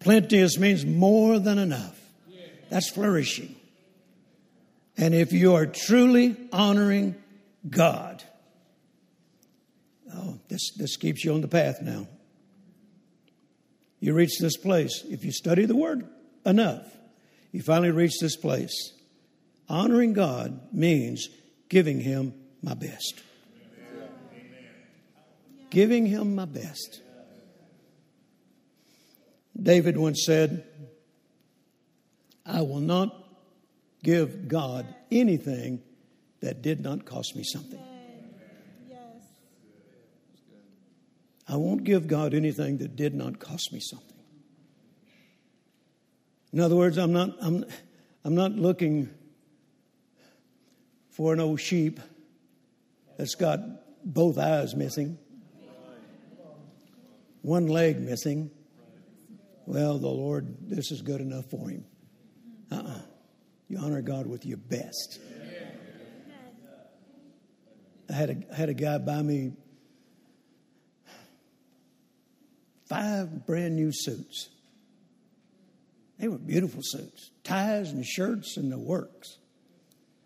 Plenteous 0.00 0.58
means 0.58 0.84
more 0.84 1.38
than 1.38 1.58
enough. 1.58 1.98
That's 2.68 2.90
flourishing. 2.90 3.54
And 4.96 5.14
if 5.14 5.32
you 5.32 5.54
are 5.54 5.66
truly 5.66 6.36
honoring 6.52 7.14
God, 7.68 8.22
Oh, 10.16 10.38
this, 10.48 10.70
this 10.76 10.96
keeps 10.96 11.24
you 11.24 11.34
on 11.34 11.40
the 11.40 11.48
path 11.48 11.82
now. 11.82 12.06
You 14.00 14.14
reach 14.14 14.38
this 14.38 14.56
place. 14.56 15.02
If 15.08 15.24
you 15.24 15.32
study 15.32 15.64
the 15.64 15.76
Word 15.76 16.06
enough, 16.44 16.86
you 17.52 17.62
finally 17.62 17.90
reach 17.90 18.18
this 18.20 18.36
place. 18.36 18.92
Honoring 19.68 20.12
God 20.12 20.72
means 20.72 21.28
giving 21.68 22.00
Him 22.00 22.34
my 22.62 22.74
best. 22.74 23.22
Giving 25.74 26.06
Him 26.06 26.36
my 26.36 26.44
best. 26.44 27.02
David 29.60 29.96
once 29.96 30.22
said, 30.24 30.64
I 32.46 32.60
will 32.60 32.78
not 32.78 33.12
give 34.04 34.46
God 34.46 34.86
anything 35.10 35.82
that 36.42 36.62
did 36.62 36.80
not 36.80 37.04
cost 37.04 37.34
me 37.34 37.42
something. 37.42 37.80
I 41.48 41.56
won't 41.56 41.82
give 41.82 42.06
God 42.06 42.34
anything 42.34 42.78
that 42.78 42.94
did 42.94 43.12
not 43.12 43.40
cost 43.40 43.72
me 43.72 43.80
something. 43.80 44.16
In 46.52 46.60
other 46.60 46.76
words, 46.76 46.98
I'm 46.98 47.12
not, 47.12 47.30
I'm, 47.40 47.64
I'm 48.24 48.36
not 48.36 48.52
looking 48.52 49.10
for 51.10 51.32
an 51.32 51.40
old 51.40 51.60
sheep 51.60 51.98
that's 53.18 53.34
got 53.34 53.58
both 54.04 54.38
eyes 54.38 54.76
missing, 54.76 55.18
one 57.44 57.66
leg 57.66 58.00
missing. 58.00 58.50
Well, 59.66 59.98
the 59.98 60.08
Lord, 60.08 60.56
this 60.62 60.90
is 60.90 61.02
good 61.02 61.20
enough 61.20 61.44
for 61.50 61.68
him. 61.68 61.84
Uh-uh. 62.72 63.02
you 63.68 63.78
honor 63.78 64.00
God 64.00 64.26
with 64.26 64.46
your 64.46 64.56
best. 64.56 65.20
I 68.08 68.12
had 68.12 68.30
a, 68.30 68.36
I 68.50 68.56
had 68.56 68.68
a 68.70 68.74
guy 68.74 68.96
buy 68.98 69.20
me 69.20 69.52
five 72.86 73.46
brand 73.46 73.76
new 73.76 73.90
suits. 73.92 74.48
They 76.18 76.28
were 76.28 76.38
beautiful 76.38 76.80
suits, 76.82 77.30
ties 77.42 77.90
and 77.90 78.06
shirts 78.06 78.56
and 78.56 78.72
the 78.72 78.78
works. 78.78 79.38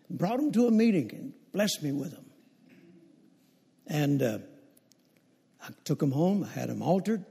Brought 0.09 0.37
them 0.37 0.53
to 0.53 0.67
a 0.67 0.71
meeting 0.71 1.11
and 1.13 1.33
blessed 1.51 1.83
me 1.83 1.91
with 1.91 2.11
them. 2.11 2.25
And 3.87 4.21
uh, 4.21 4.37
I 5.69 5.71
took 5.83 5.99
them 5.99 6.11
home, 6.11 6.43
I 6.43 6.59
had 6.59 6.69
them 6.69 6.81
altered, 6.81 7.23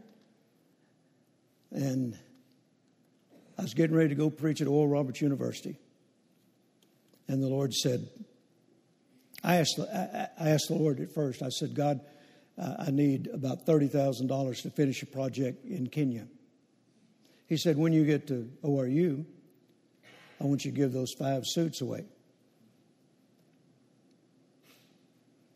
and 1.72 2.16
I 3.58 3.62
was 3.62 3.74
getting 3.74 3.96
ready 3.96 4.10
to 4.10 4.14
go 4.14 4.30
preach 4.30 4.60
at 4.60 4.68
Oral 4.68 4.86
Roberts 4.86 5.20
University. 5.20 5.76
And 7.26 7.42
the 7.42 7.48
Lord 7.48 7.74
said, 7.74 8.08
I 9.42 9.56
asked, 9.56 9.80
I 9.80 10.28
asked 10.38 10.68
the 10.68 10.74
Lord 10.74 11.00
at 11.00 11.12
first, 11.12 11.42
I 11.42 11.48
said, 11.48 11.74
God, 11.74 12.00
I 12.56 12.90
need 12.90 13.28
about 13.32 13.66
$30,000 13.66 14.62
to 14.62 14.70
finish 14.70 15.02
a 15.02 15.06
project 15.06 15.64
in 15.64 15.88
Kenya. 15.88 16.26
He 17.48 17.56
said, 17.56 17.76
When 17.76 17.92
you 17.92 18.04
get 18.04 18.28
to 18.28 18.50
ORU, 18.62 19.24
I 20.40 20.44
want 20.44 20.64
you 20.64 20.70
to 20.70 20.76
give 20.76 20.92
those 20.92 21.12
five 21.18 21.42
suits 21.44 21.80
away. 21.80 22.04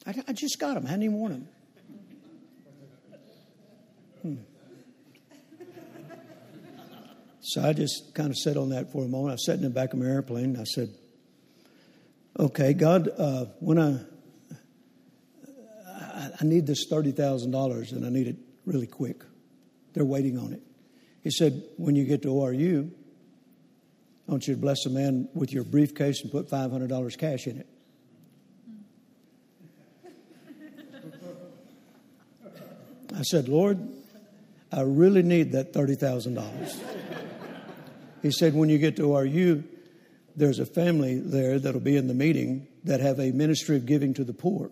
I, 0.04 0.14
I 0.26 0.32
just 0.32 0.58
got 0.58 0.74
them, 0.74 0.86
I 0.86 0.90
hadn't 0.90 1.04
even 1.04 1.16
worn 1.16 1.32
them. 1.32 1.48
Hmm. 4.22 4.34
So 7.40 7.62
I 7.62 7.72
just 7.72 8.14
kind 8.14 8.30
of 8.30 8.36
sat 8.36 8.56
on 8.56 8.70
that 8.70 8.92
for 8.92 9.04
a 9.04 9.08
moment. 9.08 9.34
I 9.34 9.36
sat 9.36 9.56
in 9.56 9.62
the 9.62 9.70
back 9.70 9.92
of 9.92 9.98
my 9.98 10.06
airplane. 10.06 10.56
I 10.58 10.64
said, 10.64 10.90
Okay, 12.38 12.72
God, 12.72 13.10
uh, 13.18 13.46
when 13.60 13.78
I, 13.78 13.98
I, 15.86 16.30
I 16.40 16.44
need 16.44 16.66
this 16.66 16.90
$30,000 16.90 17.92
and 17.92 18.06
I 18.06 18.08
need 18.08 18.26
it 18.26 18.36
really 18.64 18.86
quick. 18.86 19.22
They're 19.92 20.04
waiting 20.04 20.38
on 20.38 20.54
it. 20.54 20.62
He 21.22 21.30
said, 21.30 21.62
when 21.76 21.94
you 21.94 22.04
get 22.04 22.22
to 22.22 22.28
ORU, 22.28 22.90
I 24.28 24.30
want 24.30 24.48
you 24.48 24.54
to 24.54 24.60
bless 24.60 24.86
a 24.86 24.90
man 24.90 25.28
with 25.34 25.52
your 25.52 25.64
briefcase 25.64 26.22
and 26.22 26.32
put 26.32 26.48
$500 26.48 27.18
cash 27.18 27.46
in 27.46 27.58
it. 27.58 27.66
I 33.14 33.22
said, 33.22 33.48
Lord, 33.48 33.78
I 34.72 34.80
really 34.80 35.22
need 35.22 35.52
that 35.52 35.72
$30,000. 35.72 36.80
He 38.22 38.30
said, 38.30 38.54
when 38.54 38.68
you 38.68 38.78
get 38.78 38.96
to 38.96 39.02
ORU, 39.02 39.64
there's 40.34 40.58
a 40.58 40.66
family 40.66 41.18
there 41.18 41.58
that'll 41.58 41.80
be 41.80 41.96
in 41.96 42.08
the 42.08 42.14
meeting 42.14 42.66
that 42.84 43.00
have 43.00 43.18
a 43.18 43.32
ministry 43.32 43.76
of 43.76 43.84
giving 43.84 44.14
to 44.14 44.24
the 44.24 44.32
poor. 44.32 44.70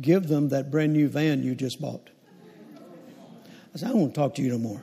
Give 0.00 0.26
them 0.26 0.48
that 0.50 0.70
brand 0.70 0.92
new 0.92 1.08
van 1.08 1.42
you 1.42 1.54
just 1.54 1.80
bought. 1.80 2.10
I 3.74 3.78
said, 3.78 3.90
I 3.90 3.92
won't 3.94 4.14
talk 4.14 4.36
to 4.36 4.42
you 4.42 4.50
no 4.50 4.58
more. 4.58 4.82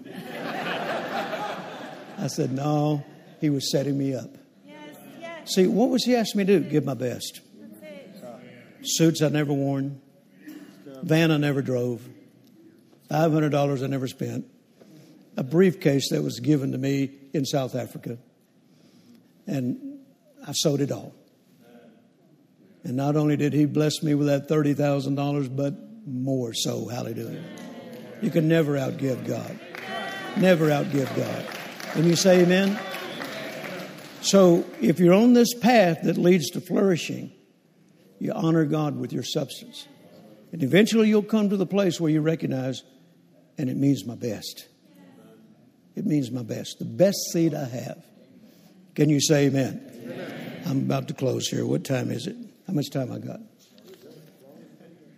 I 2.20 2.28
said, 2.28 2.52
No, 2.52 3.04
he 3.42 3.50
was 3.50 3.72
setting 3.72 3.98
me 3.98 4.14
up. 4.14 4.30
Yes, 4.66 4.78
yes. 5.20 5.56
See, 5.56 5.68
what 5.68 5.90
was 5.90 6.04
he 6.04 6.16
asking 6.16 6.40
me 6.40 6.46
to 6.46 6.60
do? 6.60 6.70
Give 6.70 6.86
my 6.86 6.94
best. 6.94 7.42
Suits 8.84 9.22
I 9.22 9.30
never 9.30 9.54
worn, 9.54 10.02
van 11.02 11.32
I 11.32 11.38
never 11.38 11.62
drove, 11.62 12.08
$500 13.14 13.84
I 13.84 13.88
never 13.88 14.08
spent, 14.08 14.46
a 15.38 15.44
briefcase 15.44 16.10
that 16.10 16.24
was 16.24 16.40
given 16.40 16.72
to 16.72 16.78
me 16.78 17.12
in 17.34 17.46
South 17.46 17.76
Africa. 17.76 18.18
And 19.46 20.00
I 20.46 20.52
sold 20.54 20.82
it 20.82 20.92
all. 20.92 21.14
And 22.84 22.98
not 22.98 23.16
only 23.16 23.38
did 23.38 23.54
he 23.54 23.66
bless 23.66 24.04
me 24.04 24.14
with 24.16 24.28
that 24.28 24.50
$30,000, 24.50 25.56
but 25.56 25.76
more 26.06 26.54
so. 26.54 26.88
Hallelujah. 26.88 27.44
You 28.22 28.30
can 28.30 28.48
never 28.48 28.74
outgive 28.74 29.26
God. 29.26 29.60
Never 30.36 30.68
outgive 30.68 31.16
God. 31.16 31.46
Can 31.94 32.06
you 32.06 32.16
say 32.16 32.42
amen? 32.42 32.80
So 34.22 34.66
if 34.82 35.00
you're 35.00 35.14
on 35.14 35.34
this 35.34 35.54
path 35.54 36.00
that 36.04 36.18
leads 36.18 36.50
to 36.52 36.62
flourishing, 36.62 37.32
you 38.20 38.32
honor 38.32 38.66
God 38.66 38.98
with 38.98 39.14
your 39.14 39.24
substance. 39.24 39.88
And 40.52 40.64
eventually 40.64 41.10
you'll 41.10 41.24
come 41.24 41.50
to 41.50 41.58
the 41.58 41.66
place 41.66 42.00
where 42.00 42.12
you 42.12 42.22
recognize, 42.22 42.84
and 43.58 43.70
it 43.70 43.78
means 43.78 44.06
my 44.06 44.16
best. 44.16 44.68
It 45.96 46.06
means 46.06 46.32
my 46.32 46.44
best. 46.44 46.80
The 46.80 46.86
best 46.86 47.18
seed 47.32 47.54
I 47.54 47.66
have. 47.66 48.04
Can 48.96 49.10
you 49.10 49.22
say 49.22 49.46
amen? 49.48 50.64
I'm 50.66 50.80
about 50.80 51.08
to 51.10 51.14
close 51.14 51.48
here. 51.48 51.66
What 51.66 51.84
time 51.84 52.12
is 52.12 52.28
it? 52.28 52.36
How 52.68 52.74
much 52.74 52.90
time 52.90 53.12
I 53.12 53.20
got? 53.20 53.40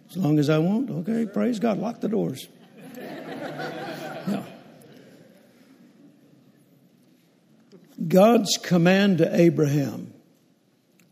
As 0.09 0.17
long 0.17 0.39
as 0.39 0.49
I 0.49 0.57
want. 0.57 0.89
Okay, 0.89 1.25
praise 1.25 1.59
God. 1.59 1.77
Lock 1.79 2.01
the 2.01 2.09
doors. 2.09 2.47
No. 4.27 4.43
God's 8.07 8.57
command 8.57 9.19
to 9.19 9.39
Abraham 9.39 10.15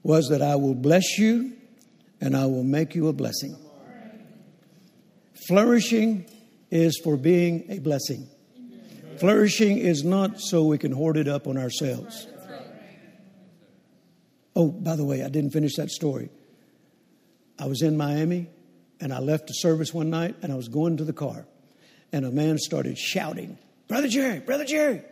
was 0.01 0.29
that 0.29 0.41
I 0.41 0.55
will 0.55 0.73
bless 0.73 1.19
you 1.19 1.53
and 2.19 2.35
I 2.35 2.47
will 2.47 2.63
make 2.63 2.95
you 2.95 3.07
a 3.07 3.13
blessing. 3.13 3.55
Flourishing 5.47 6.25
is 6.73 6.99
for 7.03 7.15
being 7.17 7.65
a 7.69 7.77
blessing. 7.77 8.27
Flourishing 9.19 9.77
is 9.77 10.03
not 10.03 10.39
so 10.39 10.63
we 10.63 10.79
can 10.79 10.91
hoard 10.91 11.17
it 11.17 11.27
up 11.27 11.47
on 11.47 11.55
ourselves. 11.55 12.27
Oh, 14.55 14.69
by 14.69 14.95
the 14.95 15.05
way, 15.05 15.23
I 15.23 15.29
didn't 15.29 15.51
finish 15.51 15.75
that 15.75 15.91
story. 15.91 16.31
I 17.59 17.67
was 17.67 17.83
in 17.83 17.95
Miami 17.95 18.49
and 18.99 19.13
I 19.13 19.19
left 19.19 19.47
the 19.47 19.53
service 19.53 19.93
one 19.93 20.09
night 20.09 20.35
and 20.41 20.51
I 20.51 20.55
was 20.55 20.67
going 20.67 20.97
to 20.97 21.03
the 21.03 21.13
car 21.13 21.45
and 22.11 22.25
a 22.25 22.31
man 22.31 22.57
started 22.57 22.97
shouting, 22.97 23.59
Brother 23.87 24.07
Jerry, 24.07 24.39
Brother 24.39 24.65
Jerry, 24.65 25.03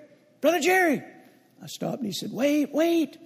Brother 0.41 0.59
Jerry. 0.59 1.03
I 1.61 1.67
stopped 1.67 1.97
and 1.97 2.07
he 2.07 2.11
said, 2.11 2.31
Wait, 2.31 2.71
wait. 2.73 3.19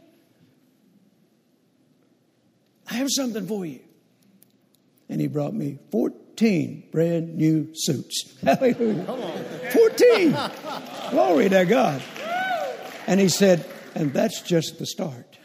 I 2.89 2.95
have 2.95 3.07
something 3.09 3.47
for 3.47 3.65
you. 3.65 3.79
And 5.07 5.21
he 5.21 5.27
brought 5.27 5.53
me 5.53 5.79
14 5.91 6.24
brand 6.91 7.35
new 7.35 7.69
suits. 7.73 8.35
Hallelujah. 8.43 9.03
14. 9.73 10.37
Glory 11.11 11.49
to 11.49 11.65
God. 11.65 12.01
And 13.07 13.19
he 13.19 13.29
said, 13.29 13.65
And 13.93 14.13
that's 14.13 14.41
just 14.41 14.79
the 14.79 14.85
start. 14.85 15.37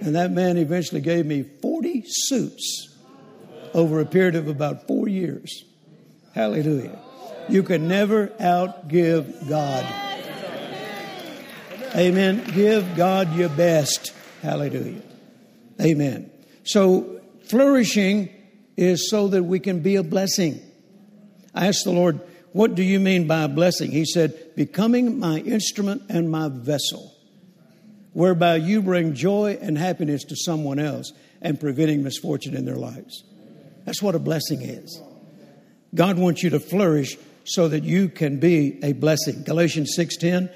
And 0.00 0.14
that 0.14 0.30
man 0.30 0.56
eventually 0.58 1.00
gave 1.00 1.26
me 1.26 1.42
40 1.42 2.04
suits 2.06 2.94
over 3.74 4.00
a 4.00 4.06
period 4.06 4.36
of 4.36 4.48
about 4.48 4.86
four 4.86 5.08
years. 5.08 5.64
Hallelujah. 6.34 6.98
You 7.48 7.62
can 7.62 7.88
never 7.88 8.28
outgive 8.40 9.48
God. 9.48 9.84
Amen. 11.94 12.44
Give 12.52 12.84
God 12.96 13.34
your 13.34 13.48
best. 13.48 14.12
Hallelujah. 14.42 15.02
Amen. 15.80 16.30
So, 16.64 17.20
flourishing 17.44 18.28
is 18.76 19.10
so 19.10 19.28
that 19.28 19.42
we 19.42 19.58
can 19.58 19.80
be 19.80 19.96
a 19.96 20.02
blessing. 20.02 20.60
I 21.54 21.66
asked 21.66 21.84
the 21.84 21.92
Lord, 21.92 22.20
What 22.52 22.74
do 22.74 22.82
you 22.82 23.00
mean 23.00 23.26
by 23.26 23.42
a 23.42 23.48
blessing? 23.48 23.90
He 23.90 24.04
said, 24.04 24.54
Becoming 24.54 25.18
my 25.18 25.38
instrument 25.38 26.02
and 26.08 26.30
my 26.30 26.48
vessel 26.48 27.12
whereby 28.12 28.56
you 28.56 28.80
bring 28.80 29.14
joy 29.14 29.58
and 29.60 29.76
happiness 29.76 30.24
to 30.24 30.34
someone 30.34 30.78
else 30.78 31.12
and 31.42 31.60
preventing 31.60 32.02
misfortune 32.02 32.56
in 32.56 32.64
their 32.64 32.76
lives. 32.76 33.24
That's 33.84 34.00
what 34.00 34.14
a 34.14 34.18
blessing 34.18 34.62
is. 34.62 34.98
God 35.94 36.18
wants 36.18 36.42
you 36.42 36.48
to 36.50 36.58
flourish 36.58 37.18
so 37.44 37.68
that 37.68 37.84
you 37.84 38.08
can 38.08 38.38
be 38.38 38.82
a 38.82 38.94
blessing. 38.94 39.42
Galatians 39.42 39.94
6:10 39.96 40.48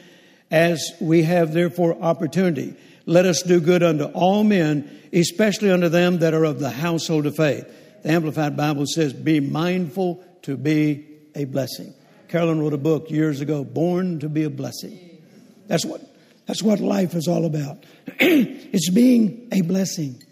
As 0.51 0.92
we 1.01 1.22
have 1.24 1.52
therefore 1.52 2.01
opportunity 2.01 2.74
let 3.06 3.26
us 3.26 3.42
do 3.42 3.60
good 3.60 3.82
unto 3.82 4.05
all 4.05 4.44
men 4.44 4.88
especially 5.12 5.70
unto 5.70 5.88
them 5.88 6.20
that 6.20 6.34
are 6.34 6.44
of 6.44 6.60
the 6.60 6.70
household 6.70 7.26
of 7.26 7.36
faith. 7.36 7.66
The 8.02 8.10
amplified 8.10 8.56
Bible 8.56 8.86
says 8.86 9.12
be 9.12 9.40
mindful 9.40 10.24
to 10.43 10.56
be 10.56 11.06
a 11.35 11.44
blessing. 11.44 11.94
Carolyn 12.28 12.60
wrote 12.60 12.72
a 12.72 12.78
book 12.78 13.10
years 13.10 13.40
ago 13.40 13.64
Born 13.64 14.20
to 14.20 14.28
be 14.28 14.44
a 14.44 14.51
blessing. 14.51 15.22
That's 15.66 15.85
what 15.85 16.02
that's 16.47 16.62
what 16.62 16.81
life 16.81 17.14
is 17.14 17.28
all 17.28 17.44
about. 17.44 17.85
it's 18.18 18.90
being 18.90 19.48
a 19.52 19.60
blessing. 19.62 20.22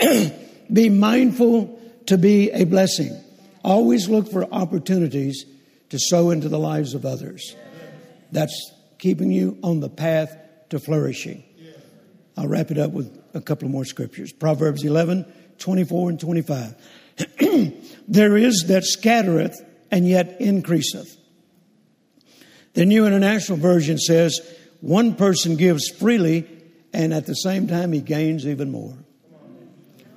be 0.72 0.88
mindful 0.88 1.80
to 2.06 2.18
be 2.18 2.50
a 2.50 2.64
blessing. 2.64 3.18
Always 3.64 4.08
look 4.08 4.30
for 4.30 4.44
opportunities 4.52 5.46
to 5.90 5.98
sow 5.98 6.30
into 6.30 6.48
the 6.48 6.58
lives 6.58 6.94
of 6.94 7.06
others. 7.06 7.56
That's 8.30 8.72
keeping 8.98 9.30
you 9.30 9.58
on 9.62 9.80
the 9.80 9.88
path 9.88 10.36
to 10.70 10.78
flourishing. 10.78 11.44
I'll 12.36 12.48
wrap 12.48 12.70
it 12.70 12.78
up 12.78 12.90
with 12.90 13.23
a 13.34 13.40
couple 13.40 13.68
more 13.68 13.84
scriptures. 13.84 14.32
Proverbs 14.32 14.84
11, 14.84 15.26
24 15.58 16.10
and 16.10 16.20
25. 16.20 16.74
there 18.08 18.36
is 18.36 18.64
that 18.68 18.84
scattereth 18.84 19.60
and 19.90 20.08
yet 20.08 20.40
increaseth 20.40 21.16
The 22.74 22.84
New 22.84 23.06
International 23.06 23.58
Version 23.58 23.98
says, 23.98 24.40
one 24.80 25.14
person 25.14 25.56
gives 25.56 25.88
freely 25.88 26.46
and 26.92 27.14
at 27.14 27.26
the 27.26 27.34
same 27.34 27.66
time 27.66 27.92
he 27.92 28.00
gains 28.00 28.46
even 28.46 28.70
more. 28.70 28.96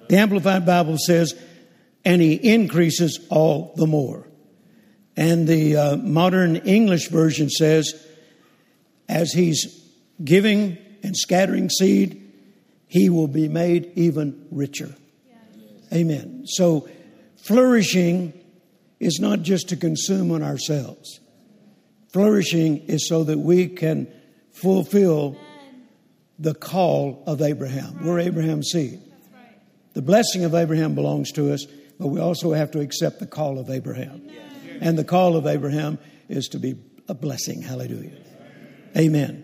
The 0.10 0.18
Amplified 0.18 0.66
Bible 0.66 0.98
says, 0.98 1.34
and 2.06 2.22
he 2.22 2.34
increases 2.34 3.20
all 3.30 3.74
the 3.76 3.88
more. 3.88 4.28
And 5.16 5.48
the 5.48 5.76
uh, 5.76 5.98
modern 5.98 6.58
English 6.58 7.10
version 7.10 7.50
says, 7.50 7.94
as 9.10 9.32
he's 9.34 9.84
giving 10.24 10.78
and 11.04 11.18
scattering 11.18 11.70
seed, 11.70 12.27
he 12.88 13.10
will 13.10 13.28
be 13.28 13.48
made 13.48 13.92
even 13.96 14.48
richer. 14.52 14.96
Amen. 15.94 16.44
So, 16.48 16.90
flourishing 17.46 18.34
is 19.00 19.20
not 19.20 19.42
just 19.42 19.70
to 19.70 19.76
consume 19.76 20.32
on 20.32 20.44
ourselves. 20.44 21.20
Flourishing 22.12 22.78
is 22.88 23.08
so 23.08 23.24
that 23.26 23.38
we 23.38 23.68
can 23.68 24.08
fulfill 24.52 25.38
the 26.40 26.54
call 26.54 27.24
of 27.28 27.42
Abraham. 27.42 28.06
We're 28.06 28.20
Abraham's 28.20 28.70
seed. 28.72 29.02
The 29.94 30.02
blessing 30.02 30.44
of 30.44 30.54
Abraham 30.54 30.96
belongs 30.96 31.32
to 31.34 31.52
us, 31.54 31.66
but 32.00 32.08
we 32.08 32.20
also 32.20 32.54
have 32.54 32.72
to 32.72 32.80
accept 32.80 33.20
the 33.20 33.28
call 33.28 33.60
of 33.60 33.70
Abraham. 33.70 34.30
And 34.80 34.98
the 34.98 35.04
call 35.04 35.36
of 35.36 35.48
Abraham 35.48 35.98
is 36.30 36.48
to 36.50 36.60
be 36.60 36.76
a 37.08 37.14
blessing. 37.14 37.62
Hallelujah. 37.62 38.18
Amen. 38.96 39.44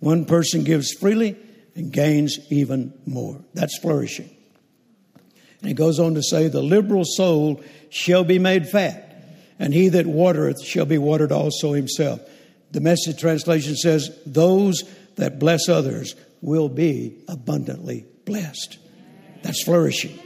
One 0.00 0.26
person 0.26 0.64
gives 0.64 0.92
freely 0.92 1.36
and 1.78 1.92
gains 1.92 2.38
even 2.50 2.92
more. 3.06 3.40
That's 3.54 3.78
flourishing. 3.78 4.28
And 5.60 5.68
he 5.68 5.74
goes 5.74 6.00
on 6.00 6.14
to 6.14 6.22
say, 6.22 6.48
The 6.48 6.60
liberal 6.60 7.04
soul 7.04 7.62
shall 7.88 8.24
be 8.24 8.38
made 8.38 8.68
fat, 8.68 9.24
and 9.58 9.72
he 9.72 9.88
that 9.90 10.06
watereth 10.06 10.62
shall 10.62 10.86
be 10.86 10.98
watered 10.98 11.32
also 11.32 11.72
himself. 11.72 12.20
The 12.72 12.80
message 12.80 13.20
translation 13.20 13.76
says, 13.76 14.10
Those 14.26 14.82
that 15.16 15.38
bless 15.38 15.68
others 15.68 16.16
will 16.42 16.68
be 16.68 17.22
abundantly 17.28 18.06
blessed. 18.24 18.78
That's 19.42 19.62
flourishing. 19.62 20.18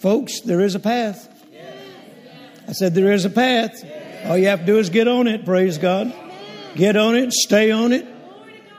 Folks, 0.00 0.40
there 0.40 0.60
is 0.60 0.76
a 0.76 0.80
path. 0.80 1.28
I 2.68 2.72
said, 2.72 2.94
There 2.94 3.12
is 3.12 3.24
a 3.24 3.30
path. 3.30 3.84
All 4.24 4.38
you 4.38 4.46
have 4.46 4.60
to 4.60 4.66
do 4.66 4.78
is 4.78 4.88
get 4.88 5.08
on 5.08 5.26
it, 5.26 5.44
praise 5.44 5.78
God. 5.78 6.14
Get 6.76 6.96
on 6.96 7.16
it, 7.16 7.32
stay 7.32 7.72
on 7.72 7.90
it, 7.90 8.06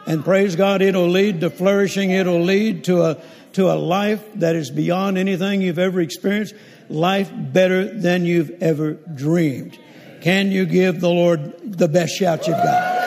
and 0.05 0.23
praise 0.23 0.55
God, 0.55 0.81
it'll 0.81 1.09
lead 1.09 1.41
to 1.41 1.49
flourishing. 1.49 2.11
It'll 2.11 2.41
lead 2.41 2.84
to 2.85 3.03
a, 3.03 3.17
to 3.53 3.71
a 3.71 3.75
life 3.75 4.23
that 4.35 4.55
is 4.55 4.69
beyond 4.69 5.17
anything 5.17 5.61
you've 5.61 5.80
ever 5.80 6.01
experienced, 6.01 6.55
life 6.89 7.31
better 7.34 7.85
than 7.85 8.25
you've 8.25 8.61
ever 8.61 8.93
dreamed. 8.93 9.77
Can 10.21 10.51
you 10.51 10.65
give 10.65 10.99
the 10.99 11.09
Lord 11.09 11.53
the 11.63 11.88
best 11.88 12.15
shout 12.15 12.47
you've 12.47 12.57
got? 12.57 13.03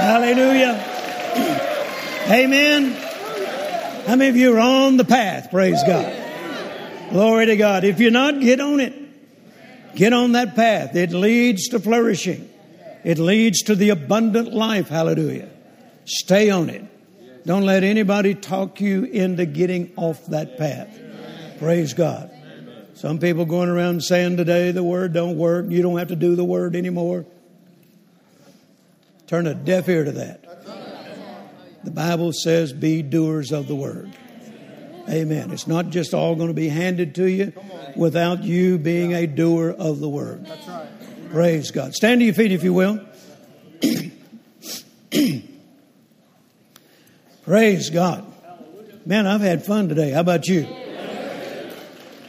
Hallelujah. 0.00 0.88
Amen. 2.30 2.92
How 4.06 4.16
many 4.16 4.28
of 4.30 4.36
you 4.36 4.56
are 4.56 4.60
on 4.60 4.96
the 4.96 5.04
path? 5.04 5.50
Praise 5.50 5.82
God. 5.86 6.12
Glory 7.10 7.46
to 7.46 7.56
God. 7.56 7.84
If 7.84 8.00
you're 8.00 8.10
not, 8.10 8.40
get 8.40 8.60
on 8.60 8.80
it. 8.80 8.94
Get 9.94 10.12
on 10.12 10.32
that 10.32 10.54
path. 10.56 10.96
It 10.96 11.12
leads 11.12 11.68
to 11.68 11.78
flourishing. 11.78 12.51
It 13.04 13.18
leads 13.18 13.62
to 13.62 13.74
the 13.74 13.90
abundant 13.90 14.52
life. 14.52 14.88
Hallelujah. 14.88 15.48
Stay 16.04 16.50
on 16.50 16.70
it. 16.70 16.84
Don't 17.44 17.64
let 17.64 17.82
anybody 17.82 18.34
talk 18.34 18.80
you 18.80 19.04
into 19.04 19.46
getting 19.46 19.92
off 19.96 20.26
that 20.26 20.56
path. 20.58 20.98
Praise 21.58 21.94
God. 21.94 22.30
Some 22.94 23.18
people 23.18 23.44
going 23.44 23.68
around 23.68 24.02
saying 24.02 24.36
today 24.36 24.70
the 24.70 24.84
word 24.84 25.12
don't 25.12 25.36
work. 25.36 25.66
You 25.68 25.82
don't 25.82 25.98
have 25.98 26.08
to 26.08 26.16
do 26.16 26.36
the 26.36 26.44
word 26.44 26.76
anymore. 26.76 27.26
Turn 29.26 29.46
a 29.46 29.54
deaf 29.54 29.88
ear 29.88 30.04
to 30.04 30.12
that. 30.12 30.38
The 31.84 31.90
Bible 31.90 32.32
says, 32.32 32.72
be 32.72 33.02
doers 33.02 33.50
of 33.50 33.66
the 33.66 33.74
word. 33.74 34.12
Amen. 35.08 35.50
It's 35.50 35.66
not 35.66 35.90
just 35.90 36.14
all 36.14 36.36
going 36.36 36.48
to 36.48 36.54
be 36.54 36.68
handed 36.68 37.16
to 37.16 37.24
you 37.28 37.52
without 37.96 38.44
you 38.44 38.78
being 38.78 39.14
a 39.14 39.26
doer 39.26 39.70
of 39.76 39.98
the 39.98 40.08
word. 40.08 40.46
Praise 41.32 41.70
God. 41.70 41.94
Stand 41.94 42.20
to 42.20 42.26
your 42.26 42.34
feet 42.34 42.52
if 42.52 42.62
you 42.62 42.74
will. 42.74 43.00
Praise 47.44 47.88
God. 47.88 48.30
Man, 49.06 49.26
I've 49.26 49.40
had 49.40 49.64
fun 49.64 49.88
today. 49.88 50.10
How 50.10 50.20
about 50.20 50.46
you? 50.46 50.66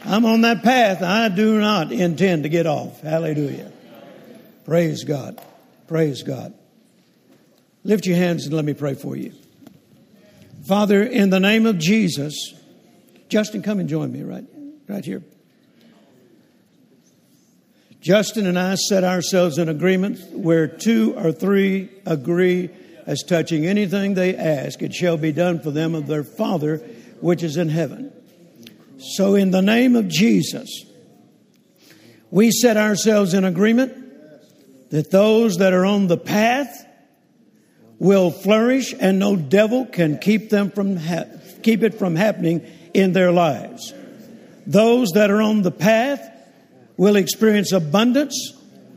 I'm 0.06 0.24
on 0.24 0.40
that 0.40 0.62
path. 0.62 1.02
I 1.02 1.28
do 1.28 1.60
not 1.60 1.92
intend 1.92 2.44
to 2.44 2.48
get 2.48 2.66
off. 2.66 3.02
Hallelujah. 3.02 3.70
Praise 4.64 5.04
God. 5.04 5.38
Praise 5.86 6.22
God. 6.22 6.54
Lift 7.84 8.06
your 8.06 8.16
hands 8.16 8.46
and 8.46 8.54
let 8.54 8.64
me 8.64 8.72
pray 8.72 8.94
for 8.94 9.16
you. 9.16 9.34
Father, 10.66 11.02
in 11.02 11.28
the 11.28 11.40
name 11.40 11.66
of 11.66 11.76
Jesus, 11.76 12.54
Justin, 13.28 13.62
come 13.62 13.80
and 13.80 13.88
join 13.88 14.10
me 14.10 14.22
right, 14.22 14.46
right 14.88 15.04
here. 15.04 15.22
Justin 18.04 18.46
and 18.46 18.58
I 18.58 18.74
set 18.74 19.02
ourselves 19.02 19.56
in 19.56 19.70
agreement 19.70 20.20
where 20.32 20.66
two 20.66 21.14
or 21.16 21.32
three 21.32 21.88
agree 22.04 22.68
as 23.06 23.22
touching 23.22 23.64
anything 23.64 24.12
they 24.12 24.36
ask, 24.36 24.82
it 24.82 24.92
shall 24.92 25.16
be 25.16 25.32
done 25.32 25.58
for 25.58 25.70
them 25.70 25.94
of 25.94 26.06
their 26.06 26.22
Father 26.22 26.76
which 27.22 27.42
is 27.42 27.56
in 27.56 27.70
heaven. 27.70 28.12
So, 28.98 29.34
in 29.34 29.52
the 29.52 29.62
name 29.62 29.96
of 29.96 30.08
Jesus, 30.08 30.84
we 32.30 32.50
set 32.50 32.76
ourselves 32.76 33.32
in 33.32 33.46
agreement 33.46 34.90
that 34.90 35.10
those 35.10 35.56
that 35.56 35.72
are 35.72 35.86
on 35.86 36.06
the 36.06 36.18
path 36.18 36.86
will 37.98 38.30
flourish 38.30 38.94
and 39.00 39.18
no 39.18 39.34
devil 39.34 39.86
can 39.86 40.18
keep 40.18 40.50
them 40.50 40.70
from 40.70 40.98
ha- 40.98 41.24
keep 41.62 41.82
it 41.82 41.94
from 41.94 42.16
happening 42.16 42.70
in 42.92 43.14
their 43.14 43.32
lives. 43.32 43.94
Those 44.66 45.12
that 45.14 45.30
are 45.30 45.40
on 45.40 45.62
the 45.62 45.70
path 45.70 46.32
will 46.96 47.16
experience 47.16 47.72
abundance. 47.72 48.52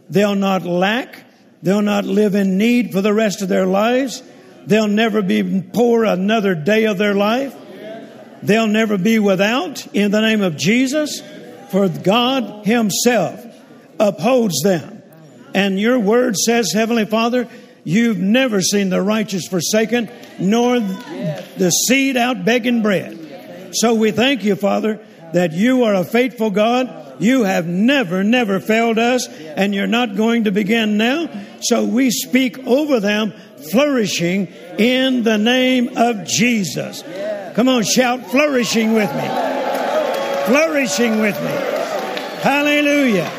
They'll 0.09 0.35
not 0.35 0.63
lack. 0.63 1.23
They'll 1.61 1.81
not 1.81 2.05
live 2.05 2.35
in 2.35 2.57
need 2.57 2.91
for 2.91 3.01
the 3.01 3.13
rest 3.13 3.41
of 3.41 3.49
their 3.49 3.65
lives. 3.65 4.21
They'll 4.65 4.87
never 4.87 5.21
be 5.21 5.63
poor 5.73 6.03
another 6.03 6.55
day 6.55 6.85
of 6.85 6.97
their 6.97 7.15
life. 7.15 7.55
They'll 8.43 8.67
never 8.67 8.97
be 8.97 9.17
without 9.17 9.87
in 9.95 10.11
the 10.11 10.21
name 10.21 10.41
of 10.41 10.57
Jesus, 10.57 11.21
for 11.71 11.89
God 11.89 12.65
Himself 12.65 13.43
upholds 13.99 14.61
them. 14.61 15.01
And 15.55 15.79
your 15.79 15.97
word 15.97 16.35
says, 16.35 16.71
Heavenly 16.71 17.05
Father, 17.05 17.47
you've 17.83 18.19
never 18.19 18.61
seen 18.61 18.89
the 18.89 19.01
righteous 19.01 19.47
forsaken, 19.47 20.11
nor 20.39 20.79
the 20.79 21.71
seed 21.87 22.15
out 22.15 22.45
begging 22.45 22.83
bread. 22.83 23.71
So 23.73 23.95
we 23.95 24.11
thank 24.11 24.43
you, 24.43 24.55
Father, 24.55 25.03
that 25.33 25.53
you 25.53 25.83
are 25.83 25.95
a 25.95 26.03
faithful 26.03 26.51
God 26.51 27.06
you 27.19 27.43
have 27.43 27.67
never, 27.67 28.23
never 28.23 28.59
failed 28.59 28.97
us, 28.97 29.27
and 29.27 29.73
you're 29.73 29.87
not 29.87 30.15
going 30.15 30.45
to 30.45 30.51
begin 30.51 30.97
now. 30.97 31.29
So 31.61 31.85
we 31.85 32.11
speak 32.11 32.59
over 32.59 32.99
them 32.99 33.33
flourishing 33.71 34.47
in 34.77 35.23
the 35.23 35.37
name 35.37 35.97
of 35.97 36.25
Jesus. 36.25 37.03
Come 37.55 37.69
on, 37.69 37.83
shout 37.83 38.29
flourishing 38.29 38.93
with 38.93 39.13
me. 39.13 39.27
Flourishing 40.45 41.19
with 41.19 41.35
me. 41.41 41.51
Hallelujah. 42.41 43.31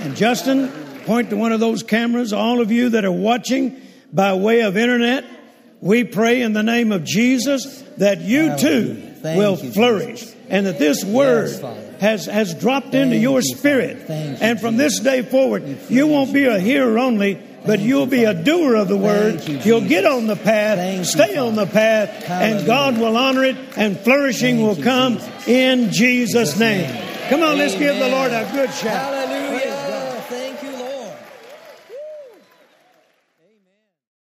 And 0.00 0.16
Justin, 0.16 0.68
point 1.04 1.30
to 1.30 1.36
one 1.36 1.52
of 1.52 1.60
those 1.60 1.82
cameras. 1.82 2.32
All 2.32 2.60
of 2.60 2.72
you 2.72 2.90
that 2.90 3.04
are 3.04 3.12
watching 3.12 3.80
by 4.12 4.34
way 4.34 4.60
of 4.62 4.76
internet, 4.76 5.24
we 5.80 6.04
pray 6.04 6.42
in 6.42 6.52
the 6.52 6.62
name 6.62 6.92
of 6.92 7.04
Jesus 7.04 7.82
that 7.98 8.20
you 8.20 8.56
too 8.58 9.12
will 9.22 9.56
flourish 9.56 10.26
and 10.48 10.66
that 10.66 10.78
this 10.78 11.04
word 11.04 11.50
has, 12.02 12.26
has 12.26 12.52
dropped 12.52 12.90
Thank 12.90 13.04
into 13.06 13.16
your 13.16 13.40
you, 13.40 13.54
spirit. 13.56 14.10
and 14.10 14.60
from 14.60 14.76
this 14.76 14.98
day 14.98 15.22
forward, 15.22 15.62
you 15.88 16.08
won't 16.08 16.32
be 16.32 16.46
a 16.46 16.58
hearer 16.58 16.98
only, 16.98 17.40
but 17.64 17.78
you'll 17.78 18.06
be 18.06 18.24
a 18.24 18.34
doer 18.34 18.74
of 18.74 18.88
the 18.88 18.96
word. 18.96 19.46
You, 19.46 19.74
will 19.74 19.88
get 19.88 20.04
on 20.04 20.26
the 20.26 20.34
path, 20.34 21.06
stay 21.06 21.36
on 21.36 21.54
the 21.54 21.66
path, 21.66 22.28
and 22.28 22.66
God 22.66 22.98
will 22.98 23.16
honor 23.16 23.44
it, 23.44 23.56
and 23.76 23.96
flourishing 23.96 24.62
will 24.62 24.82
come 24.82 25.18
in 25.46 25.92
Jesus' 25.92 26.58
name. 26.58 26.90
Come 27.28 27.44
on, 27.44 27.56
let's 27.56 27.78
give 27.78 27.96
the 27.96 28.08
Lord 28.08 28.32
a 28.32 28.50
good 28.52 28.74
shout. 28.74 29.51